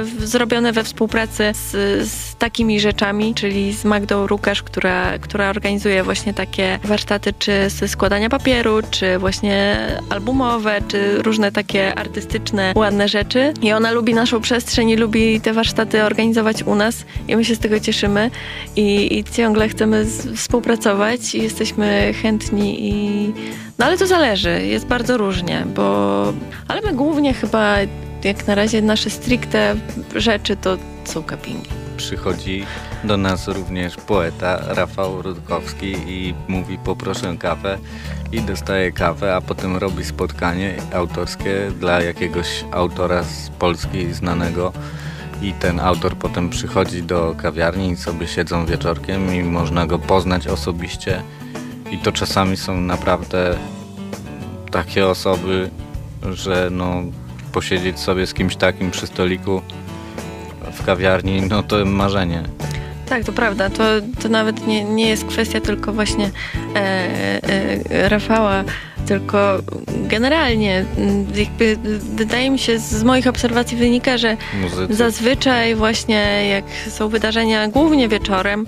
e, 0.00 0.04
zrobione 0.04 0.72
we 0.72 0.84
współpracy 0.84 1.52
z, 1.54 1.70
z 2.08 2.36
takimi 2.36 2.80
rzeczami, 2.80 3.34
czyli 3.34 3.72
z 3.72 3.84
Magdą 3.84 4.26
Rukasz, 4.26 4.62
która, 4.62 5.18
która 5.18 5.50
organizuje 5.50 6.02
właśnie 6.02 6.34
takie 6.34 6.78
warsztaty, 6.84 7.32
czy 7.38 7.70
ze 7.70 7.88
składania 7.88 8.28
papieru, 8.28 8.80
czy 8.90 9.18
właśnie 9.18 9.78
albumowe, 10.10 10.80
czy 10.88 11.22
różne 11.22 11.52
takie 11.52 11.98
artystyczne, 11.98 12.72
ładne 12.76 13.08
rzeczy. 13.08 13.54
I 13.62 13.72
ona 13.72 13.92
lubi 13.92 14.14
naszą 14.14 14.40
przestrzeń 14.40 14.90
i 14.90 14.96
lubi 14.96 15.40
te 15.40 15.52
warsztaty 15.52 16.04
organizować 16.04 16.62
u 16.62 16.74
nas 16.74 17.04
i 17.28 17.36
my 17.36 17.44
się 17.44 17.54
z 17.54 17.58
tego 17.58 17.80
cieszymy 17.80 18.30
i, 18.76 19.18
i 19.18 19.24
ciągle 19.24 19.68
chcemy 19.68 20.07
współpracować 20.36 21.34
i 21.34 21.42
jesteśmy 21.42 22.14
chętni 22.22 22.88
i... 22.88 23.32
No 23.78 23.86
ale 23.86 23.98
to 23.98 24.06
zależy, 24.06 24.66
jest 24.66 24.86
bardzo 24.86 25.16
różnie, 25.16 25.66
bo... 25.74 26.32
Ale 26.68 26.80
my 26.80 26.92
głównie 26.92 27.34
chyba, 27.34 27.76
jak 28.24 28.46
na 28.46 28.54
razie 28.54 28.82
nasze 28.82 29.10
stricte 29.10 29.74
rzeczy 30.14 30.56
to 30.56 30.76
są 31.04 31.22
cuppingi. 31.22 31.70
Przychodzi 31.96 32.66
do 33.04 33.16
nas 33.16 33.48
również 33.48 33.96
poeta 33.96 34.60
Rafał 34.66 35.22
Rudkowski 35.22 35.96
i 36.06 36.34
mówi 36.48 36.78
poproszę 36.78 37.36
kawę 37.38 37.78
i 38.32 38.40
dostaje 38.40 38.92
kawę, 38.92 39.34
a 39.34 39.40
potem 39.40 39.76
robi 39.76 40.04
spotkanie 40.04 40.74
autorskie 40.94 41.70
dla 41.80 42.00
jakiegoś 42.00 42.64
autora 42.72 43.22
z 43.22 43.50
Polski 43.58 44.14
znanego 44.14 44.72
i 45.42 45.52
ten 45.52 45.80
autor 45.80 46.16
potem 46.16 46.50
przychodzi 46.50 47.02
do 47.02 47.34
kawiarni 47.38 47.90
i 47.90 47.96
sobie 47.96 48.26
siedzą 48.26 48.66
wieczorkiem 48.66 49.34
i 49.34 49.42
można 49.42 49.86
go 49.86 49.98
poznać 49.98 50.46
osobiście 50.46 51.22
i 51.90 51.98
to 51.98 52.12
czasami 52.12 52.56
są 52.56 52.80
naprawdę 52.80 53.58
takie 54.70 55.06
osoby, 55.06 55.70
że 56.32 56.68
no 56.70 57.02
posiedzieć 57.52 57.98
sobie 57.98 58.26
z 58.26 58.34
kimś 58.34 58.56
takim 58.56 58.90
przy 58.90 59.06
stoliku 59.06 59.62
w 60.72 60.84
kawiarni, 60.84 61.42
no 61.42 61.62
to 61.62 61.84
marzenie. 61.84 62.42
Tak, 63.08 63.24
to 63.24 63.32
prawda. 63.32 63.70
To, 63.70 63.82
to 64.22 64.28
nawet 64.28 64.66
nie, 64.66 64.84
nie 64.84 65.08
jest 65.08 65.24
kwestia 65.24 65.60
tylko 65.60 65.92
właśnie 65.92 66.30
e, 66.74 66.80
e, 66.80 68.08
Rafała, 68.08 68.64
tylko 69.06 69.58
generalnie 69.88 70.84
jakby 71.34 71.76
wydaje 72.16 72.50
mi 72.50 72.58
się, 72.58 72.78
z 72.78 73.04
moich 73.04 73.26
obserwacji 73.26 73.76
wynika, 73.76 74.18
że 74.18 74.36
Muzycy. 74.60 74.94
Zazwyczaj 74.94 75.74
właśnie 75.74 76.48
jak 76.48 76.64
są 76.90 77.08
wydarzenia 77.08 77.68
głównie 77.68 78.08
wieczorem, 78.08 78.66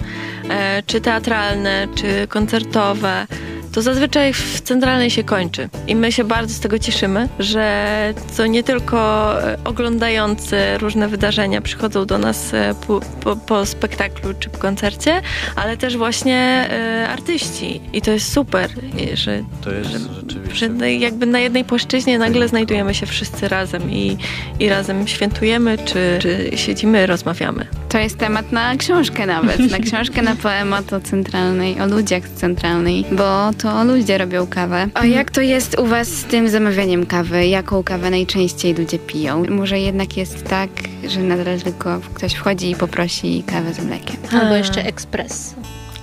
e, 0.50 0.83
czy 0.87 1.00
teatralne, 1.00 1.88
czy 1.94 2.26
koncertowe, 2.29 3.26
to 3.72 3.83
zazwyczaj 3.83 4.33
w 4.33 4.61
centralnej 4.61 5.11
się 5.11 5.24
kończy. 5.24 5.68
I 5.87 5.96
my 5.96 6.12
się 6.12 6.24
bardzo 6.24 6.54
z 6.54 6.61
tego 6.61 6.78
cieszymy, 6.78 7.28
że 7.38 8.14
to 8.37 8.46
nie 8.46 8.62
tylko 8.62 8.98
e, 9.42 9.56
oglądający 9.64 10.78
różne 10.78 11.09
wydarzenia 11.09 11.61
przychodzą 11.61 12.06
do 12.06 12.18
nas 12.18 12.54
e, 12.54 12.74
po, 12.87 13.00
po, 13.20 13.37
po 13.37 13.66
spektaklu 13.66 14.35
czy 14.40 14.50
po 14.50 14.59
koncercie, 14.59 15.22
ale 15.56 15.76
też 15.76 15.96
właśnie 15.96 16.68
e, 16.70 17.09
artyści. 17.09 17.80
I 17.92 18.02
to 18.02 18.11
jest 18.11 18.33
super, 18.33 18.70
że 19.14 19.42
To 19.64 19.72
jest 19.72 19.90
że 19.90 19.98
rzeczywiście. 19.98 20.70
że 20.78 20.92
jakby 20.92 21.26
na 21.26 21.38
jednej 21.38 21.64
płaszczyźnie 21.64 22.18
nagle 22.18 22.48
znajdujemy 22.48 22.94
się 22.94 23.06
wszyscy 23.06 23.48
razem 23.48 23.90
i, 23.90 24.16
i 24.61 24.68
razem 24.68 25.09
świętujemy, 25.09 25.78
czy, 25.78 26.18
czy 26.20 26.50
siedzimy, 26.54 27.06
rozmawiamy. 27.06 27.66
To 27.88 27.98
jest 27.98 28.18
temat 28.18 28.52
na 28.52 28.76
książkę 28.76 29.26
nawet, 29.26 29.70
na 29.70 29.78
książkę 29.78 30.22
na 30.22 30.37
poemat 30.37 30.92
o 30.92 31.00
centralnej, 31.00 31.80
o 31.80 31.87
ludziach 31.87 32.28
z 32.28 32.33
centralnej, 32.33 33.04
bo 33.12 33.50
to 33.62 33.85
ludzie 33.85 34.18
robią 34.18 34.46
kawę. 34.46 34.88
A 34.94 35.07
jak 35.07 35.31
to 35.31 35.40
jest 35.40 35.79
u 35.79 35.87
was 35.87 36.09
z 36.09 36.25
tym 36.25 36.49
zamawianiem 36.49 37.07
kawy? 37.07 37.46
Jaką 37.46 37.83
kawę 37.83 38.11
najczęściej 38.11 38.75
ludzie 38.75 38.99
piją? 38.99 39.44
Może 39.51 39.79
jednak 39.79 40.16
jest 40.16 40.44
tak, 40.44 40.70
że 41.09 41.20
nadal 41.20 41.61
tylko 41.61 42.01
ktoś 42.14 42.33
wchodzi 42.35 42.70
i 42.70 42.75
poprosi 42.77 43.42
kawę 43.46 43.75
z 43.75 43.79
mlekiem. 43.85 44.16
Albo 44.33 44.55
jeszcze 44.55 44.85
ekspres. 44.85 45.55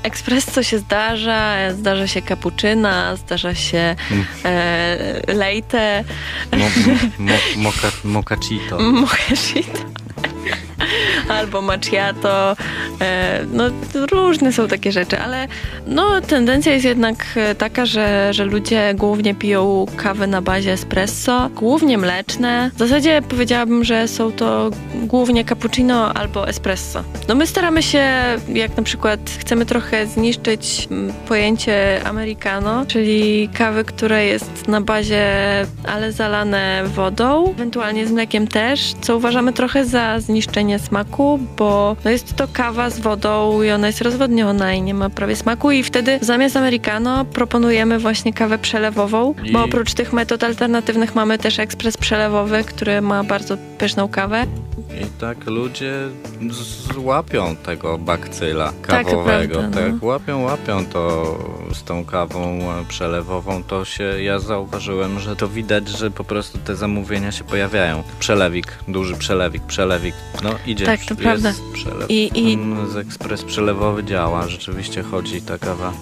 Espresso 0.03 0.63
się 0.63 0.79
zdarza, 0.79 1.55
zdarza 1.73 2.07
się 2.07 2.21
cappuccina, 2.21 3.15
zdarza 3.15 3.55
się 3.55 3.95
Mm. 4.11 4.25
e, 4.45 5.33
lejte, 5.33 6.03
Mo, 6.57 6.65
mo, 7.19 7.33
moka, 7.57 7.91
mokacito. 8.03 8.79
mojito. 8.79 9.79
Albo 11.29 11.61
macchiato, 11.61 12.55
e, 13.01 13.45
no 13.53 13.63
różne 14.11 14.53
są 14.53 14.67
takie 14.67 14.91
rzeczy, 14.91 15.19
ale 15.19 15.47
no 15.87 16.21
tendencja 16.21 16.73
jest 16.73 16.85
jednak 16.85 17.25
e, 17.35 17.55
taka, 17.55 17.85
że, 17.85 18.33
że 18.33 18.45
ludzie 18.45 18.93
głównie 18.95 19.35
piją 19.35 19.85
kawę 19.97 20.27
na 20.27 20.41
bazie 20.41 20.71
espresso, 20.71 21.49
głównie 21.55 21.97
mleczne. 21.97 22.71
W 22.75 22.79
zasadzie 22.79 23.21
powiedziałabym, 23.29 23.83
że 23.83 24.07
są 24.07 24.31
to 24.31 24.69
głównie 24.95 25.45
cappuccino 25.45 26.13
albo 26.13 26.47
espresso. 26.47 27.03
No 27.27 27.35
my 27.35 27.47
staramy 27.47 27.83
się, 27.83 28.03
jak 28.53 28.77
na 28.77 28.83
przykład 28.83 29.19
chcemy 29.39 29.65
trochę 29.65 30.07
zniszczyć 30.07 30.87
mm, 30.91 31.13
pojęcie 31.27 32.01
americano, 32.05 32.85
czyli 32.85 33.49
kawy, 33.53 33.83
które 33.83 34.25
jest 34.25 34.67
na 34.67 34.81
bazie, 34.81 35.25
ale 35.87 36.11
zalane 36.11 36.83
wodą, 36.85 37.51
ewentualnie 37.51 38.07
z 38.07 38.11
mlekiem 38.11 38.47
też, 38.47 38.93
co 39.01 39.17
uważamy 39.17 39.53
trochę 39.53 39.85
za 39.85 40.19
zniszczenie 40.19 40.79
smaku 40.79 41.16
smaku, 41.17 41.39
bo 41.57 41.95
no 42.05 42.11
jest 42.11 42.35
to 42.35 42.47
kawa 42.53 42.89
z 42.89 42.99
wodą 42.99 43.61
i 43.61 43.71
ona 43.71 43.87
jest 43.87 44.01
rozwodniona 44.01 44.73
i 44.73 44.81
nie 44.81 44.93
ma 44.93 45.09
prawie 45.09 45.35
smaku 45.35 45.71
i 45.71 45.83
wtedy 45.83 46.19
zamiast 46.21 46.57
americano 46.57 47.25
proponujemy 47.25 47.99
właśnie 47.99 48.33
kawę 48.33 48.57
przelewową, 48.57 49.33
I- 49.43 49.51
bo 49.51 49.63
oprócz 49.63 49.93
tych 49.93 50.13
metod 50.13 50.43
alternatywnych 50.43 51.15
mamy 51.15 51.37
też 51.37 51.59
ekspres 51.59 51.97
przelewowy, 51.97 52.63
który 52.63 53.01
ma 53.01 53.23
bardzo 53.23 53.57
pyszną 53.77 54.07
kawę. 54.07 54.45
I 55.01 55.05
tak 55.19 55.45
ludzie 55.47 55.93
złapią 56.93 57.55
tego 57.55 57.97
bakcyla 57.97 58.73
Tak, 58.87 59.05
kawowego. 59.05 59.59
prawda, 59.59 59.81
no. 59.81 59.91
tak, 59.93 60.03
łapią, 60.03 60.41
łapią 60.43 60.85
to 60.85 61.35
z 61.73 61.83
tą 61.83 62.05
kawą 62.05 62.59
przelewową. 62.89 63.63
To 63.63 63.85
się, 63.85 64.03
ja 64.03 64.39
zauważyłem, 64.39 65.19
że 65.19 65.35
to 65.35 65.47
widać, 65.47 65.87
że 65.89 66.11
po 66.11 66.23
prostu 66.23 66.57
te 66.57 66.75
zamówienia 66.75 67.31
się 67.31 67.43
pojawiają. 67.43 68.03
Przelewik, 68.19 68.67
duży 68.87 69.15
przelewik, 69.15 69.63
przelewik. 69.63 70.15
No 70.43 70.49
idzie, 70.67 70.85
Tak, 70.85 70.99
to 70.99 71.13
jest 71.13 71.21
prawda. 71.23 71.53
przelew. 71.73 72.09
I- 72.11 72.51
i- 72.53 72.57
Z 72.93 72.95
ekspres 72.97 73.43
przelewowy 73.43 74.03
działa, 74.03 74.47
rzeczywiście 74.47 75.03
chodzi, 75.03 75.41
ta 75.41 75.57
kawa 75.57 75.93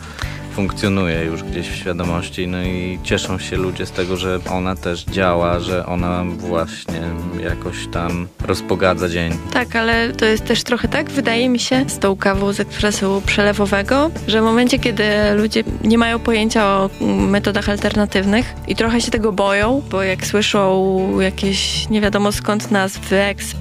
funkcjonuje 0.56 1.24
już 1.24 1.44
gdzieś 1.44 1.70
w 1.70 1.76
świadomości, 1.76 2.48
no 2.48 2.64
i 2.64 3.00
cieszą 3.04 3.40
się 3.40 3.56
ludzie 3.56 3.86
z 3.86 3.92
tego, 3.92 4.18
że 4.18 4.40
ona 4.52 4.76
też 4.76 5.04
działa, 5.04 5.60
że 5.60 5.86
ona 5.86 6.24
właśnie 6.24 7.02
jakoś 7.44 7.88
tam 7.88 8.28
rozpogadza 8.46 9.10
dzień. 9.10 9.34
Tak, 9.54 9.76
ale 9.76 10.14
to 10.14 10.26
jest 10.26 10.46
też 10.46 10.64
trochę 10.64 10.88
tak, 10.88 11.10
wydaje 11.10 11.50
mi 11.50 11.60
się, 11.60 11.86
z 11.88 12.00
tą 12.00 12.16
kawą 12.16 12.54
z 12.54 12.60
ekspresu 12.60 13.22
przelewowego, 13.26 14.12
że 14.28 14.42
w 14.42 14.44
momencie, 14.44 14.80
kiedy 14.80 15.04
ludzie 15.36 15.64
nie 15.84 15.98
mają 15.98 16.20
pojęcia 16.20 16.66
o 16.66 16.90
metodach 17.28 17.70
alternatywnych 17.70 18.54
i 18.68 18.76
trochę 18.76 19.02
się 19.02 19.12
tego 19.12 19.32
boją, 19.32 19.84
bo 19.92 20.04
jak 20.04 20.26
słyszą 20.26 21.20
jakieś 21.20 21.90
nie 21.90 22.02
wiadomo 22.02 22.32
skąd 22.32 22.72
nazwy, 22.72 23.24
eks, 23.24 23.52
y, 23.52 23.56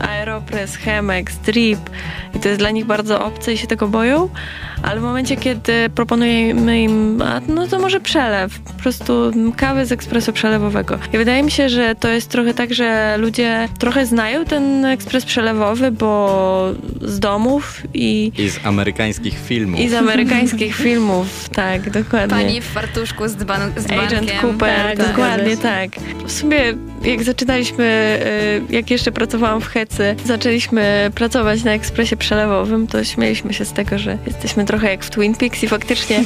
Aeropress, 0.00 0.76
Chemex, 0.76 1.36
Drip 1.36 1.90
i 2.34 2.38
to 2.38 2.48
jest 2.48 2.60
dla 2.60 2.70
nich 2.70 2.84
bardzo 2.84 3.24
obce 3.24 3.52
i 3.52 3.58
się 3.58 3.66
tego 3.66 3.88
boją, 3.88 4.28
ale 4.82 5.00
w 5.00 5.02
momencie, 5.02 5.36
kiedy 5.36 5.89
proponujemy 5.94 6.82
im, 6.82 7.22
a 7.22 7.40
no 7.48 7.66
to 7.66 7.78
może 7.78 8.00
przelew, 8.00 8.58
po 8.58 8.72
prostu 8.72 9.32
kawy 9.56 9.86
z 9.86 9.92
ekspresu 9.92 10.32
przelewowego. 10.32 10.98
I 11.12 11.18
wydaje 11.18 11.42
mi 11.42 11.50
się, 11.50 11.68
że 11.68 11.94
to 11.94 12.08
jest 12.08 12.28
trochę 12.28 12.54
tak, 12.54 12.74
że 12.74 13.16
ludzie 13.18 13.68
trochę 13.78 14.06
znają 14.06 14.44
ten 14.44 14.84
ekspres 14.84 15.24
przelewowy, 15.24 15.90
bo 15.90 16.72
z 17.00 17.20
domów 17.20 17.82
i, 17.94 18.32
I 18.38 18.50
z 18.50 18.66
amerykańskich 18.66 19.38
filmów. 19.38 19.80
i 19.80 19.88
z 19.88 19.94
amerykańskich 19.94 20.76
filmów, 20.86 21.48
tak, 21.48 21.90
dokładnie. 21.90 22.36
Pani 22.36 22.60
w 22.60 22.64
fartuszku 22.64 23.28
z, 23.28 23.34
ban- 23.36 23.72
z 23.76 23.86
bankiem. 23.86 23.98
Agent 24.00 24.32
Cooper, 24.42 24.96
tak, 24.96 25.08
dokładnie 25.08 25.56
zgadza 25.56 25.68
tak. 25.68 25.90
W 26.26 26.32
sumie 26.32 26.74
jak 27.04 27.22
zaczynaliśmy, 27.22 28.18
y, 28.70 28.74
jak 28.74 28.90
jeszcze 28.90 29.12
pracowałam 29.12 29.60
w 29.60 29.66
Hecy, 29.66 30.16
zaczęliśmy 30.24 31.10
pracować 31.14 31.64
na 31.64 31.72
ekspresie 31.72 32.16
przelewowym, 32.16 32.86
to 32.86 33.04
śmieliśmy 33.04 33.54
się 33.54 33.64
z 33.64 33.72
tego, 33.72 33.98
że 33.98 34.18
jesteśmy 34.26 34.64
trochę 34.64 34.90
jak 34.90 35.04
w 35.04 35.10
Twin 35.10 35.34
Peaks 35.34 35.62
i 35.62 35.68
faktycznie 35.80 36.24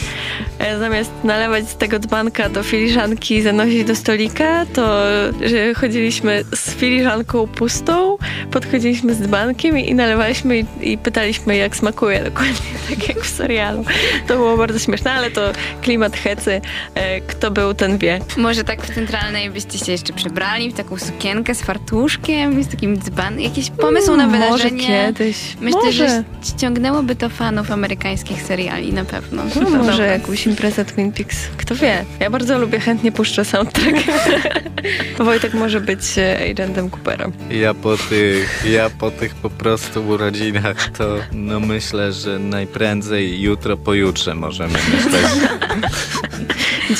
e, 0.59 0.79
zamiast 0.79 1.11
nalewać 1.25 1.69
z 1.69 1.77
tego 1.77 1.99
dzbanka 1.99 2.49
do 2.49 2.63
filiżanki 2.63 3.35
i 3.35 3.43
zanosić 3.43 3.85
do 3.85 3.97
stolika, 3.97 4.67
to 4.67 5.03
że 5.47 5.75
chodziliśmy 5.75 6.45
z 6.55 6.71
filiżanką 6.75 7.47
pustą, 7.47 8.17
podchodziliśmy 8.51 9.15
z 9.15 9.19
dzbankiem 9.23 9.79
i, 9.79 9.89
i 9.91 9.95
nalewaliśmy 9.95 10.59
i, 10.59 10.65
i 10.81 10.99
pytaliśmy 10.99 11.57
jak 11.57 11.77
smakuje, 11.77 12.25
dokładnie 12.25 12.55
tak 12.91 13.09
jak 13.09 13.19
w 13.21 13.37
serialu. 13.37 13.85
To 14.29 14.35
było 14.35 14.57
bardzo 14.57 14.79
śmieszne, 14.79 15.13
ale 15.13 15.31
to 15.31 15.53
klimat 15.83 16.17
Hecy, 16.17 16.61
e, 16.95 17.21
kto 17.21 17.51
był, 17.51 17.75
ten 17.75 17.99
wie. 17.99 18.19
Może 18.37 18.65
tak 18.65 18.83
w 18.83 18.95
centralnej 18.95 19.51
byście 19.51 19.79
się 19.79 19.93
jeszcze 19.93 20.13
przebrali 20.13 20.71
w 20.71 20.75
taką 20.75 20.99
sukienkę 20.99 21.55
z 21.55 21.63
fartuszkiem 21.63 22.61
i 22.61 22.65
z 22.65 22.69
takim 22.69 22.99
dzban. 22.99 23.41
Jakiś 23.41 23.71
pomysł 23.71 24.17
na 24.17 24.25
Mm, 24.25 24.41
Może 24.51 24.65
wydarzenie. 24.65 24.87
kiedyś. 25.07 25.37
Myślę, 25.61 25.81
może. 25.85 26.09
że 26.09 26.25
ściągnęłoby 26.45 27.17
to 27.17 27.29
fanów 27.29 27.71
amerykańskich 27.71 28.43
seriali 28.43 28.93
na 28.93 29.05
pewno. 29.05 29.44
No, 29.45 29.51
To 29.71 29.71
może 29.71 29.91
dobra. 29.93 30.07
jakąś 30.07 30.47
imprezę 30.47 30.85
Twin 30.85 31.13
Peaks. 31.13 31.37
Kto 31.57 31.75
wie? 31.75 32.05
Ja 32.21 32.31
bardzo 32.31 32.59
lubię, 32.59 32.81
chętnie 32.81 33.13
puszczę 33.13 33.45
soundtrack. 33.45 33.97
Wojtek 35.19 35.55
może 35.55 35.81
być 35.81 36.19
e, 36.19 36.51
agentem 36.51 36.91
Coopera. 36.91 37.27
Ja 37.51 37.75
po 37.75 37.97
tych, 37.97 38.65
ja 38.71 38.91
po 38.91 39.11
tych 39.11 39.35
po 39.35 39.51
prostu 39.51 40.09
urodzinach 40.09 40.91
to 40.99 41.17
no 41.33 41.61
myślę, 41.61 42.13
że 42.13 42.39
najprędzej 42.39 43.41
jutro 43.41 43.77
pojutrze 43.77 44.35
możemy 44.35 44.73
myśleć. 44.95 45.27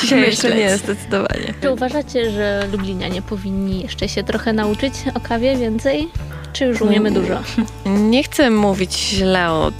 Dzisiaj 0.01 0.21
jeszcze 0.21 0.55
nie, 0.57 0.77
zdecydowanie. 0.79 1.55
Czy 1.61 1.71
uważacie, 1.71 2.31
że 2.31 2.67
Lublinianie 2.73 3.23
powinni 3.23 3.83
jeszcze 3.83 4.09
się 4.09 4.25
trochę 4.25 4.53
nauczyć 4.53 4.95
o 5.15 5.21
kawie 5.21 5.57
więcej? 5.57 6.09
Czy 6.53 6.65
już 6.65 6.81
umiemy 6.81 7.09
Mm. 7.09 7.23
dużo? 7.23 7.43
Nie 7.87 8.23
chcę 8.23 8.51
mówić 8.51 8.95
źle 8.99 9.51
o 9.51 9.73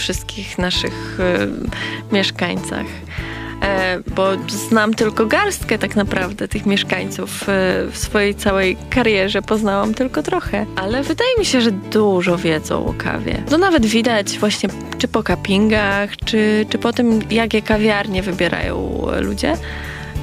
wszystkich 0.00 0.58
naszych 0.58 1.18
e, 1.20 1.46
mieszkańcach. 2.14 2.86
E, 3.62 3.98
bo 4.16 4.26
znam 4.48 4.94
tylko 4.94 5.26
garstkę 5.26 5.78
tak 5.78 5.96
naprawdę 5.96 6.48
tych 6.48 6.66
mieszkańców. 6.66 7.42
E, 7.42 7.46
w 7.90 7.98
swojej 7.98 8.34
całej 8.34 8.76
karierze 8.90 9.42
poznałam 9.42 9.94
tylko 9.94 10.22
trochę. 10.22 10.66
Ale 10.76 11.02
wydaje 11.02 11.30
mi 11.38 11.44
się, 11.44 11.60
że 11.60 11.70
dużo 11.72 12.38
wiedzą 12.38 12.86
o 12.86 12.92
kawie. 12.92 13.42
To 13.50 13.58
nawet 13.58 13.86
widać 13.86 14.38
właśnie 14.38 14.68
czy 14.98 15.08
po 15.08 15.22
cuppingach, 15.22 16.16
czy, 16.24 16.66
czy 16.70 16.78
po 16.78 16.92
tym, 16.92 17.20
jakie 17.30 17.62
kawiarnie 17.62 18.22
wybierają 18.22 19.06
ludzie. 19.20 19.56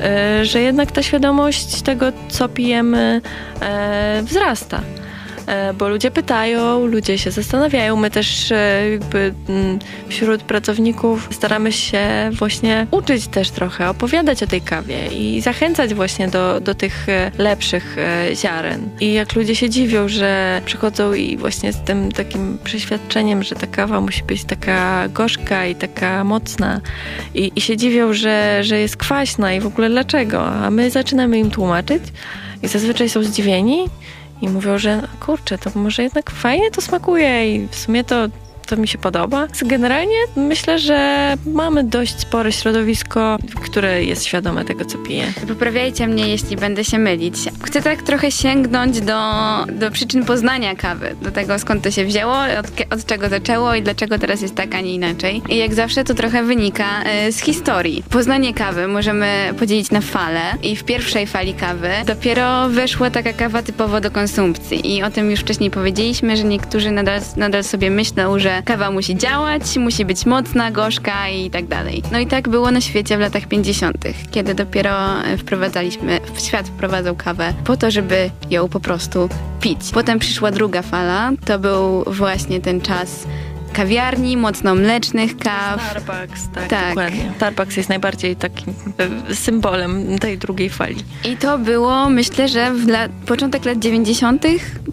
e, 0.02 0.46
Że 0.46 0.62
jednak 0.62 0.92
ta 0.92 1.04
świadomość 1.04 1.82
tego, 1.82 2.06
co 2.30 2.50
pijemy, 2.50 3.22
e, 3.62 4.22
wzrasta 4.24 4.82
bo 5.78 5.90
ludzie 5.90 6.12
pytają, 6.12 6.86
ludzie 6.86 7.18
się 7.18 7.32
zastanawiają. 7.32 7.96
My 7.96 8.12
też 8.12 8.52
e, 8.52 8.90
jakby 8.92 9.34
mm, 9.50 9.80
wśród 10.10 10.44
pracowników 10.44 11.30
staramy 11.32 11.72
się 11.72 12.30
właśnie 12.32 12.88
uczyć 12.92 13.28
też 13.28 13.50
trochę, 13.50 13.90
opowiadać 13.90 14.44
o 14.44 14.48
tej 14.48 14.62
kawie 14.62 15.08
i 15.08 15.42
zachęcać 15.42 15.94
właśnie 15.94 16.28
do, 16.28 16.62
do 16.62 16.76
tych 16.76 17.10
e, 17.10 17.32
lepszych 17.38 17.98
e, 17.98 18.36
ziaren. 18.36 18.90
I 19.00 19.14
jak 19.14 19.36
ludzie 19.36 19.56
się 19.56 19.70
dziwią, 19.70 20.08
że 20.08 20.62
przychodzą 20.66 21.14
i 21.14 21.38
właśnie 21.38 21.74
z 21.74 21.78
tym 21.78 22.12
takim 22.12 22.58
przeświadczeniem, 22.64 23.44
że 23.44 23.56
ta 23.56 23.68
kawa 23.68 24.02
musi 24.02 24.24
być 24.24 24.44
taka 24.44 25.08
gorzka 25.10 25.66
i 25.66 25.76
taka 25.76 26.24
mocna 26.24 26.82
i, 27.36 27.52
i 27.56 27.62
się 27.62 27.78
dziwią, 27.78 28.14
że, 28.14 28.64
że 28.64 28.80
jest 28.80 28.98
kwaśna 28.98 29.54
i 29.54 29.60
w 29.60 29.68
ogóle 29.68 29.90
dlaczego, 29.90 30.46
a 30.46 30.72
my 30.72 30.92
zaczynamy 30.92 31.40
im 31.40 31.52
tłumaczyć 31.52 32.04
i 32.64 32.68
zazwyczaj 32.68 33.10
są 33.10 33.24
zdziwieni 33.24 33.86
i 34.42 34.50
mówią, 34.50 34.78
że 34.78 35.08
kurczę, 35.20 35.58
to 35.58 35.70
może 35.76 36.04
jednak 36.04 36.32
fajnie 36.32 36.72
to 36.72 36.82
smakuje 36.82 37.56
i 37.56 37.68
w 37.68 37.76
sumie 37.76 38.04
to, 38.04 38.28
to 38.68 38.78
mi 38.78 38.88
się 38.88 38.98
podoba. 38.98 39.48
Generalnie 39.62 40.16
myślę, 40.36 40.80
że 40.80 41.34
mamy 41.46 41.84
dość 41.84 42.20
spore 42.20 42.52
środowisko, 42.52 43.38
które 43.64 44.04
jest 44.04 44.26
świadome 44.26 44.66
tego, 44.66 44.86
co 44.86 44.98
pije. 44.98 45.34
Poprawiajcie 45.48 46.08
mnie, 46.08 46.28
jeśli 46.28 46.56
będę 46.56 46.84
się 46.84 46.98
mylić. 46.98 47.36
Chcę 47.64 47.82
tak 47.82 48.04
trochę 48.04 48.32
sięgnąć 48.32 49.02
do, 49.02 49.22
do 49.74 49.92
przyczyn 49.92 50.26
poznania 50.26 50.76
kawy, 50.76 51.16
do 51.22 51.32
tego 51.32 51.60
skąd 51.60 51.84
to 51.84 51.92
się 51.92 52.06
wzięło, 52.06 52.36
od, 52.60 52.94
od 52.94 53.06
czego 53.06 53.30
zaczęło 53.30 53.76
i 53.76 53.82
dlaczego 53.82 54.20
teraz 54.20 54.42
jest 54.42 54.56
tak, 54.56 54.76
a 54.76 54.82
nie 54.82 54.94
inaczej. 54.94 55.42
I 55.50 55.58
jak 55.58 55.74
zawsze 55.74 56.04
to 56.04 56.14
trochę 56.14 56.44
wynika 56.44 57.04
e, 57.04 57.32
z 57.32 57.40
historii. 57.40 58.04
Poznanie 58.10 58.54
kawy 58.54 58.88
możemy 58.88 59.28
podzielić 59.60 59.92
na 59.92 60.02
fale 60.02 60.42
i 60.64 60.76
w 60.76 60.84
pierwszej 60.84 61.28
fali 61.28 61.54
kawy 61.54 61.90
dopiero 62.06 62.70
weszła 62.70 63.10
taka 63.10 63.34
kawa 63.34 63.62
typowo 63.64 64.02
do 64.02 64.12
konsumpcji 64.12 64.96
i 64.96 65.04
o 65.04 65.12
tym 65.12 65.32
już 65.32 65.40
wcześniej 65.40 65.72
powiedzieliśmy, 65.72 66.38
że 66.38 66.44
niektórzy 66.44 66.92
nadal, 66.92 67.22
nadal 67.38 67.64
sobie 67.64 67.90
myślą, 67.90 68.40
że 68.40 68.57
kawa 68.62 68.92
musi 68.92 69.16
działać, 69.16 69.78
musi 69.78 70.06
być 70.06 70.26
mocna, 70.26 70.72
gorzka 70.72 71.30
i 71.30 71.50
tak 71.50 71.68
dalej. 71.68 72.04
No 72.12 72.20
i 72.20 72.28
tak 72.28 72.50
było 72.50 72.72
na 72.72 72.82
świecie 72.82 73.18
w 73.18 73.20
latach 73.20 73.46
50., 73.46 73.98
kiedy 74.32 74.56
dopiero 74.56 74.92
wprowadzaliśmy, 75.38 76.20
świat 76.38 76.68
wprowadzał 76.68 77.16
kawę 77.16 77.54
po 77.64 77.78
to, 77.78 77.92
żeby 77.92 78.30
ją 78.50 78.70
po 78.70 78.80
prostu 78.80 79.30
pić. 79.62 79.80
Potem 79.94 80.20
przyszła 80.20 80.52
druga 80.52 80.82
fala, 80.82 81.32
to 81.46 81.60
był 81.60 82.04
właśnie 82.04 82.60
ten 82.60 82.82
czas 82.82 83.28
kawiarni, 83.74 84.38
mocno 84.38 84.76
mlecznych 84.76 85.38
kaw. 85.38 85.82
Starbucks, 85.82 86.50
tak, 86.54 86.68
Tak. 86.68 86.88
dokładnie. 86.90 87.32
Starbucks 87.36 87.78
jest 87.78 87.90
najbardziej 87.90 88.36
takim 88.36 88.74
e, 89.30 89.36
symbolem 89.36 90.20
tej 90.20 90.38
drugiej 90.38 90.70
fali. 90.70 90.96
I 91.26 91.38
to 91.38 91.58
było, 91.58 92.10
myślę, 92.10 92.48
że 92.48 92.74
w 92.74 92.88
lat, 92.88 93.12
początek 93.26 93.66
lat 93.66 93.80
90., 93.80 94.44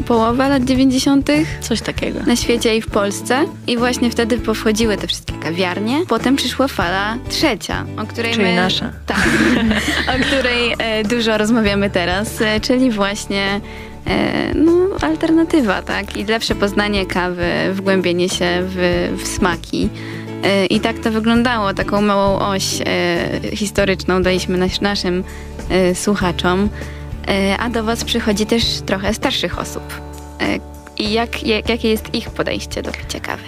połowa 0.07 0.49
lat 0.49 0.65
90. 0.65 1.29
Coś 1.61 1.81
takiego. 1.81 2.21
na 2.27 2.37
świecie 2.37 2.77
i 2.77 2.81
w 2.83 2.87
Polsce. 2.87 3.45
I 3.67 3.77
właśnie 3.77 4.11
wtedy 4.11 4.39
powchodziły 4.39 4.97
te 4.97 5.07
wszystkie 5.07 5.35
kawiarnie. 5.35 6.01
Potem 6.09 6.37
przyszła 6.37 6.69
fala 6.69 7.17
trzecia, 7.29 7.85
o 7.97 8.07
której 8.07 8.33
Czyli 8.33 8.45
my... 8.45 8.57
nasza. 8.57 8.93
Tak, 9.07 9.29
o 10.17 10.25
której 10.25 10.75
e, 10.79 11.05
dużo 11.05 11.39
rozmawiamy 11.39 11.91
teraz, 11.91 12.41
e, 12.41 12.61
czyli 12.61 12.91
właśnie 12.91 13.61
no, 14.55 14.73
alternatywa, 15.01 15.83
tak? 15.83 16.17
I 16.17 16.25
lepsze 16.25 16.55
poznanie 16.55 17.07
kawy, 17.07 17.47
wgłębienie 17.73 18.29
się 18.29 18.47
w, 18.61 19.11
w 19.23 19.27
smaki. 19.27 19.89
E, 20.45 20.67
I 20.67 20.81
tak 20.81 20.99
to 20.99 21.11
wyglądało. 21.11 21.75
Taką 21.75 22.01
małą 22.01 22.39
oś 22.39 22.65
e, 22.81 23.57
historyczną 23.57 24.23
daliśmy 24.23 24.59
nas, 24.59 24.81
naszym 24.81 25.25
e, 25.71 25.95
słuchaczom. 25.95 26.69
E, 27.29 27.57
a 27.59 27.71
do 27.71 27.85
Was 27.85 28.05
przychodzi 28.05 28.47
też 28.47 28.65
trochę 28.87 29.15
starszych 29.15 29.59
osób. 29.59 29.83
E, 30.41 30.59
i 30.99 31.13
jak, 31.13 31.43
jak, 31.43 31.69
jakie 31.69 31.89
jest 31.89 32.15
ich 32.15 32.31
podejście 32.31 32.83
do 32.83 32.93
picia 32.93 33.21
kawy? 33.21 33.43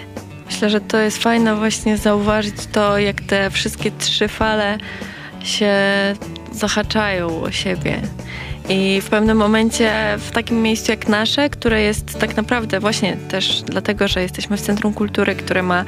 Myślę, 0.45 0.69
że 0.69 0.81
to 0.81 0.97
jest 0.97 1.23
fajne 1.23 1.55
właśnie 1.55 1.97
zauważyć 1.97 2.55
to, 2.71 2.97
jak 2.97 3.21
te 3.21 3.49
wszystkie 3.49 3.91
trzy 3.91 4.27
fale 4.27 4.77
się 5.43 5.75
zahaczają 6.51 7.41
o 7.41 7.51
siebie. 7.51 8.01
I 8.69 9.01
w 9.01 9.09
pewnym 9.09 9.37
momencie 9.37 9.91
w 10.17 10.31
takim 10.31 10.61
miejscu 10.61 10.91
jak 10.91 11.07
nasze, 11.07 11.49
które 11.49 11.81
jest 11.81 12.19
tak 12.19 12.35
naprawdę 12.35 12.79
właśnie 12.79 13.17
też 13.29 13.61
dlatego, 13.61 14.07
że 14.07 14.21
jesteśmy 14.21 14.57
w 14.57 14.61
Centrum 14.61 14.93
Kultury, 14.93 15.35
które 15.35 15.63
ma 15.63 15.85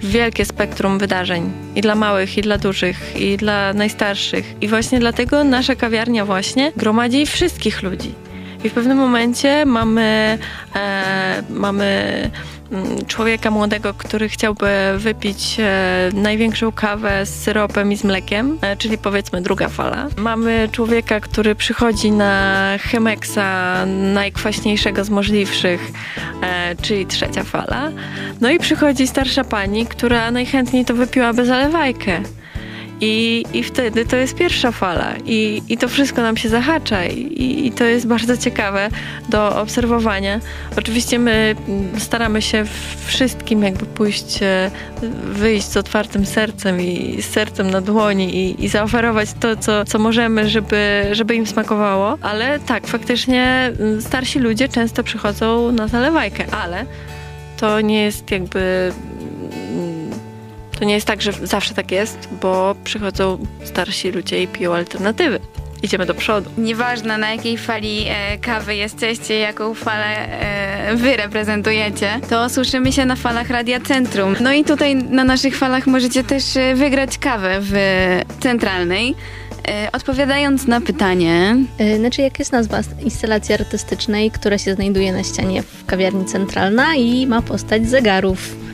wielkie 0.00 0.44
spektrum 0.44 0.98
wydarzeń 0.98 1.52
i 1.74 1.80
dla 1.80 1.94
małych, 1.94 2.38
i 2.38 2.42
dla 2.42 2.58
dużych, 2.58 3.20
i 3.20 3.36
dla 3.36 3.72
najstarszych. 3.72 4.54
I 4.60 4.68
właśnie 4.68 4.98
dlatego 5.00 5.44
nasza 5.44 5.74
kawiarnia 5.74 6.24
właśnie 6.24 6.72
gromadzi 6.76 7.26
wszystkich 7.26 7.82
ludzi. 7.82 8.14
I 8.64 8.68
w 8.68 8.72
pewnym 8.72 8.98
momencie 8.98 9.66
mamy, 9.66 10.38
e, 10.76 11.42
mamy 11.50 12.30
człowieka 13.06 13.50
młodego, 13.50 13.94
który 13.94 14.28
chciałby 14.28 14.68
wypić 14.96 15.56
e, 15.58 16.10
największą 16.14 16.72
kawę 16.72 17.26
z 17.26 17.42
syropem 17.42 17.92
i 17.92 17.96
z 17.96 18.04
mlekiem, 18.04 18.58
e, 18.60 18.76
czyli 18.76 18.98
powiedzmy 18.98 19.42
druga 19.42 19.68
fala. 19.68 20.08
Mamy 20.16 20.68
człowieka, 20.72 21.20
który 21.20 21.54
przychodzi 21.54 22.12
na 22.12 22.72
Chemexa 22.90 23.86
najkwaśniejszego 23.86 25.04
z 25.04 25.10
możliwszych, 25.10 25.92
e, 26.42 26.76
czyli 26.82 27.06
trzecia 27.06 27.44
fala. 27.44 27.90
No 28.40 28.50
i 28.50 28.58
przychodzi 28.58 29.06
starsza 29.06 29.44
pani, 29.44 29.86
która 29.86 30.30
najchętniej 30.30 30.84
to 30.84 30.94
wypiłaby 30.94 31.44
zalewajkę. 31.44 32.20
I, 33.00 33.44
I 33.52 33.62
wtedy 33.62 34.06
to 34.06 34.16
jest 34.16 34.34
pierwsza 34.34 34.72
fala. 34.72 35.14
I, 35.24 35.62
i 35.68 35.78
to 35.78 35.88
wszystko 35.88 36.22
nam 36.22 36.36
się 36.36 36.48
zahacza. 36.48 37.04
I, 37.04 37.66
i 37.66 37.72
to 37.72 37.84
jest 37.84 38.06
bardzo 38.06 38.36
ciekawe 38.36 38.88
do 39.28 39.60
obserwowania. 39.60 40.40
Oczywiście 40.76 41.18
my 41.18 41.56
staramy 41.98 42.42
się 42.42 42.64
wszystkim 43.06 43.62
jakby 43.62 43.86
pójść, 43.86 44.42
e, 44.42 44.70
wyjść 45.24 45.66
z 45.66 45.76
otwartym 45.76 46.26
sercem 46.26 46.80
i 46.80 47.22
z 47.22 47.30
sercem 47.30 47.70
na 47.70 47.80
dłoni 47.80 48.36
i, 48.36 48.64
i 48.64 48.68
zaoferować 48.68 49.28
to, 49.40 49.56
co, 49.56 49.84
co 49.84 49.98
możemy, 49.98 50.48
żeby, 50.48 51.02
żeby 51.12 51.34
im 51.34 51.46
smakowało, 51.46 52.18
ale 52.22 52.58
tak, 52.60 52.86
faktycznie 52.86 53.72
starsi 54.00 54.38
ludzie 54.38 54.68
często 54.68 55.02
przychodzą 55.02 55.72
na 55.72 55.88
zalewajkę, 55.88 56.44
ale 56.50 56.86
to 57.56 57.80
nie 57.80 58.02
jest 58.02 58.30
jakby 58.30 58.92
to 60.78 60.84
nie 60.84 60.94
jest 60.94 61.06
tak, 61.06 61.22
że 61.22 61.32
zawsze 61.32 61.74
tak 61.74 61.90
jest, 61.90 62.28
bo 62.42 62.74
przychodzą 62.84 63.38
starsi 63.64 64.10
ludzie 64.10 64.42
i 64.42 64.48
piją 64.48 64.74
alternatywy. 64.74 65.40
Idziemy 65.82 66.06
do 66.06 66.14
przodu. 66.14 66.50
Nieważne 66.58 67.18
na 67.18 67.30
jakiej 67.30 67.58
fali 67.58 68.04
e, 68.08 68.38
kawy 68.38 68.76
jesteście, 68.76 69.38
jaką 69.38 69.74
falę 69.74 70.06
e, 70.06 70.96
wy 70.96 71.16
reprezentujecie, 71.16 72.20
to 72.30 72.48
słyszymy 72.48 72.92
się 72.92 73.06
na 73.06 73.16
falach 73.16 73.50
Radia 73.50 73.80
Centrum. 73.80 74.36
No 74.40 74.52
i 74.52 74.64
tutaj 74.64 74.94
na 74.94 75.24
naszych 75.24 75.56
falach 75.56 75.86
możecie 75.86 76.24
też 76.24 76.56
e, 76.56 76.74
wygrać 76.74 77.18
kawę 77.18 77.58
w 77.60 77.74
centralnej. 78.40 79.14
E, 79.68 79.92
odpowiadając 79.92 80.66
na 80.66 80.80
pytanie. 80.80 81.56
E, 81.78 81.96
znaczy, 81.98 82.22
jak 82.22 82.38
jest 82.38 82.52
nazwa 82.52 82.80
instalacji 83.04 83.54
artystycznej, 83.54 84.30
która 84.30 84.58
się 84.58 84.74
znajduje 84.74 85.12
na 85.12 85.22
ścianie 85.22 85.62
w 85.62 85.86
kawiarni 85.86 86.24
centralna 86.24 86.94
i 86.94 87.26
ma 87.26 87.42
postać 87.42 87.88
zegarów. 87.88 88.65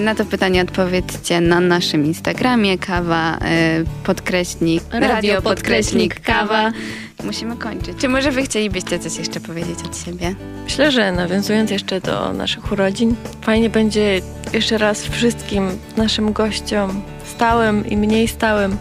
Na 0.00 0.14
to 0.14 0.24
pytanie 0.24 0.62
odpowiedzcie 0.62 1.40
na 1.40 1.60
naszym 1.60 2.06
Instagramie 2.06 2.78
kawa 2.78 3.36
y, 3.36 4.04
podkreśnik, 4.04 4.82
radio 4.92 5.42
podkreśnik 5.42 6.20
kawa. 6.20 6.72
Musimy 7.24 7.56
kończyć. 7.56 7.98
Czy 7.98 8.08
może 8.08 8.32
wy 8.32 8.42
chcielibyście 8.42 8.98
coś 8.98 9.16
jeszcze 9.16 9.40
powiedzieć 9.40 9.78
od 9.84 9.98
siebie? 9.98 10.34
Myślę, 10.64 10.92
że 10.92 11.12
nawiązując 11.12 11.70
jeszcze 11.70 12.00
do 12.00 12.32
naszych 12.32 12.72
urodzin, 12.72 13.14
fajnie 13.42 13.70
będzie 13.70 14.20
jeszcze 14.52 14.78
raz 14.78 15.02
wszystkim 15.02 15.70
naszym 15.96 16.32
gościom, 16.32 17.02
stałym 17.24 17.86
i 17.86 17.96
mniej 17.96 18.28
stałym, 18.28 18.76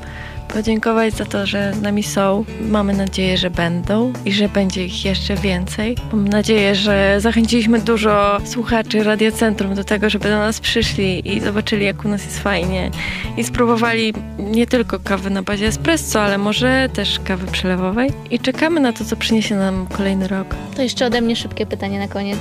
podziękować 0.54 1.14
za 1.14 1.26
to, 1.26 1.46
że 1.46 1.74
nami 1.82 2.04
są. 2.04 2.46
Mamy 2.62 2.94
nadzieję, 2.94 3.38
że 3.38 3.50
będą 3.50 4.14
i 4.26 4.32
że 4.32 4.50
będzie 4.50 4.86
ich 4.86 5.06
jeszcze 5.06 5.36
więcej. 5.36 5.98
Mam 6.12 6.28
nadzieję, 6.28 6.76
że 6.76 7.16
zachęciliśmy 7.20 7.82
dużo 7.82 8.38
słuchaczy 8.46 9.04
Radiocentrum 9.04 9.76
do 9.76 9.84
tego, 9.84 10.10
żeby 10.10 10.30
do 10.30 10.38
nas 10.38 10.60
przyszli 10.60 11.36
i 11.36 11.40
zobaczyli, 11.40 11.86
jak 11.86 12.06
u 12.06 12.08
nas 12.08 12.26
jest 12.26 12.40
fajnie 12.40 12.92
i 13.38 13.44
spróbowali 13.44 14.14
nie 14.40 14.68
tylko 14.68 15.00
kawy 15.00 15.30
na 15.30 15.42
bazie 15.42 15.68
espresso, 15.68 16.22
ale 16.22 16.38
może 16.38 16.90
też 16.94 17.20
kawy 17.20 17.48
przelewowej. 17.48 18.12
I 18.32 18.40
czekamy 18.40 18.80
na 18.80 18.94
to, 18.94 19.06
co 19.06 19.16
przyniesie 19.16 19.56
nam 19.56 19.88
kolejny 19.88 20.28
rok. 20.28 20.56
To 20.76 20.82
jeszcze 20.82 21.06
ode 21.06 21.22
mnie 21.22 21.36
szybkie 21.36 21.66
pytanie 21.66 22.00
na 22.00 22.08
koniec. 22.08 22.40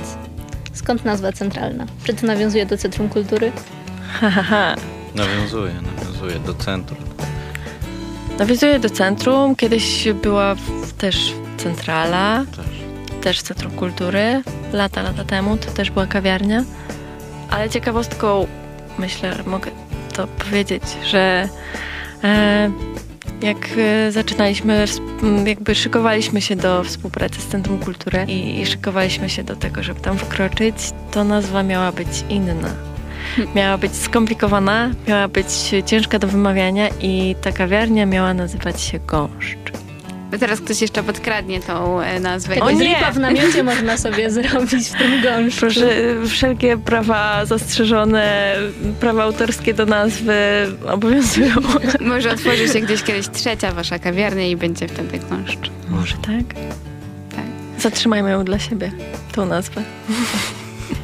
Skąd 0.73 1.05
nazwa 1.05 1.31
centralna? 1.31 1.85
Czy 2.03 2.13
to 2.13 2.27
nawiązuje 2.27 2.65
do 2.65 2.77
Centrum 2.77 3.09
Kultury? 3.09 3.51
Ha, 4.19 4.29
ha, 4.29 4.43
ha. 4.43 4.75
Nawiązuje, 5.15 5.73
nawiązuje 5.81 6.39
do 6.39 6.53
centrum. 6.53 7.06
Nawiązuję 8.39 8.79
do 8.79 8.89
centrum. 8.89 9.55
Kiedyś 9.55 10.07
była 10.23 10.55
w, 10.55 10.93
też 10.93 11.33
centrala, 11.57 12.45
też. 12.55 12.65
też 13.21 13.41
Centrum 13.41 13.71
Kultury. 13.71 14.41
Lata, 14.73 15.01
lata 15.01 15.23
temu 15.23 15.57
to 15.57 15.71
też 15.71 15.91
była 15.91 16.07
kawiarnia. 16.07 16.63
Ale 17.49 17.69
ciekawostką, 17.69 18.47
myślę, 18.99 19.33
że 19.33 19.43
mogę 19.43 19.71
to 20.13 20.27
powiedzieć, 20.27 20.83
że 21.05 21.49
e, 22.23 22.71
jak 23.41 23.57
e, 23.77 24.11
zaczynaliśmy, 24.11 24.85
jakby 25.45 25.75
szykowaliśmy 25.75 26.41
się 26.41 26.55
do 26.55 26.83
współpracy 26.83 27.41
z 27.41 27.47
Centrum 27.47 27.79
Kultury 27.79 28.25
i, 28.27 28.61
i 28.61 28.65
szykowaliśmy 28.65 29.29
się 29.29 29.43
do 29.43 29.55
tego, 29.55 29.83
żeby 29.83 29.99
tam 29.99 30.17
wkroczyć, 30.17 30.75
to 31.11 31.23
nazwa 31.23 31.63
miała 31.63 31.91
być 31.91 32.23
inna 32.29 32.69
miała 33.55 33.77
być 33.77 33.95
skomplikowana, 33.95 34.91
miała 35.07 35.27
być 35.27 35.47
ciężka 35.85 36.19
do 36.19 36.27
wymawiania 36.27 36.89
i 37.01 37.35
ta 37.41 37.51
kawiarnia 37.51 38.05
miała 38.05 38.33
nazywać 38.33 38.81
się 38.81 38.99
Gąszcz. 38.99 39.77
Teraz 40.39 40.61
ktoś 40.61 40.81
jeszcze 40.81 41.03
podkradnie 41.03 41.59
tą 41.59 42.01
e, 42.01 42.19
nazwę. 42.19 42.59
O 42.59 42.71
nie! 42.71 43.11
w 43.13 43.19
namiocie 43.19 43.63
można 43.63 43.97
sobie 43.97 44.29
zrobić 44.31 44.87
w 44.87 44.97
tym 44.97 45.21
gąszczu. 45.21 45.59
Proszę, 45.59 45.89
wszelkie 46.27 46.77
prawa 46.77 47.45
zastrzeżone, 47.45 48.55
prawa 48.99 49.23
autorskie 49.23 49.73
do 49.73 49.85
nazwy 49.85 50.35
obowiązują. 50.87 51.55
Może 51.99 52.31
otworzy 52.31 52.67
się 52.67 52.81
gdzieś 52.81 53.03
kiedyś 53.03 53.29
trzecia 53.29 53.71
wasza 53.71 53.99
kawiarnia 53.99 54.47
i 54.47 54.55
będzie 54.55 54.87
wtedy 54.87 55.19
gąszcz. 55.29 55.71
Może 55.89 56.15
tak? 56.15 56.61
Tak. 57.35 57.45
Zatrzymajmy 57.79 58.31
ją 58.31 58.43
dla 58.43 58.59
siebie, 58.59 58.91
tą 59.31 59.45
nazwę. 59.45 59.83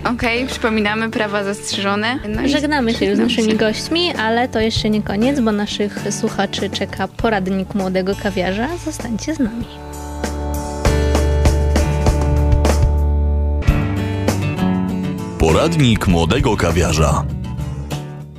Okej, 0.03 0.37
okay, 0.37 0.47
przypominamy, 0.47 1.09
prawa 1.09 1.43
zastrzeżone. 1.43 2.19
No 2.29 2.47
Żegnamy 2.47 2.93
się 2.93 3.05
już 3.05 3.15
z 3.15 3.19
naszymi 3.19 3.55
gośćmi, 3.55 4.11
ale 4.11 4.47
to 4.47 4.59
jeszcze 4.59 4.89
nie 4.89 5.01
koniec, 5.01 5.39
bo 5.39 5.51
naszych 5.51 5.99
słuchaczy 6.11 6.69
czeka 6.69 7.07
poradnik 7.07 7.75
młodego 7.75 8.15
kawiarza. 8.23 8.67
Zostańcie 8.85 9.35
z 9.35 9.39
nami. 9.39 9.65
Poradnik 15.39 16.07
młodego 16.07 16.57
kawiarza. 16.57 17.23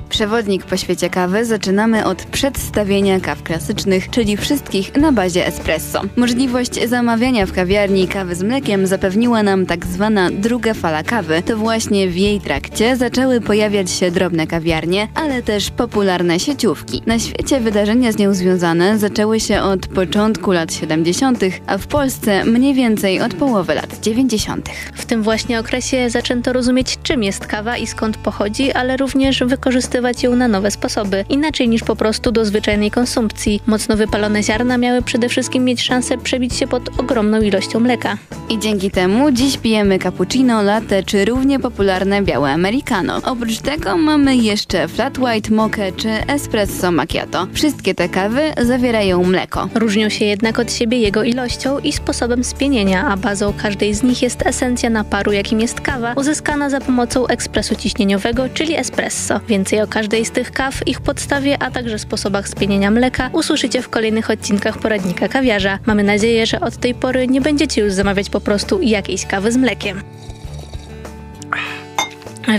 Przewodnik 0.09 0.65
po 0.65 0.77
świecie 0.77 1.09
kawy 1.09 1.45
zaczynamy 1.45 2.05
od 2.05 2.23
przedstawienia 2.23 3.19
kaw 3.19 3.43
klasycznych, 3.43 4.09
czyli 4.09 4.37
wszystkich 4.37 4.95
na 4.95 5.11
bazie 5.11 5.47
espresso. 5.47 6.01
Możliwość 6.15 6.87
zamawiania 6.87 7.45
w 7.45 7.51
kawiarni 7.51 8.07
kawy 8.07 8.35
z 8.35 8.43
mlekiem 8.43 8.87
zapewniła 8.87 9.43
nam 9.43 9.65
tak 9.65 9.85
zwana 9.85 10.29
druga 10.31 10.73
fala 10.73 11.03
kawy. 11.03 11.41
To 11.45 11.57
właśnie 11.57 12.07
w 12.07 12.17
jej 12.17 12.41
trakcie 12.41 12.97
zaczęły 12.97 13.41
pojawiać 13.41 13.91
się 13.91 14.11
drobne 14.11 14.47
kawiarnie, 14.47 15.07
ale 15.15 15.43
też 15.43 15.71
popularne 15.71 16.39
sieciówki. 16.39 17.01
Na 17.05 17.19
świecie 17.19 17.59
wydarzenia 17.59 18.11
z 18.11 18.17
nią 18.17 18.33
związane 18.33 18.99
zaczęły 18.99 19.39
się 19.39 19.61
od 19.61 19.87
początku 19.87 20.51
lat 20.51 20.73
70., 20.73 21.43
a 21.67 21.77
w 21.77 21.87
Polsce 21.87 22.45
mniej 22.45 22.73
więcej 22.73 23.21
od 23.21 23.33
połowy 23.33 23.75
lat 23.75 23.99
90. 23.99 24.69
W 24.93 25.05
tym 25.05 25.23
właśnie 25.23 25.59
okresie 25.59 26.09
zaczęto 26.09 26.53
rozumieć, 26.53 26.97
czym 27.03 27.23
jest 27.23 27.45
kawa 27.45 27.77
i 27.77 27.87
skąd 27.87 28.17
pochodzi, 28.17 28.71
ale 28.71 28.97
również 28.97 29.43
wykorzystywać 29.43 30.04
wykorzystywać 30.05 30.23
ją 30.23 30.35
na 30.35 30.47
nowe 30.47 30.71
sposoby, 30.71 31.25
inaczej 31.29 31.69
niż 31.69 31.83
po 31.83 31.95
prostu 31.95 32.31
do 32.31 32.45
zwyczajnej 32.45 32.91
konsumpcji. 32.91 33.61
Mocno 33.67 33.97
wypalone 33.97 34.43
ziarna 34.43 34.77
miały 34.77 35.01
przede 35.01 35.29
wszystkim 35.29 35.63
mieć 35.63 35.81
szansę 35.81 36.17
przebić 36.17 36.55
się 36.55 36.67
pod 36.67 36.99
ogromną 36.99 37.41
ilością 37.41 37.79
mleka. 37.79 38.17
I 38.49 38.59
dzięki 38.59 38.91
temu 38.91 39.31
dziś 39.31 39.57
pijemy 39.57 39.99
cappuccino, 39.99 40.61
latte 40.61 41.03
czy 41.03 41.25
równie 41.25 41.59
popularne 41.59 42.21
białe 42.21 42.51
americano. 42.51 43.21
Oprócz 43.23 43.59
tego 43.59 43.97
mamy 43.97 44.35
jeszcze 44.35 44.87
flat 44.87 45.17
white, 45.17 45.53
mokę 45.53 45.91
czy 45.91 46.09
espresso 46.09 46.91
macchiato. 46.91 47.47
Wszystkie 47.53 47.95
te 47.95 48.09
kawy 48.09 48.41
zawierają 48.61 49.23
mleko. 49.23 49.69
Różnią 49.75 50.09
się 50.09 50.25
jednak 50.25 50.59
od 50.59 50.73
siebie 50.73 50.97
jego 50.97 51.23
ilością 51.23 51.79
i 51.79 51.93
sposobem 51.93 52.43
spienienia, 52.43 53.07
a 53.07 53.17
bazą 53.17 53.53
każdej 53.53 53.93
z 53.93 54.03
nich 54.03 54.21
jest 54.21 54.45
esencja 54.45 54.89
naparu, 54.89 55.31
jakim 55.31 55.61
jest 55.61 55.81
kawa, 55.81 56.13
uzyskana 56.13 56.69
za 56.69 56.81
pomocą 56.81 57.27
ekspresu 57.27 57.75
ciśnieniowego, 57.75 58.49
czyli 58.53 58.75
espresso. 58.75 59.39
Więcej 59.47 59.81
o 59.85 59.87
każdej 59.87 60.25
z 60.25 60.31
tych 60.31 60.51
kaw, 60.51 60.87
ich 60.87 61.01
podstawie, 61.01 61.63
a 61.63 61.71
także 61.71 61.99
sposobach 61.99 62.47
spienienia 62.47 62.91
mleka 62.91 63.29
usłyszycie 63.33 63.81
w 63.81 63.89
kolejnych 63.89 64.29
odcinkach 64.29 64.77
poradnika 64.77 65.27
kawiarza. 65.27 65.79
Mamy 65.85 66.03
nadzieję, 66.03 66.45
że 66.45 66.59
od 66.59 66.77
tej 66.77 66.93
pory 66.93 67.27
nie 67.27 67.41
będziecie 67.41 67.81
już 67.81 67.93
zamawiać 67.93 68.29
po 68.29 68.41
prostu 68.41 68.81
jakiejś 68.81 69.25
kawy 69.25 69.51
z 69.51 69.57
mlekiem. 69.57 70.01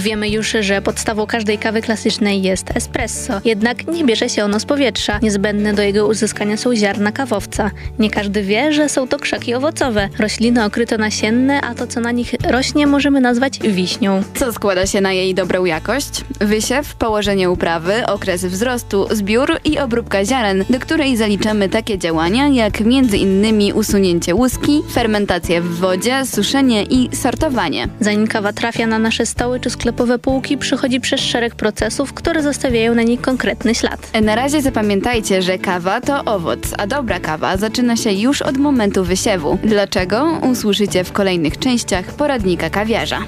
Wiemy 0.00 0.28
już, 0.28 0.56
że 0.60 0.82
podstawą 0.82 1.26
każdej 1.26 1.58
kawy 1.58 1.82
klasycznej 1.82 2.42
jest 2.42 2.76
espresso, 2.76 3.40
jednak 3.44 3.86
nie 3.86 4.04
bierze 4.04 4.28
się 4.28 4.44
ono 4.44 4.60
z 4.60 4.64
powietrza. 4.64 5.18
Niezbędne 5.22 5.74
do 5.74 5.82
jego 5.82 6.06
uzyskania 6.06 6.56
są 6.56 6.76
ziarna 6.76 7.12
kawowca. 7.12 7.70
Nie 7.98 8.10
każdy 8.10 8.42
wie, 8.42 8.72
że 8.72 8.88
są 8.88 9.08
to 9.08 9.18
krzaki 9.18 9.54
owocowe, 9.54 10.08
rośliny 10.18 10.64
okrytonasienne, 10.64 11.60
a 11.60 11.74
to 11.74 11.86
co 11.86 12.00
na 12.00 12.12
nich 12.12 12.34
rośnie 12.50 12.86
możemy 12.86 13.20
nazwać 13.20 13.58
wiśnią. 13.58 14.22
Co 14.34 14.52
składa 14.52 14.86
się 14.86 15.00
na 15.00 15.12
jej 15.12 15.34
dobrą 15.34 15.64
jakość? 15.64 16.24
Wysiew, 16.40 16.94
położenie 16.94 17.50
uprawy, 17.50 18.06
okres 18.06 18.44
wzrostu, 18.44 19.06
zbiór 19.10 19.60
i 19.64 19.78
obróbka 19.78 20.24
ziaren, 20.24 20.64
do 20.70 20.78
której 20.78 21.16
zaliczamy 21.16 21.68
takie 21.68 21.98
działania 21.98 22.48
jak 22.48 22.80
innymi 23.14 23.72
usunięcie 23.72 24.34
łuski, 24.34 24.82
fermentację 24.92 25.60
w 25.60 25.76
wodzie, 25.78 26.26
suszenie 26.26 26.82
i 26.82 27.16
sortowanie. 27.16 27.88
Zanim 28.00 28.26
kawa 28.26 28.52
trafia 28.52 28.86
na 28.86 28.98
nasze 28.98 29.26
stoły 29.26 29.60
czy 29.60 29.70
sklepowe 29.76 30.18
półki, 30.18 30.58
przychodzi 30.58 31.00
przez 31.00 31.20
szereg 31.20 31.54
procesów, 31.54 32.12
które 32.12 32.42
zostawiają 32.42 32.94
na 32.94 33.02
niej 33.02 33.18
konkretny 33.18 33.74
ślad. 33.74 34.22
Na 34.22 34.34
razie 34.34 34.62
zapamiętajcie, 34.62 35.42
że 35.42 35.58
kawa 35.58 36.00
to 36.00 36.24
owoc, 36.24 36.60
a 36.78 36.86
dobra 36.86 37.20
kawa 37.20 37.56
zaczyna 37.56 37.96
się 37.96 38.12
już 38.12 38.42
od 38.42 38.56
momentu 38.56 39.04
wysiewu. 39.04 39.58
Dlaczego? 39.64 40.40
Usłyszycie 40.50 41.04
w 41.04 41.12
kolejnych 41.12 41.58
częściach 41.58 42.04
poradnika 42.14 42.70
kawiarza. 42.70 43.18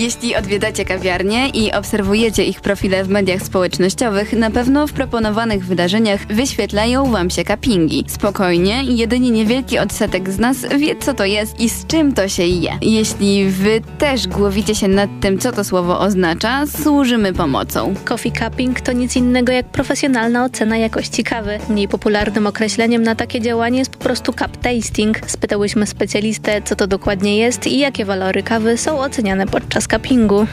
Jeśli 0.00 0.36
odwiedzacie 0.36 0.84
kawiarnie 0.84 1.48
i 1.48 1.72
obserwujecie 1.72 2.44
ich 2.44 2.60
profile 2.60 3.04
w 3.04 3.08
mediach 3.08 3.42
społecznościowych, 3.42 4.32
na 4.32 4.50
pewno 4.50 4.86
w 4.86 4.92
proponowanych 4.92 5.66
wydarzeniach 5.66 6.26
wyświetlają 6.26 7.10
Wam 7.10 7.30
się 7.30 7.44
cuppingi. 7.44 8.04
Spokojnie, 8.08 8.84
jedynie 8.84 9.30
niewielki 9.30 9.78
odsetek 9.78 10.30
z 10.30 10.38
nas 10.38 10.56
wie, 10.78 10.96
co 10.96 11.14
to 11.14 11.24
jest 11.24 11.60
i 11.60 11.68
z 11.68 11.86
czym 11.86 12.12
to 12.12 12.28
się 12.28 12.42
je. 12.42 12.78
Jeśli 12.82 13.50
Wy 13.50 13.80
też 13.98 14.28
głowicie 14.28 14.74
się 14.74 14.88
nad 14.88 15.10
tym, 15.20 15.38
co 15.38 15.52
to 15.52 15.64
słowo 15.64 16.00
oznacza, 16.00 16.66
służymy 16.66 17.32
pomocą. 17.32 17.94
Coffee 18.04 18.32
cupping 18.32 18.80
to 18.80 18.92
nic 18.92 19.16
innego 19.16 19.52
jak 19.52 19.66
profesjonalna 19.66 20.44
ocena 20.44 20.76
jakości 20.76 21.24
kawy. 21.24 21.58
Mniej 21.68 21.88
popularnym 21.88 22.46
określeniem 22.46 23.02
na 23.02 23.14
takie 23.14 23.40
działanie 23.40 23.78
jest 23.78 23.90
po 23.90 24.04
prostu 24.04 24.32
cup 24.32 24.56
tasting. 24.56 25.20
Spytałyśmy 25.26 25.86
specjalistę, 25.86 26.62
co 26.62 26.76
to 26.76 26.86
dokładnie 26.86 27.36
jest 27.36 27.66
i 27.66 27.78
jakie 27.78 28.04
walory 28.04 28.42
kawy 28.42 28.78
są 28.78 29.00
oceniane 29.00 29.46
podczas 29.46 29.89
cuppingu. 29.90 30.46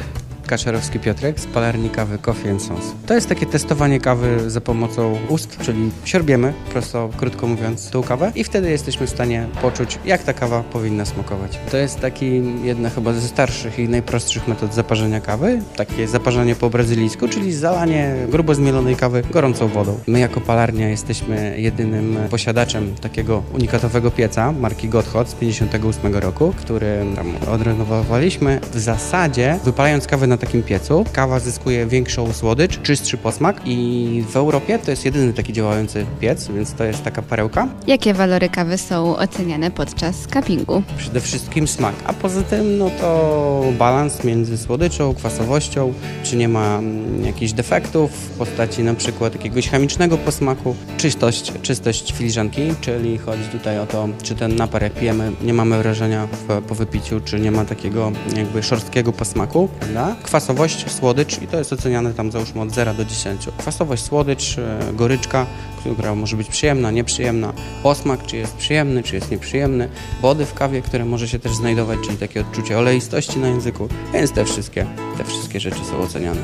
Kaczerowski 0.48 1.00
Piotrek 1.00 1.40
z 1.40 1.46
palarni 1.46 1.90
kawy 1.90 2.18
Coffee 2.18 2.50
and 2.50 2.62
Sons. 2.62 2.86
To 3.06 3.14
jest 3.14 3.30
takie 3.30 3.46
testowanie 3.46 4.00
kawy 4.00 4.50
za 4.50 4.62
pomocą 4.62 5.18
ust, 5.30 5.58
czyli 5.62 5.92
siorbiemy, 6.06 6.54
prosto, 6.72 7.10
krótko 7.18 7.48
mówiąc, 7.48 7.90
tą 7.90 8.04
kawę 8.04 8.32
i 8.36 8.44
wtedy 8.44 8.70
jesteśmy 8.70 9.08
w 9.08 9.10
stanie 9.10 9.48
poczuć, 9.62 10.00
jak 10.06 10.24
ta 10.24 10.34
kawa 10.34 10.64
powinna 10.64 11.06
smakować. 11.06 11.60
To 11.72 11.78
jest 11.78 12.00
taki 12.00 12.42
jedna 12.64 12.90
chyba 12.90 13.14
ze 13.14 13.22
starszych 13.22 13.80
i 13.80 13.90
najprostszych 13.90 14.48
metod 14.48 14.74
zaparzenia 14.74 15.22
kawy, 15.22 15.62
takie 15.76 16.08
zaparzenie 16.08 16.56
po 16.56 16.70
brazylijsku, 16.70 17.28
czyli 17.28 17.54
zalanie 17.54 18.16
grubo 18.30 18.56
zmielonej 18.56 18.96
kawy 18.96 19.24
gorącą 19.32 19.68
wodą. 19.68 20.00
My 20.08 20.20
jako 20.20 20.42
palarnia 20.42 20.90
jesteśmy 20.90 21.56
jedynym 21.58 22.18
posiadaczem 22.30 22.96
takiego 22.96 23.44
unikatowego 23.54 24.12
pieca 24.12 24.52
marki 24.52 24.90
Gotthard 24.90 25.30
z 25.30 25.36
58 25.36 26.16
roku, 26.16 26.54
który 26.58 27.06
tam 27.16 27.54
odrenowowaliśmy. 27.54 28.60
W 28.72 28.80
zasadzie 28.80 29.60
wypalając 29.64 30.08
kawę 30.08 30.28
na 30.28 30.37
takim 30.38 30.64
piecu, 30.64 31.06
kawa 31.14 31.40
zyskuje 31.40 31.86
większą 31.86 32.34
słodycz, 32.34 32.82
czystszy 32.82 33.18
posmak 33.18 33.62
i 33.66 34.24
w 34.30 34.36
Europie 34.36 34.80
to 34.80 34.92
jest 34.92 35.06
jedyny 35.06 35.34
taki 35.34 35.54
działający 35.54 36.06
piec, 36.20 36.48
więc 36.48 36.74
to 36.74 36.84
jest 36.84 37.04
taka 37.04 37.22
perełka. 37.22 37.68
Jakie 37.88 38.14
walory 38.14 38.50
kawy 38.50 38.78
są 38.78 39.18
oceniane 39.18 39.72
podczas 39.72 40.16
cuppingu? 40.34 40.84
Przede 40.98 41.22
wszystkim 41.22 41.68
smak, 41.68 41.96
a 42.06 42.14
poza 42.14 42.44
tym 42.44 42.78
no 42.78 42.90
to 43.02 43.64
balans 43.80 44.24
między 44.24 44.58
słodyczą, 44.58 45.14
kwasowością, 45.14 45.94
czy 46.24 46.36
nie 46.36 46.50
ma 46.50 46.78
mm, 46.78 47.26
jakichś 47.26 47.52
defektów 47.52 48.12
w 48.12 48.30
postaci 48.30 48.84
na 48.84 48.94
przykład 48.94 49.34
jakiegoś 49.34 49.70
chemicznego 49.70 50.18
posmaku, 50.18 50.76
czystość, 50.98 51.54
czystość 51.62 52.14
filiżanki, 52.14 52.62
czyli 52.82 53.18
chodzi 53.18 53.44
tutaj 53.44 53.80
o 53.80 53.86
to, 53.86 54.08
czy 54.24 54.36
ten 54.36 54.56
napar 54.56 54.84
jak 54.84 54.94
pijemy, 54.94 55.32
nie 55.42 55.54
mamy 55.54 55.78
wrażenia 55.78 56.28
w, 56.28 56.62
po 56.62 56.76
wypiciu, 56.76 57.22
czy 57.26 57.40
nie 57.40 57.52
ma 57.52 57.66
takiego 57.66 58.12
jakby 58.36 58.64
szorstkiego 58.64 59.14
posmaku, 59.14 59.68
prawda? 59.80 60.16
Kwasowość, 60.28 60.92
słodycz 60.92 61.42
i 61.42 61.48
to 61.48 61.58
jest 61.58 61.74
oceniane 61.74 62.14
tam 62.14 62.32
załóżmy 62.32 62.62
od 62.62 62.72
0 62.72 62.94
do 62.94 63.06
10. 63.06 63.42
Kwasowość, 63.58 64.04
słodycz, 64.04 64.58
e, 64.58 64.80
goryczka, 64.94 65.46
która 65.80 66.16
może 66.16 66.38
być 66.38 66.48
przyjemna, 66.48 66.92
nieprzyjemna, 66.92 67.54
posmak, 67.84 68.26
czy 68.26 68.38
jest 68.38 68.56
przyjemny, 68.56 69.04
czy 69.04 69.16
jest 69.16 69.32
nieprzyjemny, 69.32 69.90
wody 70.22 70.46
w 70.46 70.54
kawie, 70.54 70.82
które 70.82 71.06
może 71.06 71.28
się 71.28 71.40
też 71.40 71.56
znajdować, 71.56 72.00
czyli 72.06 72.18
takie 72.18 72.42
odczucie 72.42 72.78
oleistości 72.78 73.40
na 73.40 73.48
języku, 73.48 73.88
więc 74.14 74.32
te 74.32 74.46
wszystkie, 74.46 74.86
te 75.18 75.24
wszystkie 75.24 75.60
rzeczy 75.60 75.80
są 75.92 75.98
oceniane. 75.98 76.42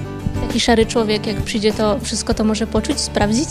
Taki 0.48 0.60
szary 0.60 0.86
człowiek, 0.86 1.28
jak 1.28 1.42
przyjdzie, 1.42 1.74
to 1.74 2.00
wszystko 2.00 2.34
to 2.34 2.44
może 2.44 2.68
poczuć, 2.68 3.00
sprawdzić? 3.00 3.50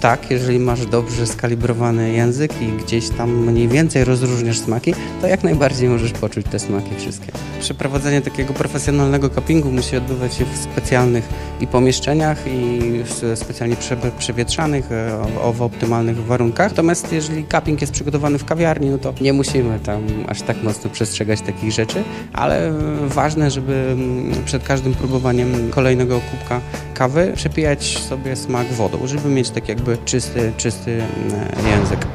Tak, 0.00 0.30
jeżeli 0.30 0.58
masz 0.58 0.86
dobrze 0.86 1.26
skalibrowany 1.26 2.12
język 2.12 2.62
i 2.62 2.66
gdzieś 2.66 3.08
tam 3.08 3.30
mniej 3.30 3.68
więcej 3.68 4.04
rozróżniasz 4.04 4.58
smaki, 4.58 4.94
to 5.20 5.26
jak 5.26 5.44
najbardziej 5.44 5.88
możesz 5.88 6.12
poczuć 6.12 6.46
te 6.50 6.58
smaki 6.58 6.90
wszystkie. 6.98 7.32
Przeprowadzenie 7.60 8.20
takiego 8.20 8.54
profesjonalnego 8.54 9.30
cuppingu 9.30 9.70
musi 9.70 9.96
odbywać 9.96 10.34
się 10.34 10.44
w 10.44 10.56
specjalnych 10.56 11.28
i 11.60 11.66
pomieszczeniach 11.66 12.38
i 12.46 12.80
specjalnie 13.34 13.76
prze, 13.76 13.96
przewietrzanych, 14.18 14.92
e, 14.92 15.18
o, 15.42 15.52
w 15.52 15.62
optymalnych 15.62 16.24
warunkach. 16.24 16.70
Natomiast 16.70 17.12
jeżeli 17.12 17.46
cupping 17.46 17.80
jest 17.80 17.92
przygotowany 17.92 18.38
w 18.38 18.44
kawiarni, 18.44 18.90
no 18.90 18.98
to 18.98 19.14
nie 19.20 19.32
musimy 19.32 19.80
tam 19.80 20.02
aż 20.28 20.42
tak 20.42 20.62
mocno 20.62 20.90
przestrzegać 20.90 21.40
takich 21.40 21.72
rzeczy, 21.72 22.02
ale 22.32 22.72
ważne, 23.06 23.50
żeby 23.50 23.88
mm, 23.92 24.44
przed 24.44 24.64
każdym 24.64 24.94
próbowaniem 24.94 25.70
kolejnego 25.70 26.20
kubka 26.20 26.60
kawy 26.94 27.32
przepijać 27.36 27.98
sobie 27.98 28.36
smak 28.36 28.66
wodą, 28.66 29.06
żeby 29.06 29.28
mieć 29.28 29.50
tak 29.50 29.68
jakby 29.68 29.87
czysty, 29.96 30.52
czysty 30.56 30.90
mm, 30.92 31.70
język. 31.70 32.06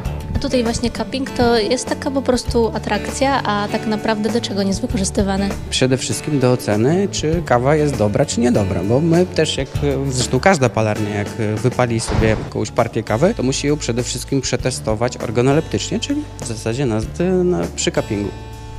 Tutaj 0.41 0.63
właśnie 0.63 0.91
cupping 0.91 1.29
to 1.29 1.57
jest 1.57 1.85
taka 1.85 2.11
po 2.11 2.21
prostu 2.21 2.71
atrakcja, 2.75 3.43
a 3.43 3.67
tak 3.67 3.87
naprawdę 3.87 4.29
do 4.29 4.41
czego 4.41 4.63
nie 4.63 4.67
jest 4.67 4.81
wykorzystywane? 4.81 5.49
Przede 5.69 5.97
wszystkim 5.97 6.39
do 6.39 6.51
oceny, 6.51 7.07
czy 7.11 7.43
kawa 7.45 7.75
jest 7.75 7.97
dobra, 7.97 8.25
czy 8.25 8.39
niedobra, 8.39 8.83
bo 8.83 8.99
my 8.99 9.25
też, 9.25 9.57
jak 9.57 9.67
zresztą 10.09 10.39
każda 10.39 10.69
palarnia, 10.69 11.09
jak 11.09 11.27
wypali 11.55 11.99
sobie 11.99 12.27
jakąś 12.27 12.71
partię 12.71 13.03
kawy, 13.03 13.33
to 13.37 13.43
musi 13.43 13.67
ją 13.67 13.77
przede 13.77 14.03
wszystkim 14.03 14.41
przetestować 14.41 15.17
organoleptycznie, 15.17 15.99
czyli 15.99 16.23
w 16.41 16.47
zasadzie 16.47 16.85
na, 16.85 17.01
na, 17.43 17.61
przy 17.75 17.91
cuppingu. 17.91 18.29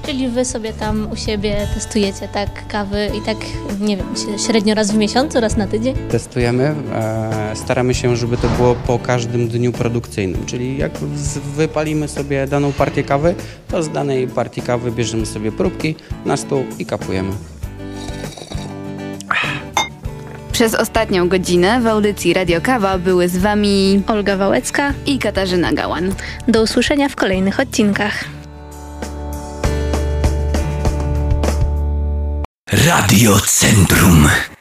Czyli 0.06 0.28
wy 0.28 0.44
sobie 0.44 0.72
tam 0.72 1.08
u 1.12 1.16
siebie 1.16 1.68
testujecie 1.74 2.28
tak 2.28 2.68
kawy 2.68 3.10
i 3.18 3.20
tak, 3.20 3.36
nie 3.80 3.96
wiem, 3.96 4.06
średnio 4.46 4.74
raz 4.74 4.90
w 4.90 4.96
miesiącu, 4.96 5.40
raz 5.40 5.56
na 5.56 5.66
tydzień? 5.66 5.94
Testujemy. 6.10 6.74
E, 6.92 7.50
staramy 7.54 7.94
się, 7.94 8.16
żeby 8.16 8.36
to 8.36 8.48
było 8.48 8.74
po 8.74 8.98
każdym 8.98 9.48
dniu 9.48 9.72
produkcyjnym. 9.72 10.46
Czyli 10.46 10.78
jak 10.78 10.98
wypalimy 11.56 12.08
sobie 12.08 12.46
daną 12.46 12.72
partię 12.72 13.02
kawy, 13.02 13.34
to 13.68 13.82
z 13.82 13.90
danej 13.90 14.28
partii 14.28 14.62
kawy 14.62 14.92
bierzemy 14.92 15.26
sobie 15.26 15.52
próbki 15.52 15.94
na 16.24 16.36
stół 16.36 16.64
i 16.78 16.86
kapujemy. 16.86 17.32
Przez 20.52 20.74
ostatnią 20.74 21.28
godzinę 21.28 21.80
w 21.80 21.86
audycji 21.86 22.34
Radio 22.34 22.60
Kawa 22.60 22.98
były 22.98 23.28
z 23.28 23.36
Wami 23.38 24.02
Olga 24.06 24.36
Wałecka 24.36 24.92
i 25.06 25.18
Katarzyna 25.18 25.72
Gałan. 25.72 26.14
Do 26.48 26.62
usłyszenia 26.62 27.08
w 27.08 27.16
kolejnych 27.16 27.60
odcinkach. 27.60 28.43
Radio 32.76 33.38
Centrum. 33.38 34.53